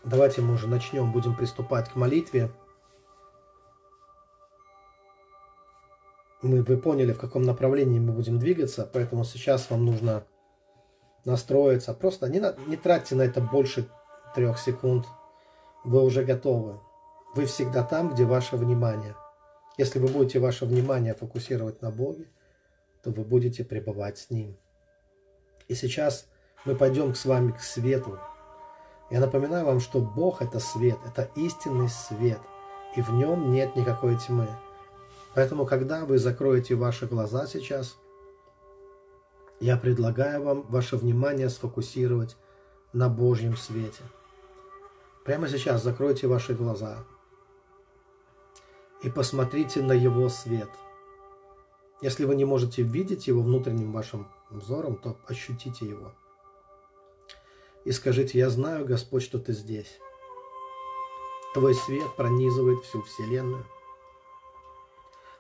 Давайте 0.05 0.41
мы 0.41 0.55
уже 0.55 0.69
начнем, 0.69 1.11
будем 1.11 1.35
приступать 1.35 1.91
к 1.91 1.97
молитве. 1.97 2.51
Мы, 6.43 6.63
вы 6.63 6.77
поняли, 6.77 7.13
в 7.13 7.19
каком 7.19 7.43
направлении 7.43 7.99
мы 7.99 8.13
будем 8.13 8.39
двигаться, 8.39 8.89
поэтому 8.93 9.25
сейчас 9.25 9.71
вам 9.71 9.85
нужно 9.85 10.25
настроиться. 11.25 11.95
Просто 11.95 12.29
не, 12.29 12.43
не 12.69 12.77
тратьте 12.77 13.15
на 13.15 13.23
это 13.23 13.41
больше 13.41 13.89
трех 14.35 14.59
секунд. 14.59 15.07
Вы 15.85 16.03
уже 16.03 16.25
готовы. 16.25 16.81
Вы 17.35 17.47
всегда 17.47 17.83
там, 17.83 18.11
где 18.15 18.25
ваше 18.25 18.57
внимание. 18.57 19.15
Если 19.77 19.99
вы 19.99 20.09
будете 20.09 20.39
ваше 20.39 20.65
внимание 20.65 21.15
фокусировать 21.15 21.83
на 21.83 21.91
Боге, 21.91 22.27
то 23.03 23.11
вы 23.11 23.25
будете 23.25 23.65
пребывать 23.65 24.19
с 24.19 24.31
Ним. 24.31 24.57
И 25.69 25.75
сейчас 25.75 26.27
мы 26.65 26.75
пойдем 26.75 27.15
с 27.15 27.25
вами 27.25 27.53
к 27.53 27.61
свету. 27.61 28.19
Я 29.11 29.21
напоминаю 29.21 29.67
вам, 29.67 29.81
что 29.81 30.01
Бог– 30.01 30.43
это 30.43 30.59
свет, 30.59 30.99
это 31.07 31.31
истинный 31.37 31.89
свет, 31.89 32.41
и 32.97 33.01
в 33.01 33.11
нем 33.11 33.53
нет 33.53 33.75
никакой 33.75 34.19
тьмы. 34.19 34.49
Поэтому, 35.39 35.67
когда 35.67 36.05
вы 36.05 36.19
закроете 36.19 36.75
ваши 36.75 37.07
глаза 37.07 37.47
сейчас, 37.47 37.97
я 39.61 39.77
предлагаю 39.77 40.43
вам 40.43 40.63
ваше 40.63 40.97
внимание 40.97 41.49
сфокусировать 41.49 42.37
на 42.93 43.09
Божьем 43.09 43.57
свете. 43.57 44.03
Прямо 45.25 45.49
сейчас 45.49 45.85
закройте 45.85 46.27
ваши 46.27 46.55
глаза 46.55 47.05
и 49.05 49.11
посмотрите 49.11 49.81
на 49.81 49.93
Его 49.93 50.29
свет. 50.29 50.71
Если 52.03 52.25
вы 52.25 52.35
не 52.35 52.45
можете 52.45 52.83
видеть 52.83 53.29
Его 53.29 53.43
внутренним 53.43 53.93
вашим 53.93 54.27
взором, 54.51 54.97
то 54.97 55.21
ощутите 55.29 55.87
Его. 55.87 56.15
И 57.85 57.93
скажите, 57.93 58.41
я 58.41 58.51
знаю, 58.51 58.85
Господь, 58.85 59.23
что 59.23 59.39
Ты 59.39 59.53
здесь. 59.53 60.01
Твой 61.55 61.77
свет 61.77 62.17
пронизывает 62.17 62.81
всю 62.81 63.03
Вселенную. 63.03 63.65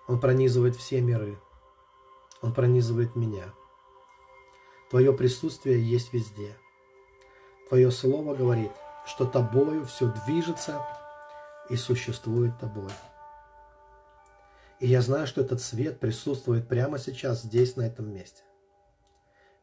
Он 0.09 0.18
пронизывает 0.18 0.75
все 0.75 1.01
миры. 1.01 1.38
Он 2.40 2.55
пронизывает 2.55 3.14
меня. 3.14 3.53
Твое 4.90 5.12
присутствие 5.12 5.87
есть 5.87 6.12
везде. 6.14 6.57
Твое 7.68 7.90
слово 7.90 8.35
говорит, 8.35 8.73
что 9.07 9.27
тобою 9.27 9.85
все 9.85 10.12
движется 10.25 10.83
и 11.68 11.77
существует 11.77 12.59
тобой. 12.59 12.90
И 14.81 14.87
я 14.87 15.03
знаю, 15.03 15.27
что 15.27 15.42
этот 15.42 15.61
свет 15.61 16.01
присутствует 16.01 16.68
прямо 16.68 16.99
сейчас 16.99 17.42
здесь, 17.42 17.77
на 17.77 17.83
этом 17.83 18.11
месте. 18.11 18.42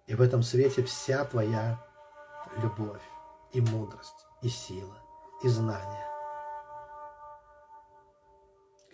И 0.05 0.13
в 0.13 0.21
этом 0.21 0.43
свете 0.43 0.83
вся 0.83 1.25
твоя 1.25 1.83
любовь 2.57 3.01
и 3.53 3.61
мудрость, 3.61 4.27
и 4.43 4.49
сила, 4.49 4.97
и 5.43 5.47
знание. 5.47 6.14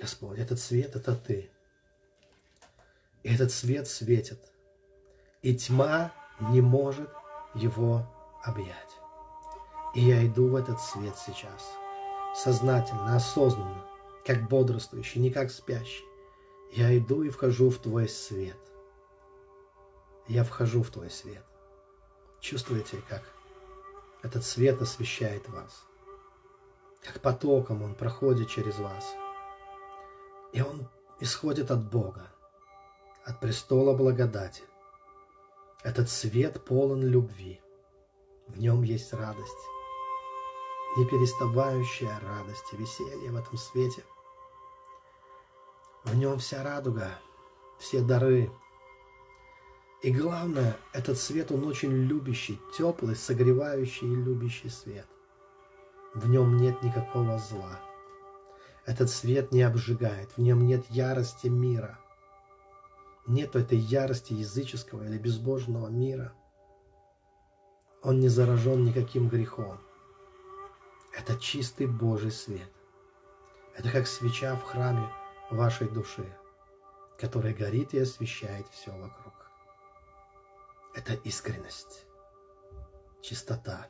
Господь, 0.02 0.40
этот 0.40 0.60
свет– 0.60 0.96
это 0.98 1.16
Ты. 1.16 1.52
И 3.22 3.34
этот 3.34 3.52
свет 3.52 3.88
светит. 3.88 4.40
И 5.44 5.56
тьма 5.56 6.12
не 6.40 6.60
может 6.60 7.10
его 7.54 8.12
объять. 8.44 8.98
И 9.94 10.02
я 10.02 10.26
иду 10.26 10.48
в 10.48 10.56
этот 10.56 10.82
свет 10.82 11.16
сейчас. 11.18 11.72
сознательно, 12.34 13.16
осознанно, 13.16 13.86
как 14.26 14.48
бодрствующий, 14.48 15.22
не 15.22 15.30
как 15.32 15.52
спящий. 15.52 16.06
Я 16.72 16.98
иду 16.98 17.24
и 17.24 17.30
вхожу 17.30 17.70
в 17.70 17.78
Твой 17.78 18.08
свет. 18.08 18.58
Я 20.28 20.44
вхожу 20.46 20.82
в 20.82 20.90
Твой 20.90 21.10
свет. 21.10 21.44
Чувствуете, 22.40 23.02
как 23.10 23.22
этот 24.24 24.46
свет 24.46 24.82
освещает 24.82 25.48
вас? 25.50 25.84
Как 27.04 27.20
потоком 27.20 27.84
он 27.84 27.96
проходит 27.96 28.50
через 28.50 28.80
вас. 28.80 29.14
И 30.54 30.62
он 30.62 30.88
исходит 31.20 31.72
от 31.72 31.90
Бога, 31.90 32.32
от 33.26 33.40
престола 33.40 33.96
благодати. 33.96 34.64
Этот 35.84 36.10
свет 36.10 36.66
полон 36.66 37.04
любви. 37.04 37.62
В 38.48 38.60
нем 38.60 38.84
есть 38.84 39.14
радость, 39.14 39.68
непереставающая 40.98 42.20
радость 42.20 42.66
и 42.74 42.78
веселье 42.78 43.32
в 43.32 43.38
этом 43.38 43.58
свете. 43.58 44.04
В 46.04 46.16
нем 46.16 46.40
вся 46.40 46.64
радуга, 46.64 47.10
все 47.80 48.02
дары. 48.02 48.52
И 50.02 50.12
главное, 50.12 50.78
этот 50.94 51.18
свет, 51.18 51.52
он 51.52 51.66
очень 51.66 51.92
любящий, 51.92 52.60
теплый, 52.78 53.16
согревающий 53.16 54.08
и 54.12 54.16
любящий 54.16 54.70
свет. 54.70 55.08
В 56.14 56.28
нем 56.28 56.58
нет 56.58 56.82
никакого 56.84 57.38
зла. 57.38 57.80
Этот 58.86 59.10
свет 59.10 59.52
не 59.52 59.62
обжигает, 59.62 60.32
в 60.32 60.38
нем 60.40 60.66
нет 60.66 60.86
ярости 60.90 61.48
мира. 61.48 62.00
Нет 63.28 63.56
этой 63.56 63.78
ярости 63.78 64.34
языческого 64.34 65.04
или 65.04 65.18
безбожного 65.18 65.88
мира. 65.88 66.34
Он 68.02 68.20
не 68.20 68.28
заражен 68.28 68.84
никаким 68.84 69.30
грехом. 69.30 69.80
Это 71.14 71.38
чистый 71.40 71.86
Божий 71.86 72.32
свет. 72.32 72.72
Это 73.76 73.92
как 73.92 74.08
свеча 74.08 74.56
в 74.56 74.64
храме 74.64 75.08
вашей 75.52 75.88
души, 75.88 76.26
которая 77.20 77.54
горит 77.54 77.94
и 77.94 78.00
освещает 78.00 78.68
все 78.70 78.92
вокруг. 78.92 79.34
Это 80.96 81.14
искренность, 81.14 82.06
чистота, 83.22 83.88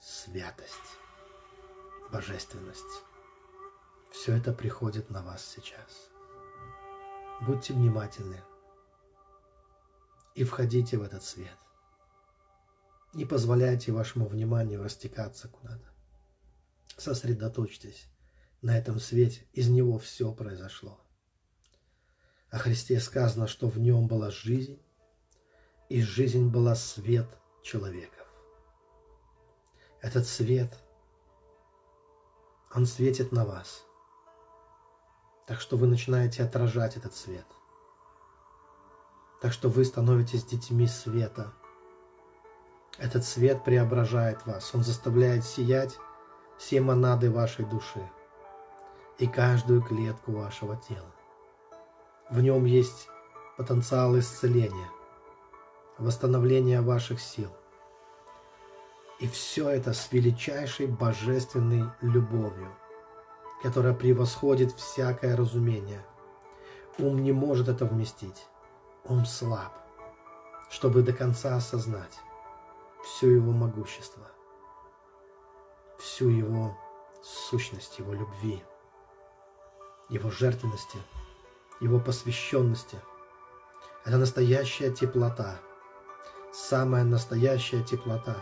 святость, 0.00 0.98
божественность. 2.10 3.04
Все 4.12 4.36
это 4.36 4.52
приходит 4.52 5.10
на 5.10 5.22
вас 5.22 5.44
сейчас. 5.44 6.10
Будьте 7.40 7.72
внимательны 7.72 8.40
и 10.34 10.44
входите 10.44 10.98
в 10.98 11.02
этот 11.02 11.24
свет. 11.24 11.56
Не 13.14 13.24
позволяйте 13.24 13.90
вашему 13.90 14.26
вниманию 14.26 14.82
растекаться 14.82 15.48
куда-то. 15.48 15.92
Сосредоточьтесь 16.96 18.06
на 18.60 18.78
этом 18.78 19.00
свете. 19.00 19.46
Из 19.52 19.68
него 19.68 19.98
все 19.98 20.32
произошло. 20.32 21.00
О 22.50 22.58
Христе 22.58 23.00
сказано, 23.00 23.48
что 23.48 23.68
в 23.68 23.78
нем 23.78 24.06
была 24.08 24.30
жизнь, 24.30 24.80
и 25.88 26.02
жизнь 26.02 26.48
была 26.48 26.74
свет 26.74 27.28
человеков. 27.62 28.26
Этот 30.00 30.26
свет, 30.26 30.78
он 32.74 32.86
светит 32.86 33.32
на 33.32 33.44
вас. 33.44 33.84
Так 35.46 35.60
что 35.60 35.76
вы 35.76 35.86
начинаете 35.86 36.42
отражать 36.42 36.96
этот 36.96 37.14
свет. 37.14 37.46
Так 39.40 39.52
что 39.52 39.68
вы 39.68 39.84
становитесь 39.84 40.44
детьми 40.44 40.86
света– 40.86 41.52
этот 42.98 43.24
свет 43.24 43.64
преображает 43.64 44.44
вас, 44.46 44.70
он 44.74 44.84
заставляет 44.84 45.44
сиять 45.44 45.98
все 46.58 46.80
монады 46.80 47.30
вашей 47.30 47.64
души 47.64 48.08
и 49.18 49.26
каждую 49.26 49.82
клетку 49.82 50.32
вашего 50.32 50.76
тела. 50.76 51.10
В 52.30 52.40
нем 52.40 52.64
есть 52.64 53.08
потенциал 53.56 54.18
исцеления, 54.18 54.88
восстановления 55.98 56.82
ваших 56.82 57.20
сил. 57.20 57.50
И 59.20 59.26
все 59.26 59.70
это 59.70 59.94
с 59.94 60.12
величайшей 60.12 60.86
божественной 60.86 61.84
любовью, 62.02 62.74
которая 63.62 63.94
превосходит 63.94 64.72
всякое 64.72 65.36
разумение. 65.36 66.04
Ум 66.98 67.22
не 67.22 67.32
может 67.32 67.68
это 67.68 67.86
вместить. 67.86 68.46
Ум 69.04 69.24
слаб, 69.24 69.72
чтобы 70.70 71.02
до 71.02 71.12
конца 71.12 71.56
осознать 71.56 72.18
все 73.04 73.30
его 73.30 73.52
могущество, 73.52 74.30
всю 75.98 76.28
его 76.28 76.76
сущность, 77.22 77.98
его 77.98 78.12
любви, 78.12 78.62
его 80.08 80.30
жертвенности, 80.30 80.98
его 81.80 81.98
посвященности. 81.98 83.00
Это 84.04 84.18
настоящая 84.18 84.92
теплота, 84.92 85.58
самая 86.52 87.04
настоящая 87.04 87.82
теплота, 87.82 88.36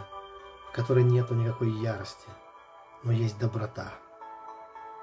в 0.69 0.73
которой 0.75 1.05
нету 1.05 1.35
никакой 1.35 1.71
ярости, 1.71 2.29
но 3.03 3.13
есть 3.13 3.39
доброта. 3.39 3.95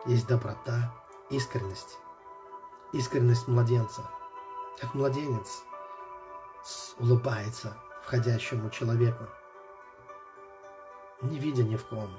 Есть 0.08 0.26
доброта, 0.26 0.94
искренность, 1.30 1.98
искренность 2.94 3.50
младенца. 3.50 4.10
Как 4.80 4.94
младенец 4.94 5.64
улыбается 6.98 7.76
входящему 8.04 8.70
человеку, 8.70 9.26
не 11.22 11.38
видя 11.40 11.64
ни 11.64 11.76
в 11.76 11.86
ком 11.88 12.10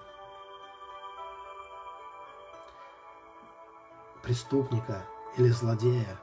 преступника 4.22 5.06
или 5.38 5.48
злодея, 5.48 6.20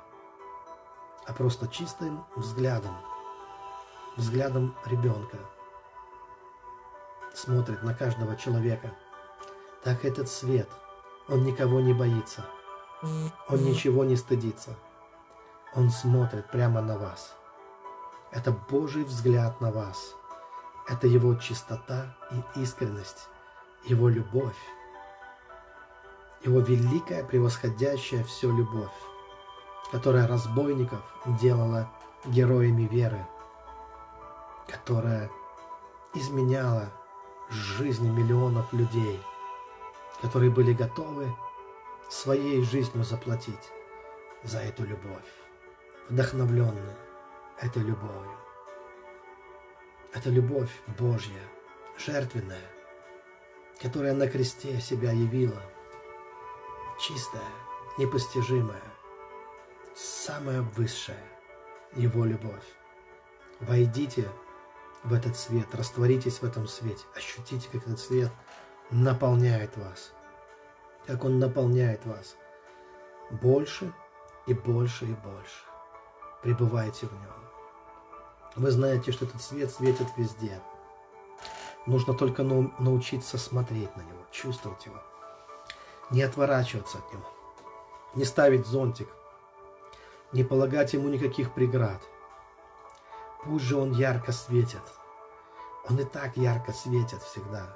а 1.25 1.34
просто 1.34 1.67
чистым 1.67 2.23
взглядом, 2.36 2.95
взглядом 4.17 4.75
ребенка 4.86 5.39
смотрит 7.34 7.82
на 7.82 7.95
каждого 7.95 8.36
человека. 8.36 8.95
Так 9.84 10.06
этот 10.06 10.30
свет, 10.30 10.69
он 11.27 11.43
никого 11.43 11.79
не 11.79 11.93
боится, 11.93 12.45
он 13.01 13.63
ничего 13.63 14.03
не 14.03 14.15
стыдится, 14.15 14.75
он 15.75 15.89
смотрит 15.89 16.49
прямо 16.49 16.81
на 16.81 16.97
вас. 16.97 17.35
Это 18.31 18.51
Божий 18.51 19.03
взгляд 19.03 19.61
на 19.61 19.71
вас– 19.71 20.13
это 20.88 21.07
его 21.07 21.33
чистота 21.35 22.15
и 22.31 22.61
искренность, 22.61 23.27
его 23.85 24.07
любовь, 24.07 24.55
его 26.43 26.59
великая, 26.59 27.23
превосходящая 27.23 28.23
все 28.23 28.51
любовь, 28.51 28.93
которая 29.91 30.27
разбойников 30.27 31.01
делала 31.41 31.89
героями 32.25 32.83
веры, 32.83 33.25
которая 34.67 35.31
изменяла 36.13 36.91
жизни 37.49 38.09
миллионов 38.09 38.71
людей, 38.71 39.19
которые 40.25 40.49
были 40.49 40.73
готовы 40.73 41.31
своей 42.09 42.63
жизнью 42.63 43.03
заплатить 43.03 43.71
за 44.41 44.57
эту 44.57 44.83
любовь, 44.83 45.29
вдохновленные 46.09 46.97
этой 47.61 47.83
любовью. 47.83 48.35
Это 50.13 50.31
любовь 50.31 50.71
Божья, 50.97 51.41
жертвенная, 51.99 52.67
которая 53.79 54.13
на 54.15 54.27
кресте 54.27 54.81
себя 54.81 55.11
явила, 55.11 55.61
чистая, 56.99 57.51
непостижимая, 57.99 58.81
самая 59.95 60.63
высшая 60.75 61.23
Его 61.93 62.25
любовь. 62.25 62.65
Войдите 63.59 64.27
в 65.03 65.13
этот 65.13 65.38
свет, 65.38 65.67
растворитесь 65.75 66.39
в 66.39 66.45
этом 66.45 66.67
свете, 66.67 67.05
ощутите, 67.15 67.69
как 67.71 67.83
этот 67.83 67.99
свет 67.99 68.31
наполняет 68.91 69.75
вас, 69.77 70.13
как 71.05 71.23
он 71.23 71.39
наполняет 71.39 72.05
вас 72.05 72.35
больше 73.29 73.93
и 74.47 74.53
больше 74.53 75.05
и 75.05 75.13
больше. 75.13 75.63
Пребывайте 76.41 77.07
в 77.07 77.13
нем. 77.13 77.35
Вы 78.55 78.71
знаете, 78.71 79.11
что 79.11 79.25
этот 79.25 79.41
свет 79.41 79.71
светит 79.71 80.07
везде. 80.17 80.61
Нужно 81.85 82.13
только 82.13 82.43
научиться 82.43 83.37
смотреть 83.37 83.95
на 83.95 84.01
него, 84.01 84.25
чувствовать 84.31 84.85
его. 84.85 85.01
Не 86.11 86.23
отворачиваться 86.23 86.99
от 86.99 87.13
него. 87.13 87.25
Не 88.15 88.25
ставить 88.25 88.65
зонтик. 88.65 89.09
Не 90.31 90.43
полагать 90.43 90.93
ему 90.93 91.09
никаких 91.09 91.53
преград. 91.53 92.01
Пусть 93.43 93.65
же 93.65 93.77
он 93.77 93.91
ярко 93.91 94.31
светит. 94.31 94.81
Он 95.89 95.99
и 95.99 96.03
так 96.03 96.37
ярко 96.37 96.71
светит 96.71 97.21
всегда. 97.21 97.75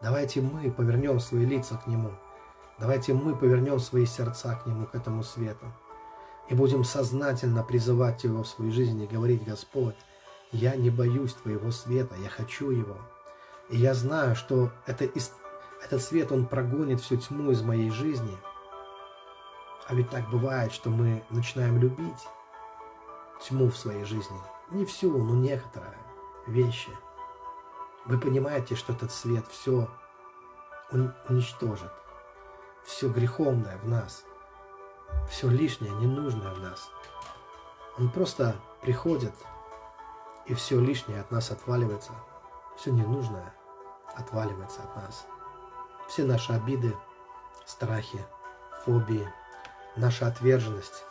Давайте 0.00 0.40
мы 0.40 0.70
повернем 0.70 1.20
свои 1.20 1.44
лица 1.44 1.76
к 1.76 1.86
нему. 1.86 2.12
Давайте 2.78 3.14
мы 3.14 3.36
повернем 3.36 3.78
свои 3.78 4.06
сердца 4.06 4.56
к 4.56 4.66
нему, 4.66 4.86
к 4.86 4.94
этому 4.94 5.22
свету 5.22 5.66
и 6.48 6.54
будем 6.54 6.84
сознательно 6.84 7.62
призывать 7.62 8.24
Его 8.24 8.42
в 8.42 8.48
своей 8.48 8.70
жизни 8.70 9.04
и 9.04 9.08
говорить, 9.14 9.44
Господь, 9.44 9.96
я 10.52 10.76
не 10.76 10.90
боюсь 10.90 11.34
Твоего 11.34 11.70
света, 11.70 12.14
я 12.22 12.28
хочу 12.28 12.70
его. 12.70 12.96
И 13.70 13.76
я 13.76 13.94
знаю, 13.94 14.36
что 14.36 14.70
это, 14.86 15.08
Этот 15.82 16.02
свет, 16.02 16.32
он 16.32 16.46
прогонит 16.46 17.00
всю 17.00 17.16
тьму 17.16 17.50
из 17.50 17.62
моей 17.62 17.90
жизни. 17.90 18.36
А 19.86 19.94
ведь 19.94 20.10
так 20.10 20.30
бывает, 20.30 20.72
что 20.72 20.90
мы 20.90 21.24
начинаем 21.30 21.78
любить 21.78 22.28
тьму 23.42 23.68
в 23.68 23.76
своей 23.76 24.04
жизни. 24.04 24.36
Не 24.70 24.84
всю, 24.84 25.16
но 25.16 25.34
некоторые 25.34 25.98
вещи. 26.46 26.90
Вы 28.06 28.18
понимаете, 28.18 28.74
что 28.76 28.92
этот 28.92 29.12
свет 29.12 29.44
все 29.48 29.88
уничтожит. 31.28 31.90
Все 32.84 33.08
греховное 33.08 33.78
в 33.78 33.88
нас. 33.88 34.24
Все 35.30 35.48
лишнее, 35.48 35.92
ненужное 35.92 36.52
в 36.52 36.60
нас. 36.60 36.90
Он 37.98 38.10
просто 38.10 38.56
приходит, 38.82 39.34
и 40.46 40.54
все 40.54 40.78
лишнее 40.78 41.20
от 41.20 41.30
нас 41.30 41.50
отваливается. 41.50 42.12
Все 42.76 42.90
ненужное 42.90 43.54
отваливается 44.14 44.82
от 44.82 44.96
нас. 44.96 45.26
Все 46.08 46.24
наши 46.24 46.52
обиды, 46.52 46.94
страхи, 47.64 48.22
фобии, 48.84 49.26
наша 49.96 50.26
отверженность. 50.26 51.04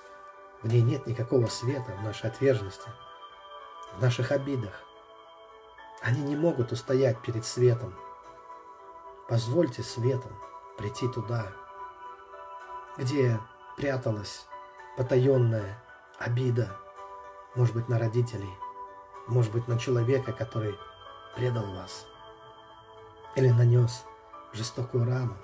В 0.61 0.67
ней 0.67 0.81
нет 0.81 1.07
никакого 1.07 1.47
света, 1.47 1.91
в 1.99 2.03
нашей 2.03 2.29
отверженности, 2.29 2.89
в 3.97 4.01
наших 4.01 4.31
обидах. 4.31 4.73
Они 6.01 6.21
не 6.21 6.35
могут 6.35 6.71
устоять 6.71 7.19
перед 7.21 7.45
светом. 7.45 7.95
Позвольте 9.27 9.81
светом 9.81 10.31
прийти 10.77 11.07
туда, 11.07 11.47
где 12.97 13.39
пряталась 13.75 14.45
потаенная 14.97 15.81
обида, 16.19 16.75
может 17.55 17.73
быть, 17.73 17.89
на 17.89 17.97
родителей, 17.97 18.53
может 19.27 19.51
быть, 19.51 19.67
на 19.67 19.79
человека, 19.79 20.31
который 20.31 20.77
предал 21.35 21.65
вас 21.73 22.05
или 23.35 23.49
нанес 23.49 24.03
жестокую 24.51 25.05
рану. 25.05 25.35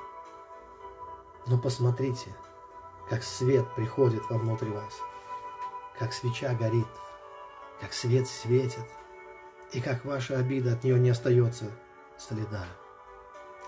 Но 1.47 1.57
посмотрите, 1.57 2.35
как 3.09 3.23
свет 3.23 3.65
приходит 3.75 4.29
вовнутрь 4.29 4.69
вас, 4.69 4.93
как 5.97 6.13
свеча 6.13 6.53
горит, 6.53 6.88
как 7.81 7.93
свет 7.93 8.27
светит, 8.27 8.85
и 9.71 9.81
как 9.81 10.05
ваша 10.05 10.38
обида 10.38 10.73
от 10.73 10.83
нее 10.83 10.99
не 10.99 11.09
остается 11.09 11.71
следа. 12.17 12.65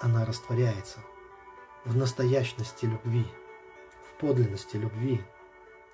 Она 0.02 0.26
растворяется 0.26 1.00
в 1.86 1.96
настоящности 1.96 2.86
любви, 2.86 3.26
подлинности 4.22 4.78
любви, 4.78 5.20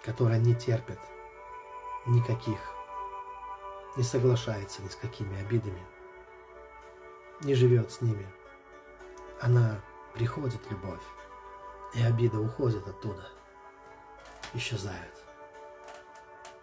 которая 0.04 0.38
не 0.38 0.54
терпит 0.54 1.00
никаких, 2.06 2.60
не 3.96 4.04
соглашается 4.04 4.84
ни 4.84 4.90
с 4.90 4.96
какими 4.96 5.40
обидами, 5.40 5.82
не 7.42 7.56
живет 7.56 7.90
с 7.90 8.02
ними. 8.02 8.28
Она 9.40 9.80
приходит, 10.14 10.60
любовь, 10.70 11.02
и 11.94 12.02
обида 12.04 12.40
уходит 12.40 12.86
оттуда, 12.86 13.30
исчезает. 14.54 15.14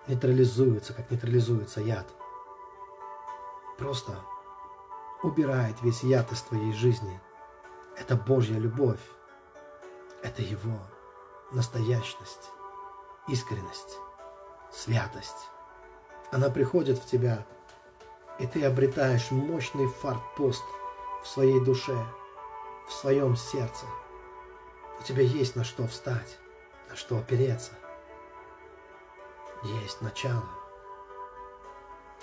Нейтрализуется, 0.07 0.93
как 0.93 1.11
нейтрализуется 1.11 1.81
яд. 1.81 2.07
Просто 3.79 4.21
убирает 5.23 5.81
весь 5.81 6.03
яд 6.03 6.31
из 6.31 6.43
твоей 6.43 6.75
жизни. 6.75 7.21
Это 7.97 8.17
Божья 8.17 8.59
любовь. 8.59 9.01
Это 10.23 10.43
Его 10.43 10.79
настоящность, 11.53 12.51
искренность, 13.29 13.99
святость. 14.73 15.49
Она 16.33 16.51
приходит 16.51 16.99
в 16.99 17.07
тебя, 17.07 17.47
и 18.39 18.47
ты 18.47 18.65
обретаешь 18.65 19.31
мощный 19.31 19.87
фартпост 19.87 20.65
в 21.23 21.29
своей 21.29 21.61
душе, 21.65 21.97
в 22.89 22.93
своем 22.93 23.37
сердце. 23.37 23.87
У 25.01 25.03
тебя 25.03 25.23
есть 25.23 25.57
на 25.57 25.65
что 25.65 25.87
встать, 25.87 26.39
на 26.89 26.97
что 26.97 27.19
опереться. 27.19 27.73
Есть 29.63 30.03
начало, 30.03 30.45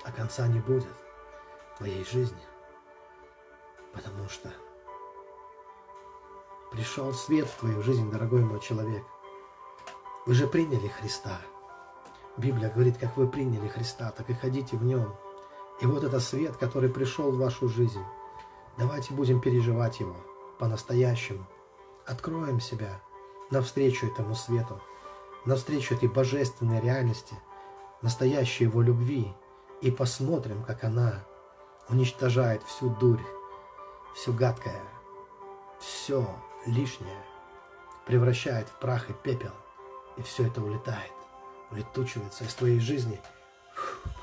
а 0.04 0.12
конца 0.12 0.48
не 0.48 0.60
будет 0.60 0.94
твоей 1.78 2.06
жизни, 2.06 2.44
потому 3.94 4.30
что 4.30 4.52
пришел 6.72 7.14
свет 7.14 7.48
в 7.48 7.58
твою 7.58 7.84
жизнь, 7.84 8.10
дорогой 8.10 8.42
мой 8.42 8.60
человек. 8.60 9.04
Вы 10.26 10.34
же 10.34 10.48
приняли 10.48 10.88
Христа. 10.88 11.40
Библия 12.38 12.70
говорит, 12.70 12.98
как 12.98 13.18
вы 13.18 13.28
приняли 13.28 13.68
Христа, 13.68 14.12
так 14.12 14.30
и 14.30 14.34
ходите 14.34 14.78
в 14.78 14.84
Нем. 14.84 15.14
И 15.82 15.86
вот 15.86 16.04
это 16.04 16.20
свет, 16.20 16.58
который 16.58 16.90
пришел 16.90 17.32
в 17.32 17.38
вашу 17.38 17.68
жизнь. 17.68 18.04
Давайте 18.78 19.14
будем 19.14 19.42
переживать 19.42 20.00
его 20.00 20.16
по-настоящему. 20.60 21.46
Откроем 22.06 22.62
себя 22.62 23.02
навстречу 23.52 24.08
этому 24.08 24.34
свету, 24.34 24.82
навстречу 25.46 25.96
этой 25.96 26.08
божественной 26.08 26.80
реальности, 26.80 27.36
настоящей 28.02 28.64
его 28.64 28.82
любви, 28.82 29.36
и 29.82 29.92
посмотрим, 29.92 30.64
как 30.64 30.84
она 30.84 31.26
уничтожает 31.90 32.64
всю 32.64 32.90
дурь, 32.90 33.22
все 34.16 34.32
гадкое, 34.32 34.82
все 35.80 36.28
лишнее, 36.66 37.24
превращает 38.06 38.68
в 38.70 38.74
прах 38.80 39.10
и 39.10 39.14
пепел, 39.14 39.54
и 40.18 40.22
все 40.22 40.48
это 40.48 40.62
улетает, 40.62 41.12
улетучивается 41.72 42.44
из 42.44 42.54
твоей 42.54 42.80
жизни, 42.80 43.22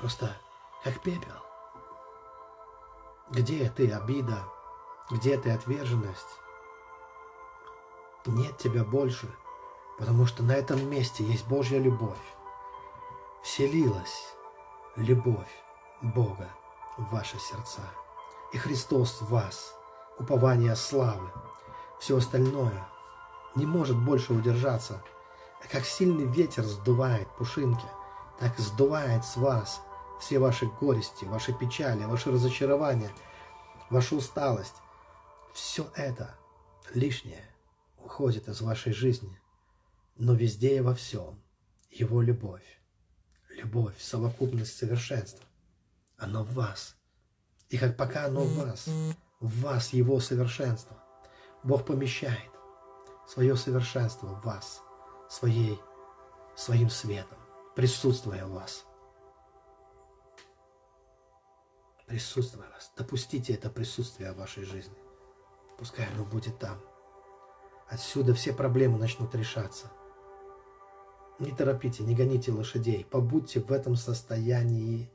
просто 0.01 0.37
как 0.85 1.01
пепел. 1.03 1.33
Где 3.31 3.69
ты, 3.69 3.91
обида? 3.93 4.39
Где 5.11 5.39
ты, 5.39 5.51
отверженность? 5.51 6.39
Нет 8.27 8.57
тебя 8.59 8.85
больше, 8.85 9.29
потому 9.99 10.27
что 10.27 10.43
на 10.43 10.53
этом 10.53 10.89
месте 10.89 11.25
есть 11.25 11.47
Божья 11.47 11.79
любовь. 11.79 12.19
Вселилась 13.43 14.35
любовь 14.97 15.49
Бога 16.03 16.49
в 16.97 17.11
ваши 17.11 17.39
сердца. 17.39 17.83
И 18.53 18.59
Христос 18.59 19.21
в 19.21 19.31
вас, 19.31 19.75
упование 20.19 20.75
славы. 20.77 21.31
Все 22.01 22.17
остальное 22.17 22.87
не 23.55 23.67
может 23.67 23.97
больше 23.97 24.33
удержаться. 24.33 25.03
Как 25.71 25.85
сильный 25.85 26.25
ветер 26.25 26.65
сдувает 26.65 27.29
пушинки, 27.37 27.87
так 28.39 28.59
сдувает 28.59 29.25
с 29.25 29.37
вас– 29.37 29.81
все 30.19 30.39
ваши 30.39 30.67
горести, 30.67 31.25
ваши 31.25 31.53
печали, 31.53 32.05
ваши 32.05 32.31
разочарования, 32.31 33.11
ваша 33.91 34.17
усталость, 34.17 34.75
все 35.55 35.91
это 35.95 36.35
лишнее 36.95 37.45
уходит 37.99 38.49
из 38.49 38.61
вашей 38.61 38.93
жизни, 38.93 39.41
но 40.17 40.35
везде 40.35 40.79
и 40.79 40.81
во 40.81 40.95
всем 40.95 41.43
Его 41.91 42.21
любовь, 42.21 42.81
любовь, 43.51 44.01
совокупность 44.01 44.77
совершенства, 44.77 45.45
оно 46.17 46.43
в 46.45 46.53
вас. 46.55 46.97
И 47.69 47.79
как 47.79 47.97
пока 47.97 48.27
оно 48.27 48.43
в 48.43 48.55
вас, 48.55 48.87
в 49.41 49.61
вас 49.61 49.93
Его 49.93 50.21
совершенство, 50.21 51.03
Бог 51.63 51.85
помещает 51.85 52.51
свое 53.27 53.57
совершенство 53.57 54.27
в 54.27 54.45
вас, 54.45 54.83
своей, 55.29 55.81
своим 56.55 56.91
светом, 56.91 57.39
присутствуя 57.75 58.47
в 58.47 58.53
вас– 58.53 58.85
присутствие 62.09 62.65
вас. 62.73 62.91
Допустите 62.97 63.53
это 63.53 63.71
присутствие 63.71 64.33
в 64.33 64.39
вашей 64.39 64.65
жизни. 64.65 64.97
Пускай 65.79 66.07
оно 66.15 66.25
будет 66.25 66.59
там. 66.59 66.81
Отсюда 67.89 68.35
все 68.35 68.53
проблемы 68.53 68.99
начнут 68.99 69.35
решаться. 69.35 69.91
Не 71.39 71.53
торопите, 71.53 72.03
не 72.03 72.17
гоните 72.17 72.51
лошадей. 72.51 73.05
Побудьте 73.05 73.61
в 73.61 73.71
этом 73.71 73.95
состоянии. 73.95 75.09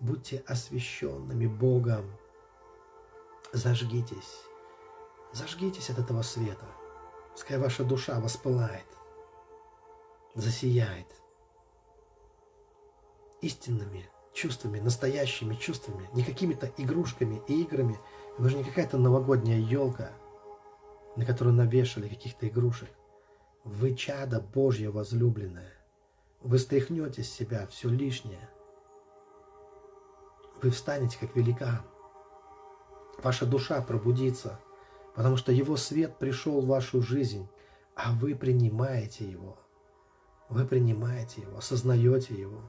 Будьте 0.00 0.42
освященными 0.46 1.46
Богом. 1.46 2.10
Зажгитесь. 3.52 4.49
Зажгитесь 5.32 5.90
от 5.90 5.98
этого 5.98 6.22
света. 6.22 6.66
Пускай 7.32 7.58
ваша 7.58 7.84
душа 7.84 8.18
воспылает, 8.20 8.86
засияет 10.34 11.06
истинными 13.40 14.08
чувствами, 14.32 14.80
настоящими 14.80 15.54
чувствами, 15.54 16.08
не 16.12 16.22
какими-то 16.22 16.70
игрушками 16.76 17.42
и 17.46 17.62
играми. 17.62 17.98
Вы 18.38 18.50
же 18.50 18.56
не 18.56 18.64
какая-то 18.64 18.98
новогодняя 18.98 19.58
елка, 19.58 20.10
на 21.16 21.24
которую 21.24 21.54
навешали 21.54 22.08
каких-то 22.08 22.48
игрушек. 22.48 22.90
Вы 23.64 23.94
чадо 23.94 24.40
Божье 24.40 24.90
возлюбленное. 24.90 25.72
Вы 26.40 26.58
стряхнете 26.58 27.22
с 27.22 27.30
себя 27.30 27.66
все 27.66 27.88
лишнее. 27.88 28.48
Вы 30.62 30.70
встанете 30.70 31.18
как 31.18 31.36
великан. 31.36 31.82
Ваша 33.22 33.44
душа 33.44 33.82
пробудится, 33.82 34.58
потому 35.14 35.36
что 35.36 35.52
Его 35.52 35.76
свет 35.76 36.18
пришел 36.18 36.60
в 36.60 36.66
вашу 36.66 37.02
жизнь, 37.02 37.48
а 37.94 38.12
вы 38.12 38.34
принимаете 38.34 39.24
Его. 39.24 39.58
Вы 40.48 40.66
принимаете 40.66 41.42
Его, 41.42 41.58
осознаете 41.58 42.34
Его. 42.34 42.62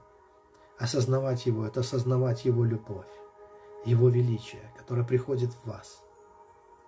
Осознавать 0.77 1.45
Его– 1.45 1.65
это 1.67 1.81
осознавать 1.81 2.45
Его 2.45 2.63
любовь, 2.63 3.07
Его 3.85 4.09
величие, 4.09 4.73
которое 4.77 5.03
приходит 5.03 5.51
в 5.51 5.67
вас, 5.67 6.03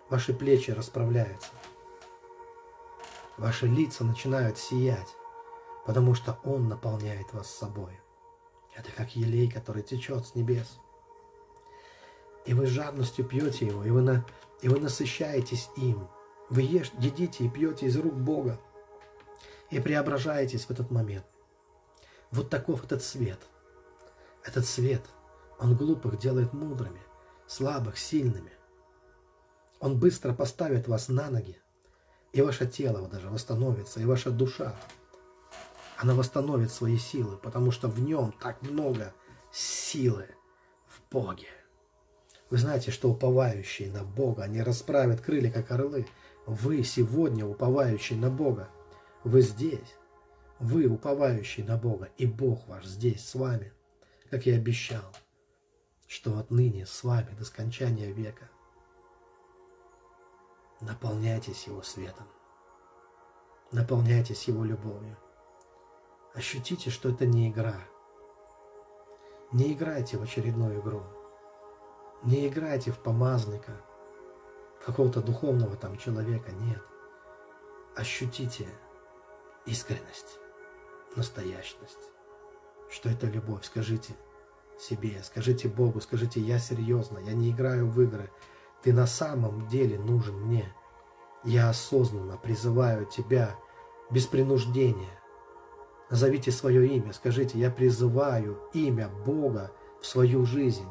Ваши 0.09 0.33
плечи 0.33 0.71
расправляются. 0.71 1.51
Ваши 3.37 3.67
лица 3.67 4.03
начинают 4.03 4.57
сиять, 4.57 5.15
потому 5.85 6.13
что 6.13 6.39
Он 6.43 6.67
наполняет 6.69 7.33
вас 7.33 7.49
собой. 7.49 7.99
Это 8.75 8.91
как 8.91 9.15
елей, 9.15 9.49
который 9.49 9.83
течет 9.83 10.25
с 10.25 10.35
небес. 10.35 10.79
И 12.45 12.53
вы 12.53 12.65
жадностью 12.65 13.25
пьете 13.25 13.67
его, 13.67 13.83
и 13.83 13.89
вы, 13.89 14.01
на, 14.01 14.25
и 14.63 14.67
вы 14.67 14.79
насыщаетесь 14.79 15.69
им. 15.77 16.07
Вы 16.49 16.63
ешь, 16.63 16.91
едите 16.97 17.45
и 17.45 17.49
пьете 17.49 17.85
из 17.85 17.95
рук 17.97 18.15
Бога. 18.15 18.59
И 19.69 19.79
преображаетесь 19.79 20.65
в 20.65 20.71
этот 20.71 20.89
момент. 20.89 21.25
Вот 22.31 22.49
таков 22.49 22.83
этот 22.83 23.03
свет. 23.03 23.39
Этот 24.43 24.65
свет, 24.65 25.03
он 25.59 25.75
глупых 25.75 26.17
делает 26.17 26.51
мудрыми, 26.53 27.01
слабых 27.45 27.99
сильными. 27.99 28.51
Он 29.79 29.99
быстро 29.99 30.33
поставит 30.33 30.87
вас 30.87 31.09
на 31.09 31.29
ноги, 31.29 31.59
и 32.31 32.41
ваше 32.41 32.65
тело 32.65 33.07
даже 33.07 33.29
восстановится, 33.29 33.99
и 33.99 34.05
ваша 34.05 34.31
душа– 34.31 34.75
она 36.03 36.15
восстановит 36.15 36.69
свои 36.69 36.97
силы, 36.97 37.37
потому 37.37 37.71
что 37.71 37.87
в 37.87 37.99
нем 38.01 38.33
так 38.33 38.61
много 38.61 39.13
силы 39.53 40.27
в 40.85 41.01
Боге. 41.09 41.47
Вы 42.53 42.59
знаете, 42.59 42.91
что 42.91 43.09
уповающие 43.09 43.91
на 43.91 44.03
Бога, 44.03 44.43
они 44.43 44.61
расправят 44.61 45.21
крылья, 45.21 45.49
как 45.49 45.71
орлы. 45.71 46.05
Вы 46.45 46.83
сегодня 46.83 47.47
уповающие 47.47 48.19
на 48.19 48.29
Бога. 48.29 48.69
Вы 49.23 49.41
здесь. 49.41 49.95
Вы 50.59 50.85
уповающие 50.85 51.65
на 51.65 51.77
Бога, 51.77 52.09
и 52.15 52.27
Бог 52.27 52.67
ваш 52.67 52.85
здесь 52.85 53.27
с 53.27 53.33
вами, 53.33 53.73
как 54.29 54.45
и 54.45 54.51
обещал, 54.51 55.15
что 56.05 56.37
отныне 56.37 56.85
с 56.85 57.03
вами 57.03 57.31
до 57.35 57.43
скончания 57.43 58.11
века. 58.11 58.47
Наполняйтесь 60.79 61.65
Его 61.65 61.81
светом. 61.81 62.27
Наполняйтесь 63.71 64.47
Его 64.47 64.63
любовью. 64.63 65.17
Ощутите, 66.35 66.91
что 66.91 67.09
это 67.09 67.25
не 67.25 67.49
игра. 67.49 67.79
Не 69.51 69.73
играйте 69.73 70.19
в 70.19 70.21
очередную 70.21 70.81
игру. 70.81 71.01
Не 72.23 72.47
играйте 72.47 72.91
в 72.91 72.99
помазника, 72.99 73.73
какого-то 74.85 75.21
духовного 75.21 75.75
там 75.75 75.97
человека, 75.97 76.51
нет. 76.51 76.81
Ощутите 77.95 78.67
искренность, 79.65 80.39
настоящность, 81.15 82.11
что 82.89 83.09
это 83.09 83.27
любовь. 83.27 83.65
Скажите 83.65 84.13
себе, 84.79 85.21
скажите 85.23 85.67
Богу, 85.67 86.01
скажите, 86.01 86.39
я 86.39 86.59
серьезно, 86.59 87.19
я 87.19 87.33
не 87.33 87.51
играю 87.51 87.87
в 87.87 88.01
игры. 88.01 88.29
Ты 88.81 88.93
на 88.93 89.05
самом 89.05 89.67
деле 89.67 89.99
нужен 89.99 90.35
мне. 90.35 90.73
Я 91.43 91.69
осознанно 91.69 92.37
призываю 92.37 93.05
тебя 93.05 93.55
без 94.09 94.27
принуждения 94.27 95.19
Назовите 96.13 96.51
свое 96.51 96.85
имя, 96.95 97.11
скажите, 97.11 97.57
я 97.57 97.71
призываю 97.71 98.59
имя 98.73 99.09
Бога 99.25 99.71
в 99.99 100.05
свою 100.05 100.45
жизнь. 100.45 100.85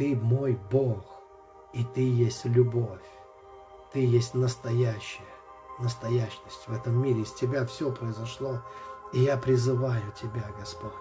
Ты 0.00 0.16
мой 0.16 0.58
Бог, 0.70 1.04
и 1.74 1.84
ты 1.84 2.00
есть 2.00 2.46
любовь. 2.46 3.04
Ты 3.92 3.98
есть 3.98 4.32
настоящая, 4.32 5.28
настоящность 5.78 6.66
в 6.66 6.72
этом 6.72 7.02
мире. 7.02 7.20
Из 7.20 7.34
тебя 7.34 7.66
все 7.66 7.92
произошло, 7.92 8.62
и 9.12 9.18
я 9.20 9.36
призываю 9.36 10.10
тебя, 10.12 10.50
Господь, 10.58 10.94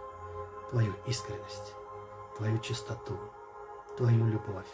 твою 0.69 0.93
искренность, 1.07 1.73
твою 2.35 2.57
чистоту, 2.59 3.17
твою 3.95 4.27
любовь. 4.27 4.67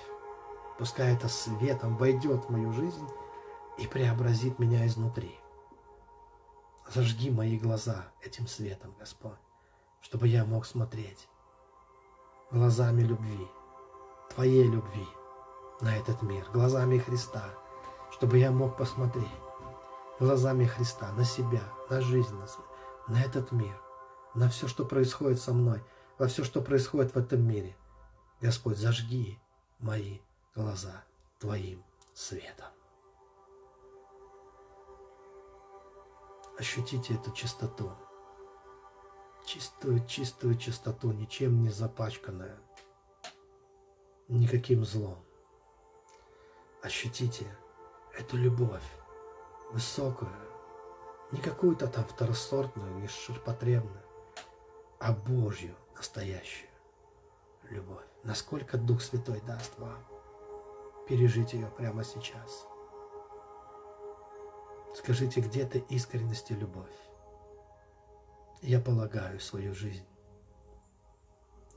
Пускай 0.79 1.13
это 1.13 1.27
светом 1.27 1.95
войдет 1.95 2.45
в 2.45 2.49
мою 2.49 2.73
жизнь 2.73 3.07
и 3.77 3.85
преобразит 3.85 4.57
меня 4.57 4.87
изнутри. 4.87 5.37
Зажги 6.91 7.29
мои 7.29 7.59
глаза 7.59 8.11
этим 8.23 8.47
светом, 8.47 8.95
Господь, 8.97 9.37
чтобы 10.01 10.27
я 10.27 10.45
мог 10.45 10.65
смотреть 10.65 11.27
глазами 12.49 13.03
любви, 13.03 13.47
Твоей 14.35 14.67
любви 14.67 15.07
на 15.81 15.95
этот 15.97 16.21
мир, 16.21 16.45
глазами 16.51 16.97
Христа, 16.97 17.43
чтобы 18.11 18.37
я 18.37 18.51
мог 18.51 18.77
посмотреть 18.77 19.25
глазами 20.19 20.65
Христа 20.65 21.11
на 21.13 21.23
себя, 21.23 21.63
на 21.89 22.01
жизнь, 22.01 22.35
на, 23.07 23.21
этот 23.21 23.51
мир, 23.51 23.81
на 24.33 24.49
все, 24.49 24.67
что 24.67 24.85
происходит 24.85 25.39
со 25.39 25.53
мной, 25.53 25.83
во 26.17 26.27
все, 26.27 26.43
что 26.43 26.61
происходит 26.61 27.13
в 27.13 27.17
этом 27.17 27.47
мире. 27.47 27.75
Господь, 28.41 28.77
зажги 28.77 29.39
мои 29.79 30.19
глаза 30.53 31.03
Твоим 31.39 31.83
светом. 32.13 32.67
Ощутите 36.57 37.15
эту 37.15 37.31
чистоту. 37.31 37.91
Чистую, 39.45 40.05
чистую 40.07 40.57
чистоту, 40.57 41.11
ничем 41.11 41.61
не 41.61 41.69
запачканную. 41.69 42.57
Никаким 44.27 44.83
злом. 44.85 45.17
Ощутите 46.81 47.45
эту 48.17 48.37
любовь 48.37 48.83
высокую, 49.71 50.31
не 51.31 51.39
какую-то 51.41 51.87
там 51.87 52.05
второсортную, 52.05 52.95
не 52.95 53.07
ширпотребную, 53.07 54.03
а 54.99 55.13
Божью 55.13 55.75
настоящую 55.95 56.69
любовь. 57.69 58.05
Насколько 58.23 58.77
Дух 58.77 59.01
Святой 59.01 59.41
даст 59.41 59.77
вам 59.77 60.05
пережить 61.07 61.53
ее 61.53 61.67
прямо 61.67 62.03
сейчас– 62.03 62.67
Скажите, 64.95 65.41
где 65.41 65.65
ты 65.65 65.79
искренность 65.89 66.51
и 66.51 66.55
любовь? 66.55 66.95
Я 68.61 68.79
полагаю 68.79 69.41
свою 69.41 69.75
жизнь. 69.75 70.07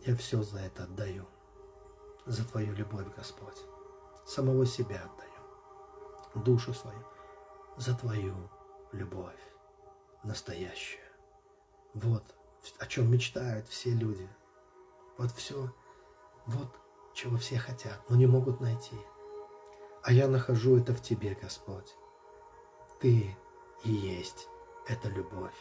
Я 0.06 0.14
все 0.14 0.42
за 0.42 0.60
это 0.60 0.84
отдаю. 0.84 1.26
За 2.28 2.44
Твою 2.44 2.74
любовь, 2.74 3.06
Господь. 3.16 3.56
Самого 4.26 4.66
себя 4.66 4.96
отдаю. 4.96 6.44
Душу 6.44 6.74
свою. 6.74 7.02
За 7.78 7.96
Твою 7.96 8.34
любовь. 8.92 9.40
Настоящую. 10.22 11.02
Вот 11.94 12.22
о 12.78 12.86
чем 12.86 13.10
мечтают 13.10 13.66
все 13.68 13.90
люди. 13.90 14.28
Вот 15.16 15.30
все. 15.32 15.72
Вот 16.44 16.68
чего 17.14 17.38
все 17.38 17.58
хотят, 17.58 17.98
но 18.10 18.16
не 18.16 18.26
могут 18.26 18.60
найти. 18.60 18.96
А 20.02 20.12
я 20.12 20.28
нахожу 20.28 20.76
это 20.76 20.92
в 20.92 21.00
Тебе, 21.00 21.34
Господь. 21.34 21.96
Ты 23.00 23.34
и 23.84 23.90
есть 23.90 24.48
эта 24.86 25.08
любовь. 25.08 25.56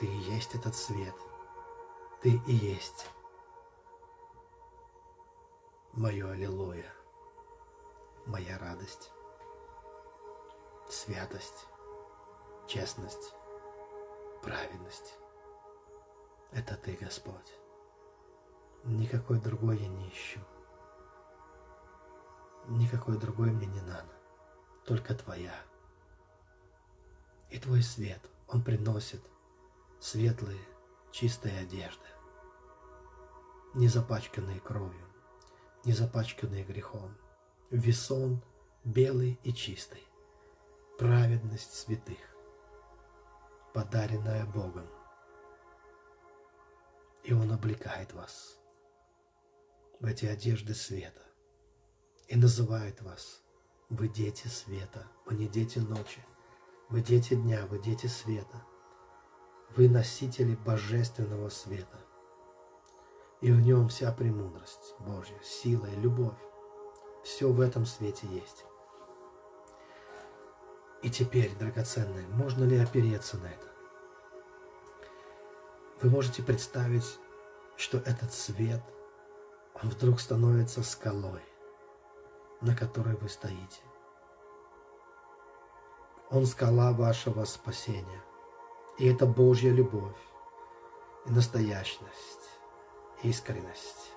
Ты 0.00 0.06
и 0.06 0.18
есть 0.22 0.56
этот 0.56 0.74
свет. 0.74 1.14
Ты 2.20 2.40
и 2.48 2.52
есть 2.52 3.06
мое 5.96 6.28
аллилуйя, 6.28 6.92
моя 8.26 8.58
радость, 8.58 9.12
святость, 10.90 11.68
честность, 12.66 13.32
праведность. 14.42 15.14
Это 16.50 16.76
Ты, 16.76 16.96
Господь. 17.00 17.54
Никакой 18.82 19.40
другой 19.40 19.78
я 19.78 19.88
не 19.88 20.08
ищу. 20.08 20.40
Никакой 22.66 23.16
другой 23.16 23.52
мне 23.52 23.66
не 23.66 23.80
надо. 23.82 24.12
Только 24.84 25.14
Твоя. 25.14 25.54
И 27.50 27.58
твой 27.60 27.82
свет, 27.82 28.20
он 28.48 28.64
приносит 28.64 29.22
светлые, 30.00 30.60
чистые 31.12 31.60
одежды, 31.60 32.06
не 33.74 33.86
запачканные 33.86 34.58
кровью, 34.58 35.13
не 35.84 35.92
запачканные 35.92 36.64
грехом, 36.64 37.16
весон 37.70 38.42
белый 38.84 39.38
и 39.42 39.52
чистый, 39.52 40.02
праведность 40.98 41.74
святых, 41.74 42.18
подаренная 43.72 44.44
Богом. 44.46 44.86
И 47.22 47.32
Он 47.32 47.52
облекает 47.52 48.12
вас 48.12 48.58
в 50.00 50.06
эти 50.06 50.26
одежды 50.26 50.74
света 50.74 51.22
и 52.28 52.36
называет 52.36 53.00
вас 53.02 53.42
«Вы 53.88 54.08
дети 54.08 54.48
света, 54.48 55.06
вы 55.26 55.36
не 55.36 55.48
дети 55.48 55.78
ночи». 55.78 56.24
Вы 56.90 57.00
дети 57.00 57.34
дня, 57.34 57.66
вы 57.66 57.78
дети 57.78 58.06
света. 58.06 58.62
Вы 59.74 59.88
носители 59.88 60.54
божественного 60.54 61.48
света. 61.48 62.03
И 63.44 63.52
в 63.52 63.60
нем 63.60 63.88
вся 63.88 64.10
премудрость 64.10 64.94
Божья, 65.00 65.38
сила 65.42 65.84
и 65.84 65.96
любовь. 65.96 66.32
Все 67.22 67.52
в 67.52 67.60
этом 67.60 67.84
свете 67.84 68.26
есть. 68.28 68.64
И 71.02 71.10
теперь, 71.10 71.54
драгоценные, 71.54 72.26
можно 72.28 72.64
ли 72.64 72.78
опереться 72.78 73.36
на 73.36 73.48
это? 73.48 73.66
Вы 76.00 76.08
можете 76.08 76.42
представить, 76.42 77.18
что 77.76 77.98
этот 77.98 78.32
свет, 78.32 78.80
он 79.74 79.90
вдруг 79.90 80.20
становится 80.20 80.82
скалой, 80.82 81.44
на 82.62 82.74
которой 82.74 83.14
вы 83.16 83.28
стоите. 83.28 83.82
Он 86.30 86.46
скала 86.46 86.94
вашего 86.94 87.44
спасения. 87.44 88.24
И 88.96 89.06
это 89.06 89.26
Божья 89.26 89.70
любовь, 89.70 90.16
и 91.26 91.30
настоящность, 91.30 92.43
искренность. 93.24 94.12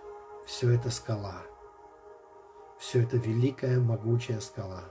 Все 0.45 0.71
это 0.71 0.91
скала. 0.91 1.43
Все 2.77 3.01
это 3.03 3.17
великая, 3.17 3.79
могучая 3.79 4.39
скала. 4.39 4.83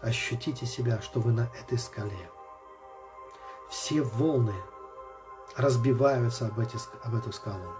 Ощутите 0.00 0.66
себя, 0.66 1.00
что 1.00 1.20
вы 1.20 1.32
на 1.32 1.50
этой 1.60 1.78
скале. 1.78 2.30
Все 3.68 4.02
волны 4.02 4.54
разбиваются 5.56 6.46
об, 6.46 6.58
эти, 6.60 6.76
об 7.02 7.14
эту 7.14 7.32
скалу, 7.32 7.72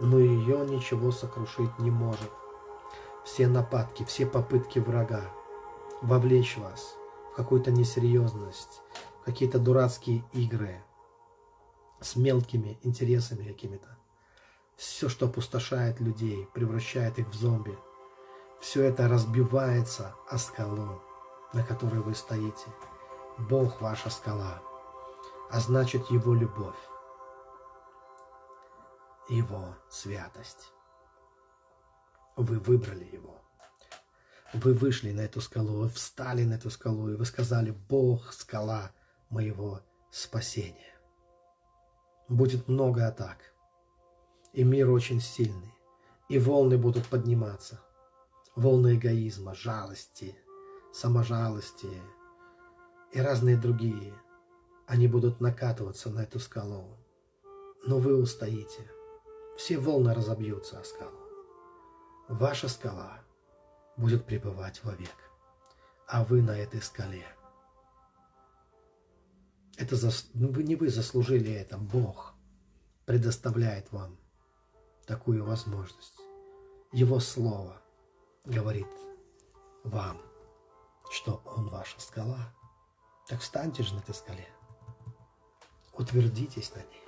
но 0.00 0.18
ее 0.18 0.66
ничего 0.66 1.12
сокрушить 1.12 1.78
не 1.78 1.90
может. 1.90 2.30
Все 3.24 3.46
нападки, 3.46 4.04
все 4.04 4.26
попытки 4.26 4.78
врага 4.78 5.22
вовлечь 6.02 6.58
вас 6.58 6.96
в 7.32 7.36
какую-то 7.36 7.70
несерьезность, 7.70 8.82
в 9.20 9.24
какие-то 9.24 9.58
дурацкие 9.58 10.24
игры 10.32 10.82
с 12.04 12.16
мелкими 12.16 12.78
интересами 12.82 13.48
какими-то. 13.48 13.88
Все, 14.76 15.08
что 15.08 15.26
опустошает 15.26 16.00
людей, 16.00 16.46
превращает 16.52 17.18
их 17.18 17.28
в 17.28 17.34
зомби, 17.34 17.76
все 18.60 18.84
это 18.84 19.08
разбивается 19.08 20.14
о 20.28 20.38
скалу, 20.38 21.02
на 21.52 21.64
которой 21.64 22.00
вы 22.00 22.14
стоите. 22.14 22.66
Бог 23.38 23.80
ваша 23.80 24.10
скала, 24.10 24.62
а 25.50 25.60
значит 25.60 26.10
Его 26.10 26.34
любовь, 26.34 26.78
Его 29.28 29.76
святость. 29.88 30.72
Вы 32.36 32.58
выбрали 32.58 33.04
Его. 33.04 33.40
Вы 34.52 34.72
вышли 34.72 35.10
на 35.12 35.22
эту 35.22 35.40
скалу, 35.40 35.80
вы 35.80 35.88
встали 35.88 36.44
на 36.44 36.54
эту 36.54 36.70
скалу, 36.70 37.10
и 37.10 37.16
вы 37.16 37.24
сказали, 37.24 37.70
Бог, 37.70 38.32
скала 38.32 38.92
моего 39.30 39.80
спасения. 40.10 40.93
Будет 42.28 42.68
много 42.68 43.06
атак, 43.06 43.38
и 44.54 44.64
мир 44.64 44.90
очень 44.90 45.20
сильный, 45.20 45.74
и 46.28 46.38
волны 46.38 46.78
будут 46.78 47.06
подниматься. 47.06 47.80
Волны 48.56 48.96
эгоизма, 48.96 49.54
жалости, 49.54 50.36
саможалости 50.92 51.90
и 53.12 53.20
разные 53.20 53.56
другие. 53.56 54.14
Они 54.86 55.08
будут 55.08 55.40
накатываться 55.40 56.08
на 56.08 56.20
эту 56.20 56.38
скалу. 56.38 56.96
Но 57.84 57.98
вы 57.98 58.16
устоите. 58.16 58.90
Все 59.56 59.78
волны 59.78 60.14
разобьются 60.14 60.80
о 60.80 60.84
скалу. 60.84 61.18
Ваша 62.28 62.68
скала 62.68 63.18
будет 63.96 64.24
пребывать 64.24 64.82
вовек, 64.82 65.14
а 66.06 66.24
вы 66.24 66.42
на 66.42 66.58
этой 66.58 66.80
скале. 66.80 67.26
Это 69.76 69.96
зас... 69.96 70.30
Ну, 70.34 70.50
не 70.60 70.76
вы 70.76 70.88
заслужили 70.88 71.52
это, 71.52 71.78
Бог 71.78 72.34
предоставляет 73.06 73.90
вам 73.92 74.16
такую 75.06 75.44
возможность. 75.44 76.14
Его 76.92 77.20
Слово 77.20 77.80
говорит 78.44 78.86
вам, 79.82 80.20
что 81.10 81.42
Он 81.44 81.68
ваша 81.68 82.00
скала. 82.00 82.54
Так 83.28 83.40
встаньте 83.40 83.82
же 83.82 83.94
на 83.94 84.00
этой 84.00 84.14
скале. 84.14 84.48
Утвердитесь 85.92 86.72
на 86.74 86.80
ней. 86.80 87.04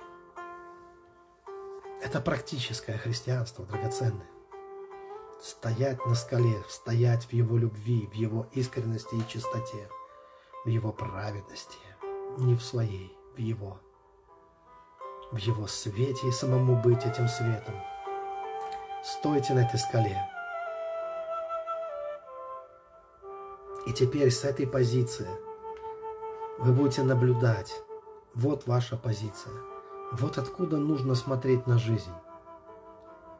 Это 2.01 2.21
практическое 2.21 2.97
христианство, 2.97 3.65
драгоценное 3.65 4.27
стоять 5.41 6.03
на 6.05 6.15
скале, 6.15 6.63
стоять 6.69 7.25
в 7.25 7.33
Его 7.33 7.57
любви, 7.57 8.07
в 8.07 8.13
Его 8.13 8.47
искренности 8.53 9.15
и 9.15 9.27
чистоте, 9.27 9.89
в 10.65 10.69
Его 10.69 10.91
праведности, 10.91 11.77
не 12.37 12.55
в 12.55 12.63
своей, 12.63 13.15
в 13.35 13.39
Его, 13.39 13.79
в 15.31 15.37
Его 15.37 15.67
свете 15.67 16.27
и 16.27 16.31
самому 16.31 16.81
быть 16.81 17.05
этим 17.05 17.27
светом. 17.27 17.75
Стойте 19.03 19.53
на 19.53 19.59
этой 19.59 19.79
скале. 19.79 20.17
И 23.85 23.93
теперь 23.93 24.31
с 24.31 24.43
этой 24.43 24.67
позиции 24.67 25.29
вы 26.59 26.73
будете 26.73 27.03
наблюдать. 27.03 27.73
Вот 28.33 28.67
ваша 28.67 28.97
позиция. 28.97 29.53
Вот 30.11 30.37
откуда 30.37 30.77
нужно 30.77 31.15
смотреть 31.15 31.67
на 31.67 31.77
жизнь. 31.77 32.13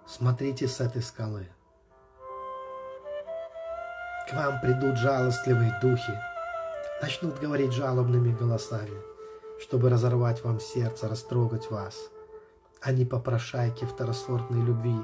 Смотрите 0.06 0.68
с 0.68 0.80
этой 0.80 1.02
скалы. 1.02 1.50
К 4.30 4.34
вам 4.34 4.60
придут 4.62 4.98
жалостливые 4.98 5.78
духи, 5.82 6.20
начнут 7.02 7.40
говорить 7.40 7.74
жалобными 7.74 8.34
голосами, 8.34 8.98
чтобы 9.60 9.90
разорвать 9.90 10.44
вам 10.44 10.60
сердце, 10.60 11.08
растрогать 11.08 11.70
вас. 11.72 11.96
Они 12.82 13.06
попрошайки 13.06 13.86
второсортной 13.86 14.64
любви, 14.64 15.00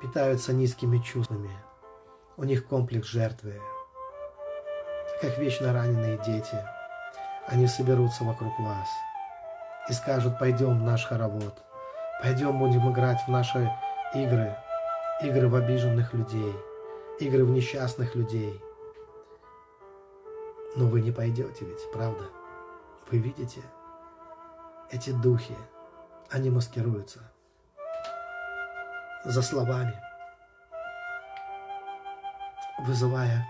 питаются 0.00 0.52
низкими 0.52 0.98
чувствами. 0.98 1.50
У 2.36 2.44
них 2.44 2.66
комплекс 2.66 3.08
жертвы. 3.08 3.60
Как 5.20 5.38
вечно 5.38 5.72
раненые 5.72 6.18
дети, 6.24 6.58
они 7.46 7.66
соберутся 7.66 8.24
вокруг 8.24 8.58
вас 8.60 8.88
и 9.88 9.92
скажут, 9.92 10.38
пойдем 10.38 10.80
в 10.80 10.82
наш 10.82 11.04
хоровод, 11.04 11.62
пойдем 12.22 12.58
будем 12.58 12.90
играть 12.90 13.20
в 13.26 13.30
наши 13.30 13.70
игры, 14.14 14.56
игры 15.22 15.48
в 15.48 15.54
обиженных 15.54 16.14
людей– 16.14 16.54
игры 17.20 17.44
в 17.44 17.50
несчастных 17.50 18.14
людей. 18.14 18.60
Но 20.76 20.86
вы 20.86 21.00
не 21.00 21.12
пойдете 21.12 21.64
ведь, 21.64 21.90
правда? 21.92 22.24
Вы 23.10 23.18
видите, 23.18 23.62
эти 24.90 25.10
духи, 25.10 25.56
они 26.30 26.50
маскируются 26.50 27.20
за 29.24 29.40
словами, 29.42 29.94
вызывая 32.80 33.46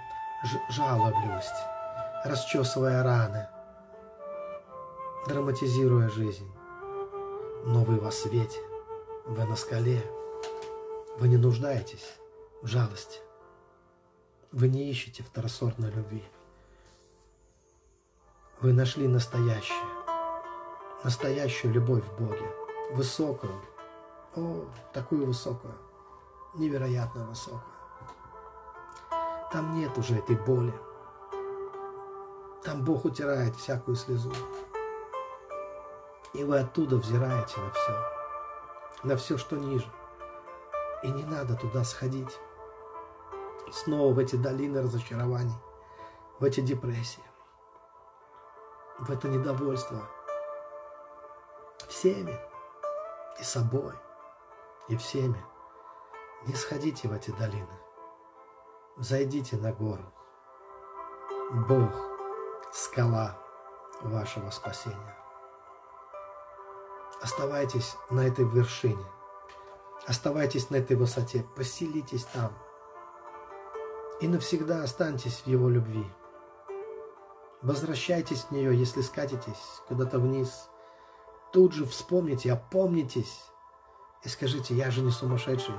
жалобливость, 0.71 1.65
расчесывая 2.25 3.03
раны, 3.03 3.49
драматизируя 5.27 6.09
жизнь. 6.11 6.51
Но 7.67 7.83
вы 7.85 7.99
во 7.99 8.11
свете, 8.11 8.61
вы 9.25 9.45
на 9.45 9.57
скале, 9.57 10.05
вы 11.19 11.29
не 11.29 11.39
нуждаетесь 11.39 12.19
в 12.61 12.67
жалости. 12.67 13.21
Вы 14.53 14.69
не 14.69 14.91
ищете 14.91 15.23
второсортной 15.23 15.91
любви. 15.91 16.23
Вы 18.65 18.73
нашли 18.73 19.07
настоящее, 19.07 19.77
настоящую 21.05 21.75
любовь 21.75 22.03
в 22.03 22.19
Боге, 22.19 22.51
высокую, 22.93 23.53
о, 24.37 24.65
такую 24.95 25.27
высокую, 25.27 25.75
невероятно 26.55 27.27
высокую. 27.27 27.61
Там 29.53 29.75
нет 29.75 29.99
уже 29.99 30.17
этой 30.17 30.37
боли. 30.37 30.73
Там 32.63 32.83
Бог 32.87 33.05
утирает 33.05 33.55
всякую 33.55 33.97
слезу. 33.97 34.33
И 36.33 36.43
вы 36.43 36.61
оттуда 36.61 36.97
взираете 36.97 37.61
на 37.61 37.71
все, 37.71 37.93
на 39.03 39.17
все, 39.19 39.37
что 39.37 39.57
ниже. 39.57 39.93
И 41.03 41.11
не 41.11 41.25
надо 41.25 41.55
туда 41.55 41.85
сходить 41.85 42.41
снова 43.71 44.15
в 44.15 44.19
эти 44.19 44.37
долины 44.37 44.81
разочарований, 44.81 45.53
в 46.41 46.45
эти 46.45 46.63
депрессии, 46.63 47.23
в 48.99 49.11
это 49.11 49.29
недовольство 49.29 50.09
всеми 51.89 52.39
и 53.41 53.43
собой, 53.43 53.93
и 54.89 54.97
всеми. 54.97 55.43
Не 56.47 56.55
сходите 56.55 57.09
в 57.09 57.13
эти 57.13 57.31
долины. 57.31 57.79
Зайдите 58.97 59.57
на 59.57 59.73
гору. 59.73 60.05
Бог– 61.69 61.91
скала 62.73 63.37
вашего 64.03 64.51
спасения. 64.51 65.17
Оставайтесь 67.23 67.97
на 68.11 68.21
этой 68.21 68.45
вершине. 68.45 69.05
Оставайтесь 70.07 70.71
на 70.71 70.77
этой 70.77 70.97
высоте. 70.97 71.45
Поселитесь 71.57 72.25
там– 72.25 72.53
и 74.21 74.29
навсегда 74.29 74.83
останьтесь 74.83 75.43
в 75.45 75.47
Его 75.47 75.69
любви. 75.69 76.07
Возвращайтесь 77.65 78.43
в 78.43 78.51
нее, 78.51 78.79
если 78.79 79.01
скатитесь 79.01 79.81
куда-то 79.89 80.19
вниз. 80.19 80.69
Тут 81.51 81.73
же 81.73 81.87
вспомните, 81.87 82.53
опомнитесь 82.53 83.41
и 84.23 84.29
скажите, 84.29 84.75
я 84.75 84.91
же 84.91 85.01
не 85.01 85.11
сумасшедший, 85.11 85.75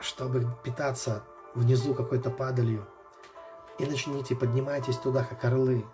чтобы 0.00 0.46
питаться 0.62 1.24
внизу 1.54 1.94
какой-то 1.94 2.28
падалью. 2.28 2.86
И 3.78 3.86
начните, 3.86 4.36
поднимайтесь 4.36 4.98
туда, 4.98 5.24
как 5.24 5.42
орлы, 5.46 5.86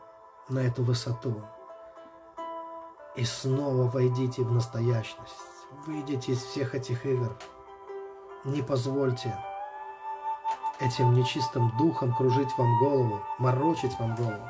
на 0.49 0.59
эту 0.59 0.83
высоту. 0.83 1.45
И 3.15 3.25
снова 3.25 3.89
войдите 3.89 4.43
в 4.43 4.51
настоящность. 4.51 5.33
Выйдите 5.87 6.33
из 6.33 6.43
всех 6.43 6.75
этих 6.75 7.07
игр. 7.07 7.31
Не 8.45 8.63
позвольте 8.63 9.39
этим 10.81 11.13
нечистым 11.13 11.71
духом 11.79 12.13
кружить 12.17 12.51
вам 12.59 12.81
голову, 12.81 13.23
морочить 13.39 13.97
вам 14.01 14.17
голову 14.17 14.49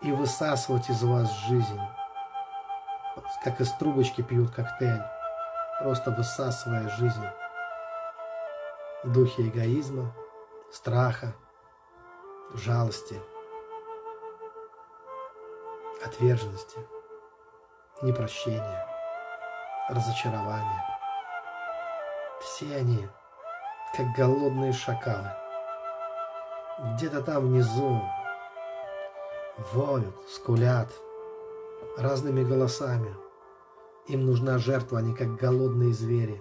и 0.00 0.12
высасывать 0.12 0.88
из 0.90 1.02
вас 1.02 1.30
жизнь, 1.48 1.80
как 3.42 3.60
из 3.60 3.72
трубочки 3.72 4.22
пьют 4.22 4.50
коктейль, 4.54 5.02
просто 5.80 6.10
высасывая 6.10 6.88
жизнь. 6.90 7.26
Духи 9.04 9.48
эгоизма, 9.48 10.14
страха, 10.72 11.34
жалости, 12.54 13.20
отверженности, 16.04 16.78
непрощения, 18.02 18.86
разочарования. 19.88 20.84
Все 22.40 22.76
они, 22.76 23.08
как 23.96 24.06
голодные 24.16 24.72
шакалы, 24.72 25.30
где-то 26.94 27.22
там 27.22 27.46
внизу 27.46 28.00
воют, 29.72 30.14
скулят 30.28 30.92
разными 31.96 32.44
голосами. 32.44 33.14
Им 34.06 34.24
нужна 34.24 34.58
жертва, 34.58 34.98
они 34.98 35.14
как 35.14 35.36
голодные 35.36 35.92
звери. 35.92 36.40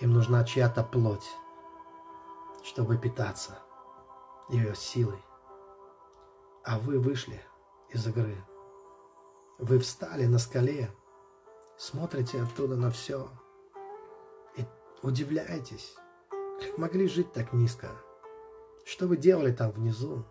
Им 0.00 0.12
нужна 0.12 0.44
чья-то 0.44 0.82
плоть, 0.82 1.26
чтобы 2.62 2.98
питаться 2.98 3.58
ее 4.48 4.74
силой. 4.74 5.22
А 6.64 6.78
вы 6.78 6.98
вышли 6.98 7.40
из 7.90 8.06
игры. 8.06 8.36
Вы 9.58 9.78
встали 9.78 10.26
на 10.26 10.38
скале, 10.38 10.90
смотрите 11.78 12.42
оттуда 12.42 12.76
на 12.76 12.90
все 12.90 13.30
и 14.56 14.66
удивляетесь, 15.02 15.96
как 16.60 16.76
могли 16.76 17.08
жить 17.08 17.32
так 17.32 17.54
низко. 17.54 17.88
Что 18.84 19.06
вы 19.06 19.16
делали 19.16 19.52
там 19.52 19.70
внизу? 19.70 20.26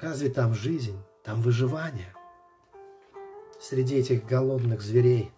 Разве 0.00 0.30
там 0.30 0.54
жизнь, 0.54 1.02
там 1.24 1.42
выживание? 1.42 2.14
Среди 3.60 3.96
этих 3.96 4.24
голодных 4.24 4.80
зверей. 4.80 5.32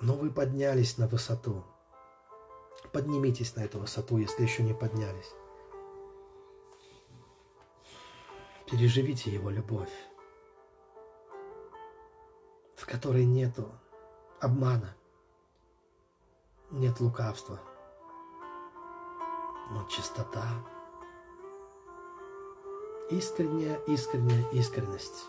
Но 0.00 0.14
вы 0.14 0.32
поднялись 0.32 0.98
на 0.98 1.06
высоту. 1.06 1.62
Поднимитесь 2.92 3.54
на 3.54 3.60
эту 3.60 3.78
высоту, 3.78 4.18
если 4.18 4.42
еще 4.42 4.64
не 4.64 4.74
поднялись. 4.74 5.32
Переживите 8.68 9.30
его 9.30 9.50
любовь, 9.50 9.92
в 12.74 12.84
которой 12.86 13.24
нету 13.24 13.70
обмана, 14.40 14.96
нет 16.70 16.98
лукавства, 17.00 17.60
но 19.70 19.86
чистота, 19.88 20.64
искренняя, 23.12 23.76
искренняя 23.86 24.44
искренность. 24.52 25.26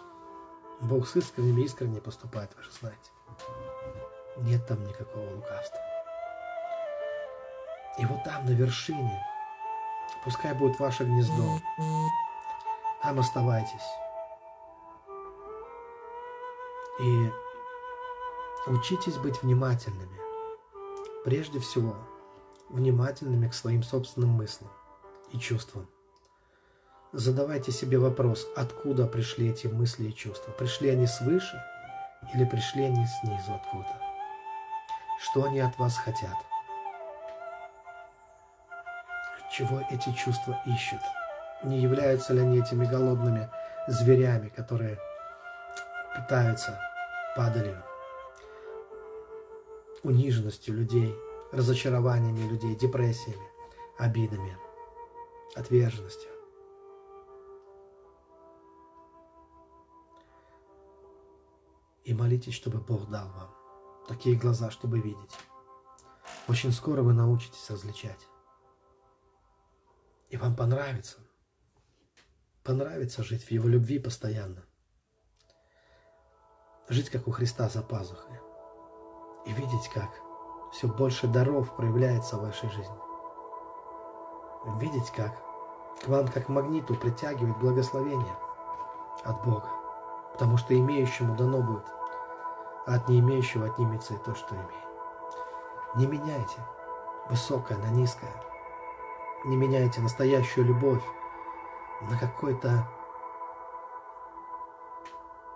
Бог 0.81 1.07
с 1.07 1.15
искренними 1.15 1.61
искренне 1.61 2.01
поступает, 2.01 2.51
вы 2.55 2.63
же 2.63 2.71
знаете. 2.71 3.11
Нет 4.37 4.65
там 4.67 4.83
никакого 4.83 5.35
лукавства. 5.35 5.79
И 7.99 8.05
вот 8.05 8.23
там, 8.23 8.45
на 8.45 8.51
вершине, 8.51 9.23
пускай 10.23 10.53
будет 10.53 10.79
ваше 10.79 11.03
гнездо, 11.03 11.59
там 13.01 13.19
оставайтесь. 13.19 13.71
И 16.99 17.31
учитесь 18.67 19.17
быть 19.17 19.41
внимательными. 19.43 20.19
Прежде 21.23 21.59
всего, 21.59 21.95
внимательными 22.69 23.47
к 23.47 23.53
своим 23.53 23.83
собственным 23.83 24.31
мыслям 24.31 24.71
и 25.31 25.37
чувствам. 25.37 25.87
Задавайте 27.15 27.71
себе 27.71 27.99
вопрос, 27.99 28.47
откуда 28.55 29.05
пришли 29.05 29.51
эти 29.51 29.67
мысли 29.67 30.05
и 30.05 30.15
чувства. 30.15 30.51
Пришли 30.53 30.89
они 30.89 31.05
свыше 31.05 31.63
или 32.33 32.43
пришли 32.43 32.85
они 32.85 33.05
снизу 33.21 33.53
откуда? 33.53 34.01
Что 35.21 35.43
они 35.43 35.59
от 35.59 35.77
вас 35.77 35.95
хотят? 35.95 36.35
Чего 39.55 39.83
эти 39.91 40.11
чувства 40.13 40.59
ищут? 40.65 41.01
Не 41.63 41.79
являются 41.81 42.33
ли 42.33 42.39
они 42.39 42.57
этими 42.57 42.85
голодными 42.85 43.47
зверями, 43.87 44.49
которые 44.49 44.97
питаются 46.15 46.79
падалью, 47.35 47.83
униженностью 50.01 50.73
людей, 50.73 51.15
разочарованиями 51.51 52.49
людей, 52.49 52.75
депрессиями, 52.75 53.47
обидами, 53.99 54.57
отверженностью? 55.55 56.32
И 62.03 62.13
молитесь, 62.13 62.53
чтобы 62.53 62.79
Бог 62.79 63.09
дал 63.09 63.29
вам 63.29 63.53
такие 64.07 64.35
глаза, 64.35 64.71
чтобы 64.71 64.99
видеть. 64.99 65.37
Очень 66.47 66.71
скоро 66.71 67.01
вы 67.01 67.13
научитесь 67.13 67.69
различать. 67.69 68.27
И 70.29 70.37
вам 70.37 70.55
понравится– 70.55 71.19
понравится 72.63 73.23
жить 73.23 73.43
в 73.43 73.51
Его 73.51 73.67
любви 73.67 73.99
постоянно. 73.99 74.63
Жить, 76.89 77.09
как 77.09 77.27
у 77.27 77.31
Христа 77.31 77.69
за 77.69 77.81
пазухой. 77.81 78.39
И 79.45 79.53
видеть, 79.53 79.89
как 79.93 80.09
все 80.71 80.87
больше 80.87 81.27
даров 81.27 81.75
проявляется 81.75 82.37
в 82.37 82.41
вашей 82.41 82.69
жизни. 82.69 82.97
Видеть, 84.79 85.11
как 85.11 85.33
к 86.01 86.07
вам, 86.07 86.27
как 86.27 86.49
магниту, 86.49 86.95
притягивает 86.95 87.57
благословение 87.59 88.35
от 89.23 89.43
Бога. 89.45 89.69
Потому 90.33 90.57
что 90.57 90.77
имеющему 90.77 91.35
дано 91.35 91.61
будет, 91.61 91.85
а 92.85 92.95
от 92.95 93.07
не 93.07 93.19
имеющего 93.19 93.67
отнимется 93.67 94.15
и 94.15 94.17
то, 94.17 94.35
что 94.35 94.55
имеет. 94.55 94.83
Не 95.95 96.07
меняйте 96.07 96.59
высокое 97.29 97.77
на 97.77 97.91
низкое. 97.91 98.33
Не 99.45 99.55
меняйте 99.55 100.01
настоящую 100.01 100.65
любовь 100.65 101.03
на 102.01 102.17
какое-то 102.17 102.87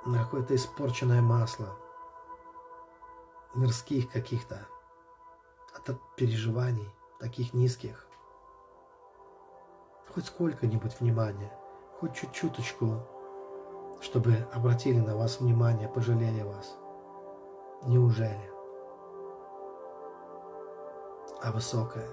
на 0.06 0.24
какое-то 0.24 0.56
испорченное 0.56 1.22
масло, 1.22 1.76
мирских 3.56 4.10
каких-то, 4.10 4.66
от 5.74 6.16
переживаний 6.16 6.90
таких 7.20 7.54
низких. 7.54 8.08
Хоть 10.14 10.26
сколько-нибудь 10.26 11.00
внимания, 11.00 11.52
хоть 12.00 12.16
чуть-чуточку, 12.16 13.02
чтобы 14.02 14.48
обратили 14.54 15.00
на 15.00 15.16
вас 15.16 15.40
внимание, 15.40 15.88
пожалели 15.88 16.44
вас. 16.44 16.78
Неужели? 17.84 18.52
А 21.44 21.52
высокое 21.52 22.10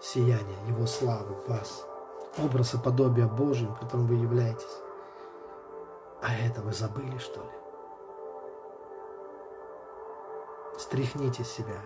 сияние 0.00 0.58
Его 0.68 0.86
славы 0.86 1.34
в 1.34 1.48
вас– 1.48 1.86
образ 2.38 2.74
и 2.74 2.78
подобие 2.78 3.26
Божьим, 3.26 3.74
которым 3.74 4.06
вы 4.06 4.14
являетесь. 4.16 4.82
А 6.22 6.34
это 6.34 6.60
вы 6.62 6.72
забыли, 6.72 7.18
что 7.18 7.40
ли? 7.40 7.50
Стряхните 10.78 11.44
с 11.44 11.50
себя 11.50 11.80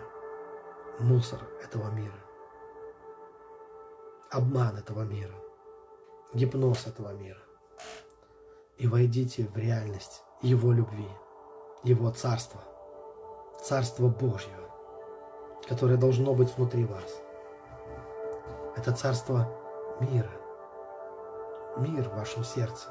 мусор 0.99 1.39
этого 1.63 1.89
мира, 1.91 2.19
обман 4.29 4.77
этого 4.77 5.03
мира, 5.03 5.35
гипноз 6.33 6.87
этого 6.87 7.13
мира 7.13 7.39
и 8.81 8.87
войдите 8.87 9.43
в 9.43 9.55
реальность 9.57 10.23
Его 10.41 10.71
любви, 10.71 11.07
Его 11.83 12.09
Царства, 12.09 12.59
Царство 13.63 14.07
Божьего, 14.07 14.71
которое 15.69 15.97
должно 15.97 16.33
быть 16.33 16.57
внутри 16.57 16.85
вас. 16.85 17.21
Это 18.75 18.91
Царство 18.91 19.47
мира, 19.99 20.31
мир 21.77 22.09
в 22.09 22.15
вашем 22.15 22.43
сердце, 22.43 22.89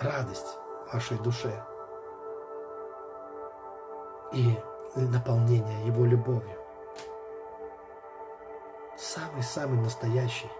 радость 0.00 0.58
в 0.88 0.92
вашей 0.92 1.18
душе 1.18 1.64
и 4.32 4.58
наполнение 4.96 5.86
Его 5.86 6.04
любовью. 6.04 6.58
Самый-самый 8.96 9.80
настоящий, 9.80 10.50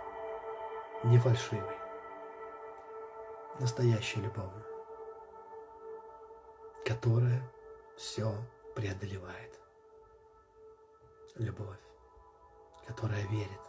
не 1.03 1.19
фальшивый, 1.19 1.74
настоящей 3.61 4.21
любовью, 4.21 4.65
которая 6.85 7.43
все 7.97 8.33
преодолевает. 8.75 9.61
Любовь, 11.37 11.81
которая 12.87 13.25
верит, 13.27 13.61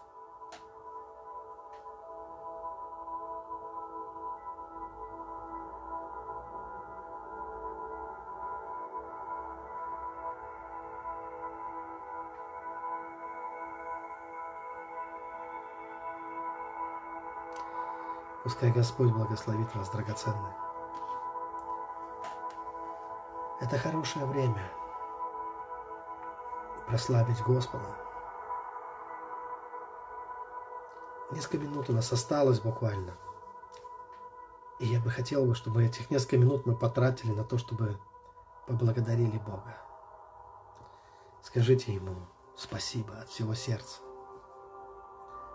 Пускай 18.45 18.71
Господь 18.71 19.11
благословит 19.11 19.73
вас, 19.73 19.89
драгоценные. 19.89 20.55
Это 23.59 23.75
хорошее 23.79 24.23
время 24.27 24.71
прославить 26.85 27.41
Господа. 27.41 27.89
Несколько 31.31 31.57
минут 31.57 31.89
у 31.89 31.93
нас 31.93 32.11
осталось 32.13 32.59
буквально. 32.59 33.17
И 34.77 34.85
я 34.85 34.99
бы 34.99 35.09
хотел, 35.09 35.47
бы, 35.47 35.55
чтобы 35.55 35.83
этих 35.83 36.11
несколько 36.11 36.37
минут 36.37 36.67
мы 36.67 36.75
потратили 36.75 37.31
на 37.31 37.43
то, 37.43 37.57
чтобы 37.57 37.99
поблагодарили 38.67 39.39
Бога. 39.39 39.75
Скажите 41.41 41.95
Ему 41.95 42.27
спасибо 42.55 43.17
от 43.21 43.27
всего 43.29 43.55
сердца. 43.55 44.01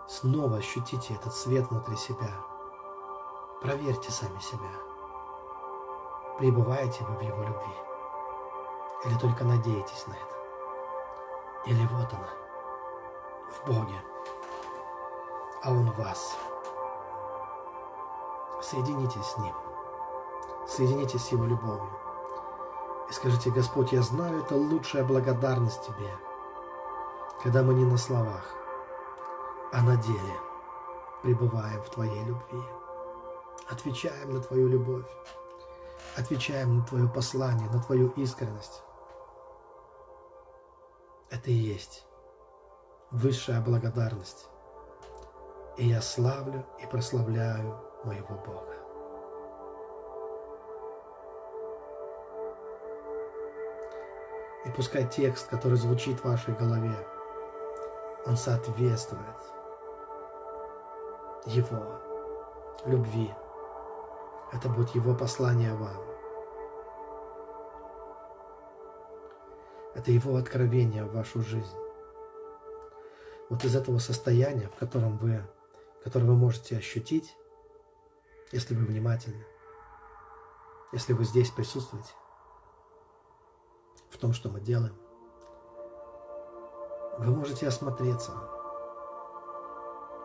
Снова 0.09 0.57
ощутите 0.57 1.13
этот 1.13 1.33
свет 1.33 1.71
внутри 1.71 1.95
себя. 1.95 2.50
Проверьте 3.61 4.11
сами 4.11 4.39
себя. 4.39 4.71
Пребываете 6.39 7.03
вы 7.03 7.13
в 7.15 7.21
Его 7.21 7.43
любви? 7.43 7.75
Или 9.05 9.19
только 9.19 9.43
надеетесь 9.43 10.07
на 10.07 10.13
это? 10.13 10.35
Или 11.67 11.85
вот 11.91 12.11
она, 12.11 12.29
в 13.51 13.67
Боге, 13.67 14.01
а 15.61 15.69
Он 15.69 15.91
в 15.91 15.95
вас. 15.95 16.35
Соединитесь 18.63 19.25
с 19.25 19.37
Ним. 19.37 19.53
Соединитесь 20.67 21.23
с 21.23 21.31
Его 21.31 21.45
любовью. 21.45 21.89
И 23.11 23.13
скажите, 23.13 23.51
Господь, 23.51 23.91
я 23.91 24.01
знаю, 24.01 24.39
это 24.39 24.55
лучшая 24.55 25.03
благодарность 25.03 25.85
Тебе, 25.85 26.17
когда 27.43 27.61
мы 27.61 27.75
не 27.75 27.85
на 27.85 27.97
словах, 27.97 28.55
а 29.71 29.83
на 29.83 29.97
деле 29.97 30.39
пребываем 31.21 31.79
в 31.83 31.89
Твоей 31.91 32.23
любви, 32.23 32.63
отвечаем 33.69 34.33
на 34.33 34.41
Твою 34.41 34.67
любовь, 34.67 35.09
отвечаем 36.17 36.79
на 36.79 36.85
Твое 36.85 37.07
послание, 37.07 37.69
на 37.69 37.81
Твою 37.81 38.09
искренность. 38.09 38.83
Это 41.29 41.49
и 41.49 41.53
есть 41.53 42.05
высшая 43.11 43.61
благодарность. 43.61 44.47
И 45.77 45.87
я 45.87 46.01
славлю 46.01 46.65
и 46.81 46.85
прославляю 46.85 47.79
моего 48.03 48.35
Бога. 48.35 48.75
И 54.65 54.69
пускай 54.69 55.07
текст, 55.07 55.47
который 55.47 55.77
звучит 55.77 56.19
в 56.19 56.25
вашей 56.25 56.53
голове, 56.53 56.95
он 58.25 58.37
соответствует 58.37 59.21
Его 61.45 61.99
любви. 62.85 63.33
Это 64.51 64.69
будет 64.69 64.89
Его 64.95 65.15
послание 65.15 65.73
вам. 65.73 65.97
Это 69.95 70.11
Его 70.11 70.35
откровение 70.35 71.05
в 71.05 71.13
вашу 71.13 71.41
жизнь. 71.41 71.75
Вот 73.49 73.63
из 73.65 73.75
этого 73.75 73.97
состояния, 73.97 74.67
в 74.67 74.75
котором 74.75 75.17
вы, 75.17 75.43
которое 76.03 76.25
вы 76.25 76.35
можете 76.35 76.77
ощутить, 76.77 77.35
если 78.51 78.75
вы 78.75 78.85
внимательны, 78.85 79.45
если 80.91 81.13
вы 81.13 81.23
здесь 81.23 81.49
присутствуете, 81.49 82.11
в 84.09 84.17
том, 84.17 84.33
что 84.33 84.49
мы 84.49 84.59
делаем, 84.59 84.95
вы 87.17 87.35
можете 87.35 87.67
осмотреться, 87.67 88.31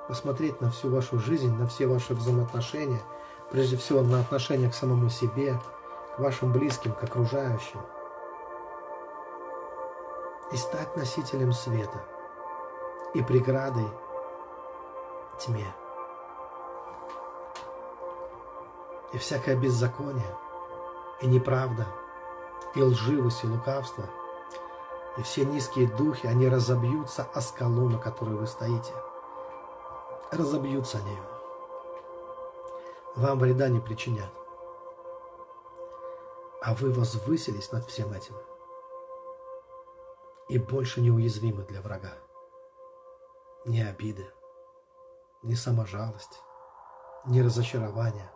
посмотреть 0.09 0.61
на 0.61 0.71
всю 0.71 0.91
вашу 0.91 1.19
жизнь, 1.19 1.53
на 1.53 1.67
все 1.67 1.87
ваши 1.87 2.15
взаимоотношения, 2.15 3.03
прежде 3.51 3.77
всего 3.77 4.03
на 4.03 4.21
отношения 4.21 4.71
к 4.71 4.75
самому 4.75 5.09
себе, 5.09 5.61
к 6.17 6.19
вашим 6.19 6.53
близким, 6.53 6.93
к 6.93 7.03
окружающим– 7.03 7.81
и 10.53 10.57
стать 10.57 10.97
носителем 10.97 11.53
света 11.53 12.01
и 13.15 13.23
преградой 13.23 13.89
тьме. 15.39 15.67
И 19.13 19.19
всякое 19.19 19.57
беззаконие, 19.57 20.37
и 21.21 21.27
неправда, 21.27 21.87
и 22.75 22.83
лживость, 22.83 23.45
и 23.45 23.47
лукавство, 23.47 24.05
и 25.17 25.23
все 25.23 25.45
низкие 25.45 25.89
духи, 25.89 26.27
они 26.27 26.49
разобьются 26.49 27.27
о 27.33 27.41
скалу, 27.41 27.89
на 27.89 27.99
которой 27.99 28.35
вы 28.35 28.47
стоите. 28.47 28.93
Разобьются 30.31 30.99
о 30.99 31.03
нее. 31.03 31.36
Вам 33.17 33.39
вреда 33.39 33.69
не 33.69 33.81
причинят. 33.81 34.31
А 36.63 36.75
вы 36.75 36.93
возвысились 36.93 37.73
над 37.73 37.87
всем 37.87 38.13
этим– 38.13 38.35
и 40.49 40.59
больше 40.59 41.01
неуязвимы 41.01 41.63
для 41.65 41.81
врага. 41.81 42.13
Ни 43.65 43.81
обиды, 43.81 44.27
ни 45.43 45.55
саможалость, 45.55 46.41
ни 47.27 47.41
разочарования 47.41 48.31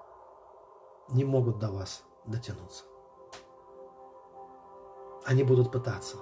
не 1.09 1.25
могут 1.25 1.59
до 1.59 1.71
вас 1.71 2.03
дотянуться. 2.27 2.85
Они 5.25 5.45
будут 5.45 5.71
пытаться 5.71 6.17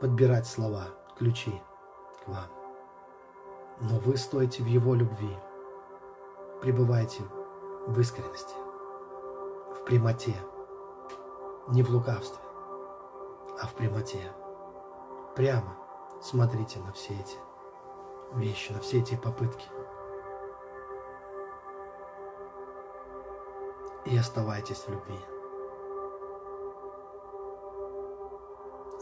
подбирать 0.00 0.46
слова, 0.46 0.86
ключи 1.18 1.60
к 2.24 2.28
вам. 2.28 2.48
Но 3.80 3.98
вы 3.98 4.16
стоите 4.16 4.62
в 4.62 4.66
Его 4.66 4.94
любви, 4.94 5.36
пребывайте 6.60 7.22
в 7.86 7.98
искренности, 8.00 8.54
в 9.74 9.84
прямоте, 9.84 10.34
не 11.68 11.82
в 11.82 11.90
лукавстве 11.90 12.48
а 13.60 13.66
в 13.66 13.74
прямоте. 13.74 14.32
Прямо 15.34 15.76
смотрите 16.22 16.78
на 16.80 16.92
все 16.92 17.14
эти 17.14 17.36
вещи, 18.34 18.72
на 18.72 18.80
все 18.80 19.00
эти 19.00 19.16
попытки. 19.16 19.66
И 24.04 24.16
оставайтесь 24.16 24.78
в 24.78 24.88
любви. 24.88 25.18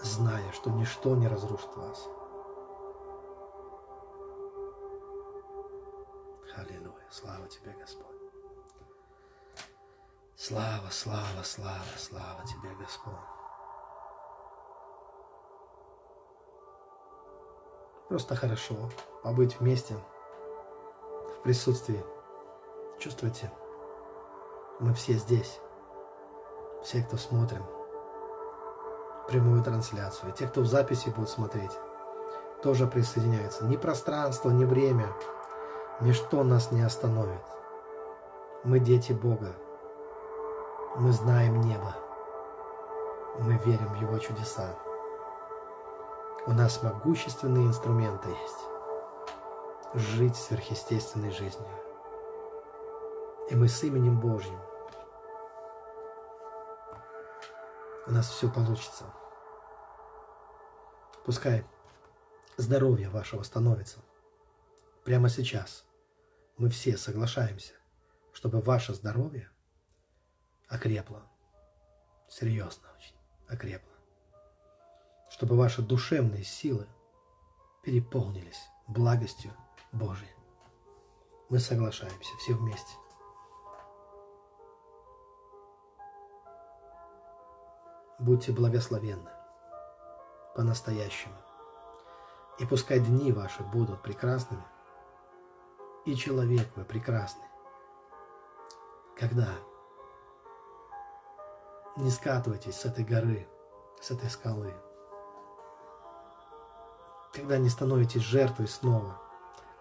Зная, 0.02 0.52
что 0.52 0.70
ничто 0.70 1.14
не 1.16 1.28
разрушит 1.28 1.74
вас. 1.76 2.08
Слава, 10.48 10.90
слава, 10.90 11.42
слава, 11.42 11.82
слава 11.96 12.46
тебе, 12.46 12.72
Господь. 12.78 13.12
Просто 18.08 18.36
хорошо 18.36 18.76
побыть 19.24 19.58
вместе, 19.58 19.96
в 21.34 21.42
присутствии. 21.42 22.00
Чувствуйте, 23.00 23.50
мы 24.78 24.94
все 24.94 25.14
здесь. 25.14 25.58
Все, 26.84 27.02
кто 27.02 27.16
смотрим 27.16 27.64
прямую 29.26 29.64
трансляцию. 29.64 30.30
Те, 30.30 30.46
кто 30.46 30.60
в 30.60 30.66
записи 30.66 31.08
будет 31.08 31.28
смотреть, 31.28 31.76
тоже 32.62 32.86
присоединяются. 32.86 33.64
Ни 33.64 33.76
пространство, 33.76 34.50
ни 34.50 34.64
время, 34.64 35.12
ничто 36.00 36.44
нас 36.44 36.70
не 36.70 36.82
остановит. 36.82 37.42
Мы 38.62 38.78
дети 38.78 39.10
Бога. 39.12 39.56
Мы 40.98 41.12
знаем 41.12 41.60
небо. 41.60 41.94
Мы 43.40 43.58
верим 43.66 43.88
в 43.88 44.00
Его 44.00 44.18
чудеса. 44.18 44.74
У 46.46 46.52
нас 46.52 46.82
могущественные 46.82 47.66
инструменты 47.66 48.30
есть. 48.30 48.64
Жить 49.92 50.36
сверхъестественной 50.36 51.32
жизнью. 51.32 51.68
И 53.50 53.54
мы 53.54 53.68
с 53.68 53.84
именем 53.84 54.18
Божьим. 54.18 54.58
У 58.06 58.12
нас 58.12 58.30
все 58.30 58.50
получится. 58.50 59.04
Пускай 61.26 61.66
здоровье 62.56 63.10
вашего 63.10 63.42
становится. 63.42 63.98
Прямо 65.04 65.28
сейчас 65.28 65.84
мы 66.56 66.70
все 66.70 66.96
соглашаемся, 66.96 67.74
чтобы 68.32 68.62
ваше 68.62 68.94
здоровье 68.94 69.50
окрепло. 70.68 71.22
Серьезно 72.28 72.88
очень 72.96 73.14
окрепло 73.48 73.96
чтобы 75.36 75.56
ваши 75.56 75.82
душевные 75.82 76.44
силы 76.44 76.86
переполнились 77.82 78.68
благостью 78.86 79.52
Божией. 79.92 80.34
Мы 81.48 81.58
соглашаемся 81.58 82.34
все 82.38 82.54
вместе. 82.54 82.94
Будьте 88.18 88.52
благословенны 88.52 89.30
по-настоящему. 90.54 91.36
И 92.58 92.64
пускай 92.64 92.98
дни 93.00 93.30
ваши 93.30 93.62
будут 93.62 94.02
прекрасными, 94.02 94.64
и 96.06 96.16
человек 96.16 96.66
вы 96.76 96.84
прекрасный 96.86 97.44
когда 99.18 99.48
не 101.96 102.10
скатывайтесь 102.10 102.76
с 102.76 102.84
этой 102.84 103.04
горы, 103.04 103.48
с 104.00 104.10
этой 104.10 104.28
скалы, 104.28 104.74
когда 107.32 107.58
не 107.58 107.68
становитесь 107.68 108.22
жертвой 108.22 108.68
снова, 108.68 109.20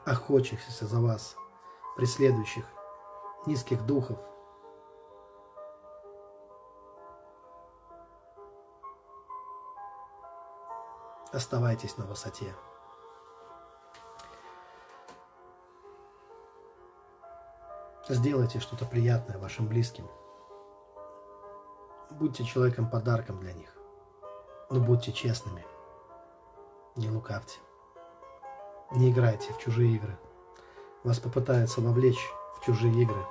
охотящихся 0.05 0.85
за 0.85 0.99
вас, 0.99 1.35
преследующих 1.95 2.65
низких 3.45 3.85
духов, 3.85 4.17
оставайтесь 11.31 11.97
на 11.97 12.05
высоте. 12.05 12.53
Сделайте 18.07 18.59
что-то 18.59 18.85
приятное 18.85 19.37
вашим 19.37 19.67
близким. 19.67 20.07
Будьте 22.17 22.45
человеком-подарком 22.45 23.41
для 23.41 23.51
них. 23.51 23.75
Но 24.69 24.79
будьте 24.79 25.11
честными. 25.11 25.65
Не 26.95 27.09
лукавьте. 27.09 27.59
Не 28.93 29.11
играйте 29.11 29.51
в 29.51 29.57
чужие 29.57 29.97
игры. 29.97 30.17
Вас 31.03 31.19
попытаются 31.19 31.81
вовлечь 31.81 32.31
в 32.55 32.65
чужие 32.65 33.01
игры. 33.01 33.21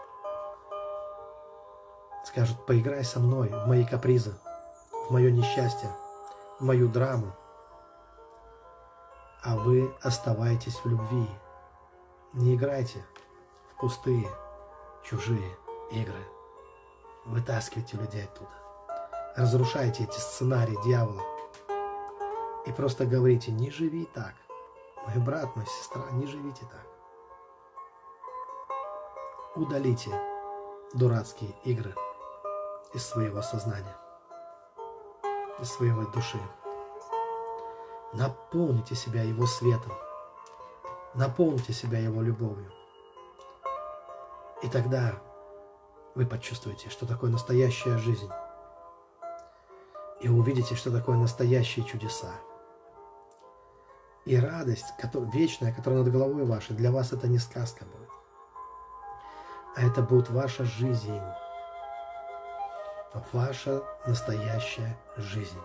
Скажут, 2.27 2.67
поиграй 2.67 3.03
со 3.05 3.21
мной 3.21 3.49
в 3.49 3.67
мои 3.67 3.87
капризы, 3.87 4.35
в 5.09 5.11
мое 5.11 5.31
несчастье, 5.31 5.89
в 6.61 6.65
мою 6.65 6.87
драму. 6.87 7.33
А 9.43 9.57
вы 9.57 9.95
оставайтесь 10.03 10.77
в 10.85 10.87
любви. 10.87 11.27
Не 12.35 12.55
играйте 12.55 13.03
в 13.71 13.81
пустые, 13.81 14.29
чужие 15.05 15.57
игры. 15.91 16.23
Вытаскивайте 17.25 17.97
людей 17.97 18.25
оттуда. 18.25 18.64
Разрушайте 19.37 20.05
эти 20.05 20.17
сценарии 20.17 20.79
дьявола. 20.85 21.23
И 22.67 22.73
просто 22.73 23.05
говорите, 23.05 23.51
не 23.51 23.69
живи 23.69 24.05
так. 24.15 24.33
Мой 25.09 25.19
брат, 25.19 25.57
моя 25.57 25.67
сестра, 25.67 26.03
не 26.13 26.27
живите 26.27 26.65
так. 26.71 26.87
Удалите 29.57 30.13
дурацкие 30.93 31.51
игры 31.65 31.97
из 32.95 33.05
своего 33.05 33.43
сознания, 33.43 33.97
из 35.61 35.69
своей 35.69 35.93
души. 36.13 36.39
Наполните 38.13 38.95
себя 38.95 39.23
Его 39.23 39.47
светом, 39.47 39.93
наполните 41.15 41.73
себя 41.73 41.99
Его 41.99 42.23
любовью. 42.23 42.71
И 44.63 44.69
тогда 44.69 45.15
вы 46.15 46.25
почувствуете, 46.25 46.89
что 46.89 47.05
такое 47.05 47.31
настоящая 47.31 47.99
жизнь. 47.99 48.31
И 50.25 50.29
увидите, 50.29 50.75
что 50.75 50.91
такое 50.91 51.17
настоящие 51.17 51.85
чудеса. 51.85 52.33
И 54.25 54.37
радость, 54.37 54.87
которая, 54.99 55.31
вечная, 55.31 55.73
которая 55.73 56.03
над 56.03 56.11
головой 56.11 56.45
вашей, 56.45 56.75
для 56.75 56.91
вас 56.91 57.13
это 57.13 57.29
не 57.29 57.39
сказка 57.39 57.85
будет. 57.85 58.09
А 59.77 59.83
это 59.83 60.03
будет 60.03 60.31
ваша 60.31 60.65
жизнь. 60.65 61.21
Ваша 63.33 63.85
настоящая 64.07 64.99
жизнь. 65.17 65.61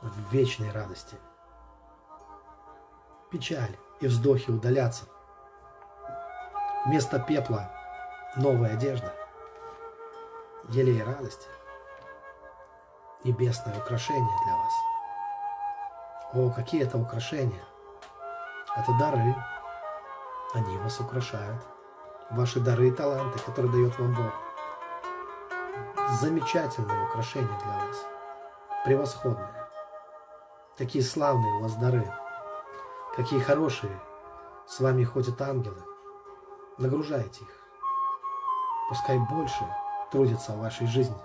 В 0.00 0.32
вечной 0.32 0.70
радости. 0.70 1.16
Печаль 3.30 3.76
и 4.00 4.06
вздохи 4.06 4.50
удалятся– 4.50 5.04
Вместо 6.84 7.20
пепла 7.20 7.70
новая 8.34 8.72
одежда, 8.72 9.14
елей 10.70 11.00
радости, 11.00 11.46
небесное 13.24 13.78
украшение 13.78 14.36
для 14.44 14.56
вас. 14.56 14.72
О, 16.34 16.50
какие 16.50 16.82
это 16.82 16.98
украшения! 16.98 17.64
Это 18.76 18.92
дары, 18.98 19.34
они 20.54 20.78
вас 20.78 20.98
украшают. 21.00 21.62
Ваши 22.30 22.60
дары 22.60 22.88
и 22.88 22.90
таланты, 22.92 23.38
которые 23.38 23.70
дает 23.70 23.98
вам 23.98 24.14
Бог. 24.14 24.32
Замечательные 26.20 27.06
украшения 27.06 27.58
для 27.64 27.86
вас, 27.86 28.06
превосходные. 28.84 29.68
Какие 30.78 31.02
славные 31.02 31.54
у 31.54 31.62
вас 31.62 31.74
дары, 31.76 32.10
какие 33.14 33.40
хорошие 33.40 34.00
с 34.66 34.80
вами 34.80 35.04
ходят 35.04 35.40
ангелы, 35.42 35.82
Нагружайте 36.78 37.44
их. 37.44 37.62
Пускай 38.88 39.18
больше 39.18 39.64
трудятся 40.10 40.52
в 40.52 40.60
вашей 40.60 40.86
жизни. 40.86 41.16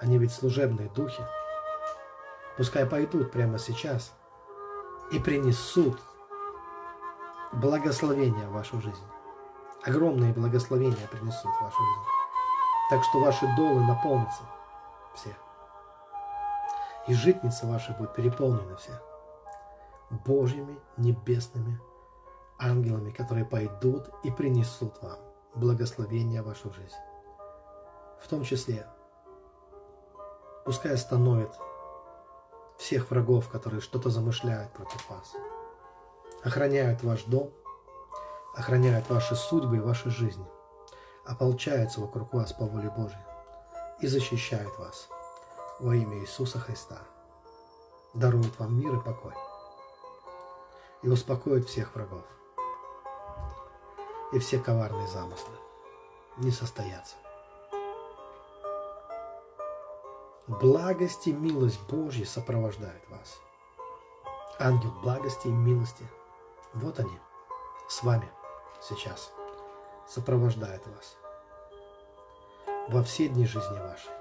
Они 0.00 0.18
ведь 0.18 0.32
служебные 0.32 0.88
духи. 0.90 1.22
Пускай 2.56 2.86
пойдут 2.86 3.32
прямо 3.32 3.58
сейчас 3.58 4.12
и 5.10 5.18
принесут 5.18 5.98
благословения 7.52 8.46
в 8.46 8.52
вашу 8.52 8.80
жизнь. 8.80 9.04
Огромные 9.84 10.32
благословения 10.32 11.06
принесут 11.08 11.50
в 11.52 11.62
вашу 11.62 11.78
жизнь. 11.78 12.06
Так 12.90 13.04
что 13.04 13.20
ваши 13.20 13.46
долы 13.56 13.84
наполнятся 13.84 14.42
все. 15.14 15.34
И 17.06 17.14
житницы 17.14 17.66
ваши 17.66 17.92
будут 17.92 18.14
переполнены 18.14 18.76
все. 18.76 18.92
Божьими 20.10 20.78
небесными 20.96 21.80
ангелами, 22.58 23.10
которые 23.10 23.44
пойдут 23.44 24.10
и 24.22 24.30
принесут 24.30 25.02
вам 25.02 25.18
благословение 25.54 26.42
в 26.42 26.46
вашу 26.46 26.72
жизнь. 26.72 26.94
В 28.20 28.28
том 28.28 28.42
числе, 28.42 28.86
пускай 30.64 30.92
остановит 30.92 31.50
всех 32.78 33.10
врагов, 33.10 33.48
которые 33.48 33.80
что-то 33.80 34.10
замышляют 34.10 34.72
против 34.72 35.08
вас. 35.08 35.32
Охраняют 36.42 37.02
ваш 37.02 37.24
дом, 37.24 37.50
охраняют 38.54 39.08
ваши 39.08 39.34
судьбы 39.34 39.76
и 39.76 39.80
ваши 39.80 40.10
жизни, 40.10 40.46
ополчаются 41.24 42.00
вокруг 42.00 42.32
вас 42.34 42.52
по 42.52 42.66
воле 42.66 42.90
Божьей 42.90 43.24
и 44.00 44.06
защищают 44.06 44.78
вас 44.78 45.08
во 45.80 45.94
имя 45.94 46.18
Иисуса 46.18 46.58
Христа. 46.58 46.98
Даруют 48.12 48.58
вам 48.58 48.78
мир 48.78 48.94
и 48.94 49.00
покой 49.00 49.34
и 51.02 51.08
успокоит 51.08 51.66
всех 51.68 51.94
врагов 51.94 52.24
и 54.32 54.38
все 54.38 54.58
коварные 54.58 55.06
замыслы 55.08 55.54
не 56.38 56.50
состоятся. 56.50 57.23
Благость 60.46 61.26
и 61.26 61.32
милость 61.32 61.80
Божья 61.88 62.26
сопровождают 62.26 63.02
вас. 63.08 63.40
Ангел 64.58 64.92
благости 65.02 65.48
и 65.48 65.50
милости, 65.50 66.06
вот 66.74 67.00
они, 67.00 67.18
с 67.88 68.02
вами 68.02 68.28
сейчас, 68.80 69.32
сопровождают 70.06 70.86
вас 70.86 71.16
во 72.88 73.02
все 73.02 73.28
дни 73.28 73.46
жизни 73.46 73.78
вашей. 73.78 74.12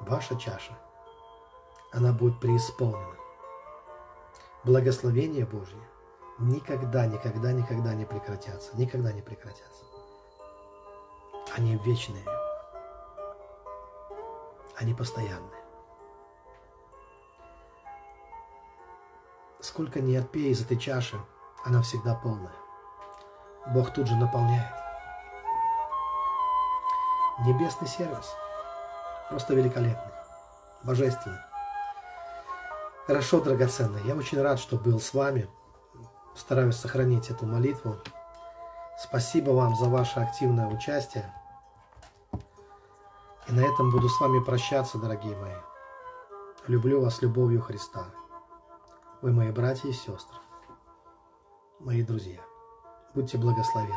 Ваша 0.00 0.36
чаша, 0.38 0.78
она 1.92 2.12
будет 2.12 2.38
преисполнена. 2.40 3.16
Благословение 4.64 5.46
Божье– 5.46 5.80
никогда, 6.38 7.06
никогда, 7.06 7.52
никогда 7.52 7.94
не 7.94 8.04
прекратятся. 8.04 8.76
Никогда 8.76 9.12
не 9.12 9.22
прекратятся. 9.22 9.84
Они 11.56 11.76
вечные. 11.78 12.24
Они 14.80 14.94
постоянные. 14.94 15.60
Сколько 19.60 20.00
не 20.00 20.16
отпей 20.16 20.50
из 20.52 20.62
этой 20.62 20.78
чаши, 20.78 21.20
она 21.66 21.82
всегда 21.82 22.14
полная. 22.14 22.54
Бог 23.74 23.92
тут 23.92 24.06
же 24.06 24.16
наполняет. 24.16 24.72
Небесный 27.40 27.88
сервис. 27.88 28.34
Просто 29.28 29.52
великолепный. 29.52 30.12
Божественный. 30.82 31.40
Хорошо, 33.06 33.40
драгоценный. 33.42 34.02
Я 34.04 34.14
очень 34.14 34.40
рад, 34.40 34.58
что 34.58 34.78
был 34.78 34.98
с 34.98 35.12
вами 35.12 35.46
стараюсь 36.34 36.76
сохранить 36.76 37.28
эту 37.28 37.44
молитву. 37.44 37.96
Спасибо 38.98 39.50
вам 39.50 39.76
за 39.76 39.90
ваше 39.90 40.20
активное 40.20 40.68
участие. 40.68 41.30
И 43.50 43.52
на 43.52 43.60
этом 43.60 43.90
буду 43.90 44.08
с 44.08 44.20
вами 44.20 44.38
прощаться, 44.38 44.96
дорогие 44.98 45.36
мои. 45.36 45.56
Люблю 46.68 47.00
вас 47.00 47.20
любовью 47.20 47.60
Христа. 47.60 48.06
Вы 49.22 49.32
мои 49.32 49.50
братья 49.50 49.88
и 49.88 49.92
сестры, 49.92 50.38
мои 51.80 52.02
друзья. 52.02 52.38
Будьте 53.12 53.38
благословенны. 53.38 53.96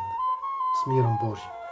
С 0.82 0.88
миром 0.88 1.20
Божьим. 1.22 1.63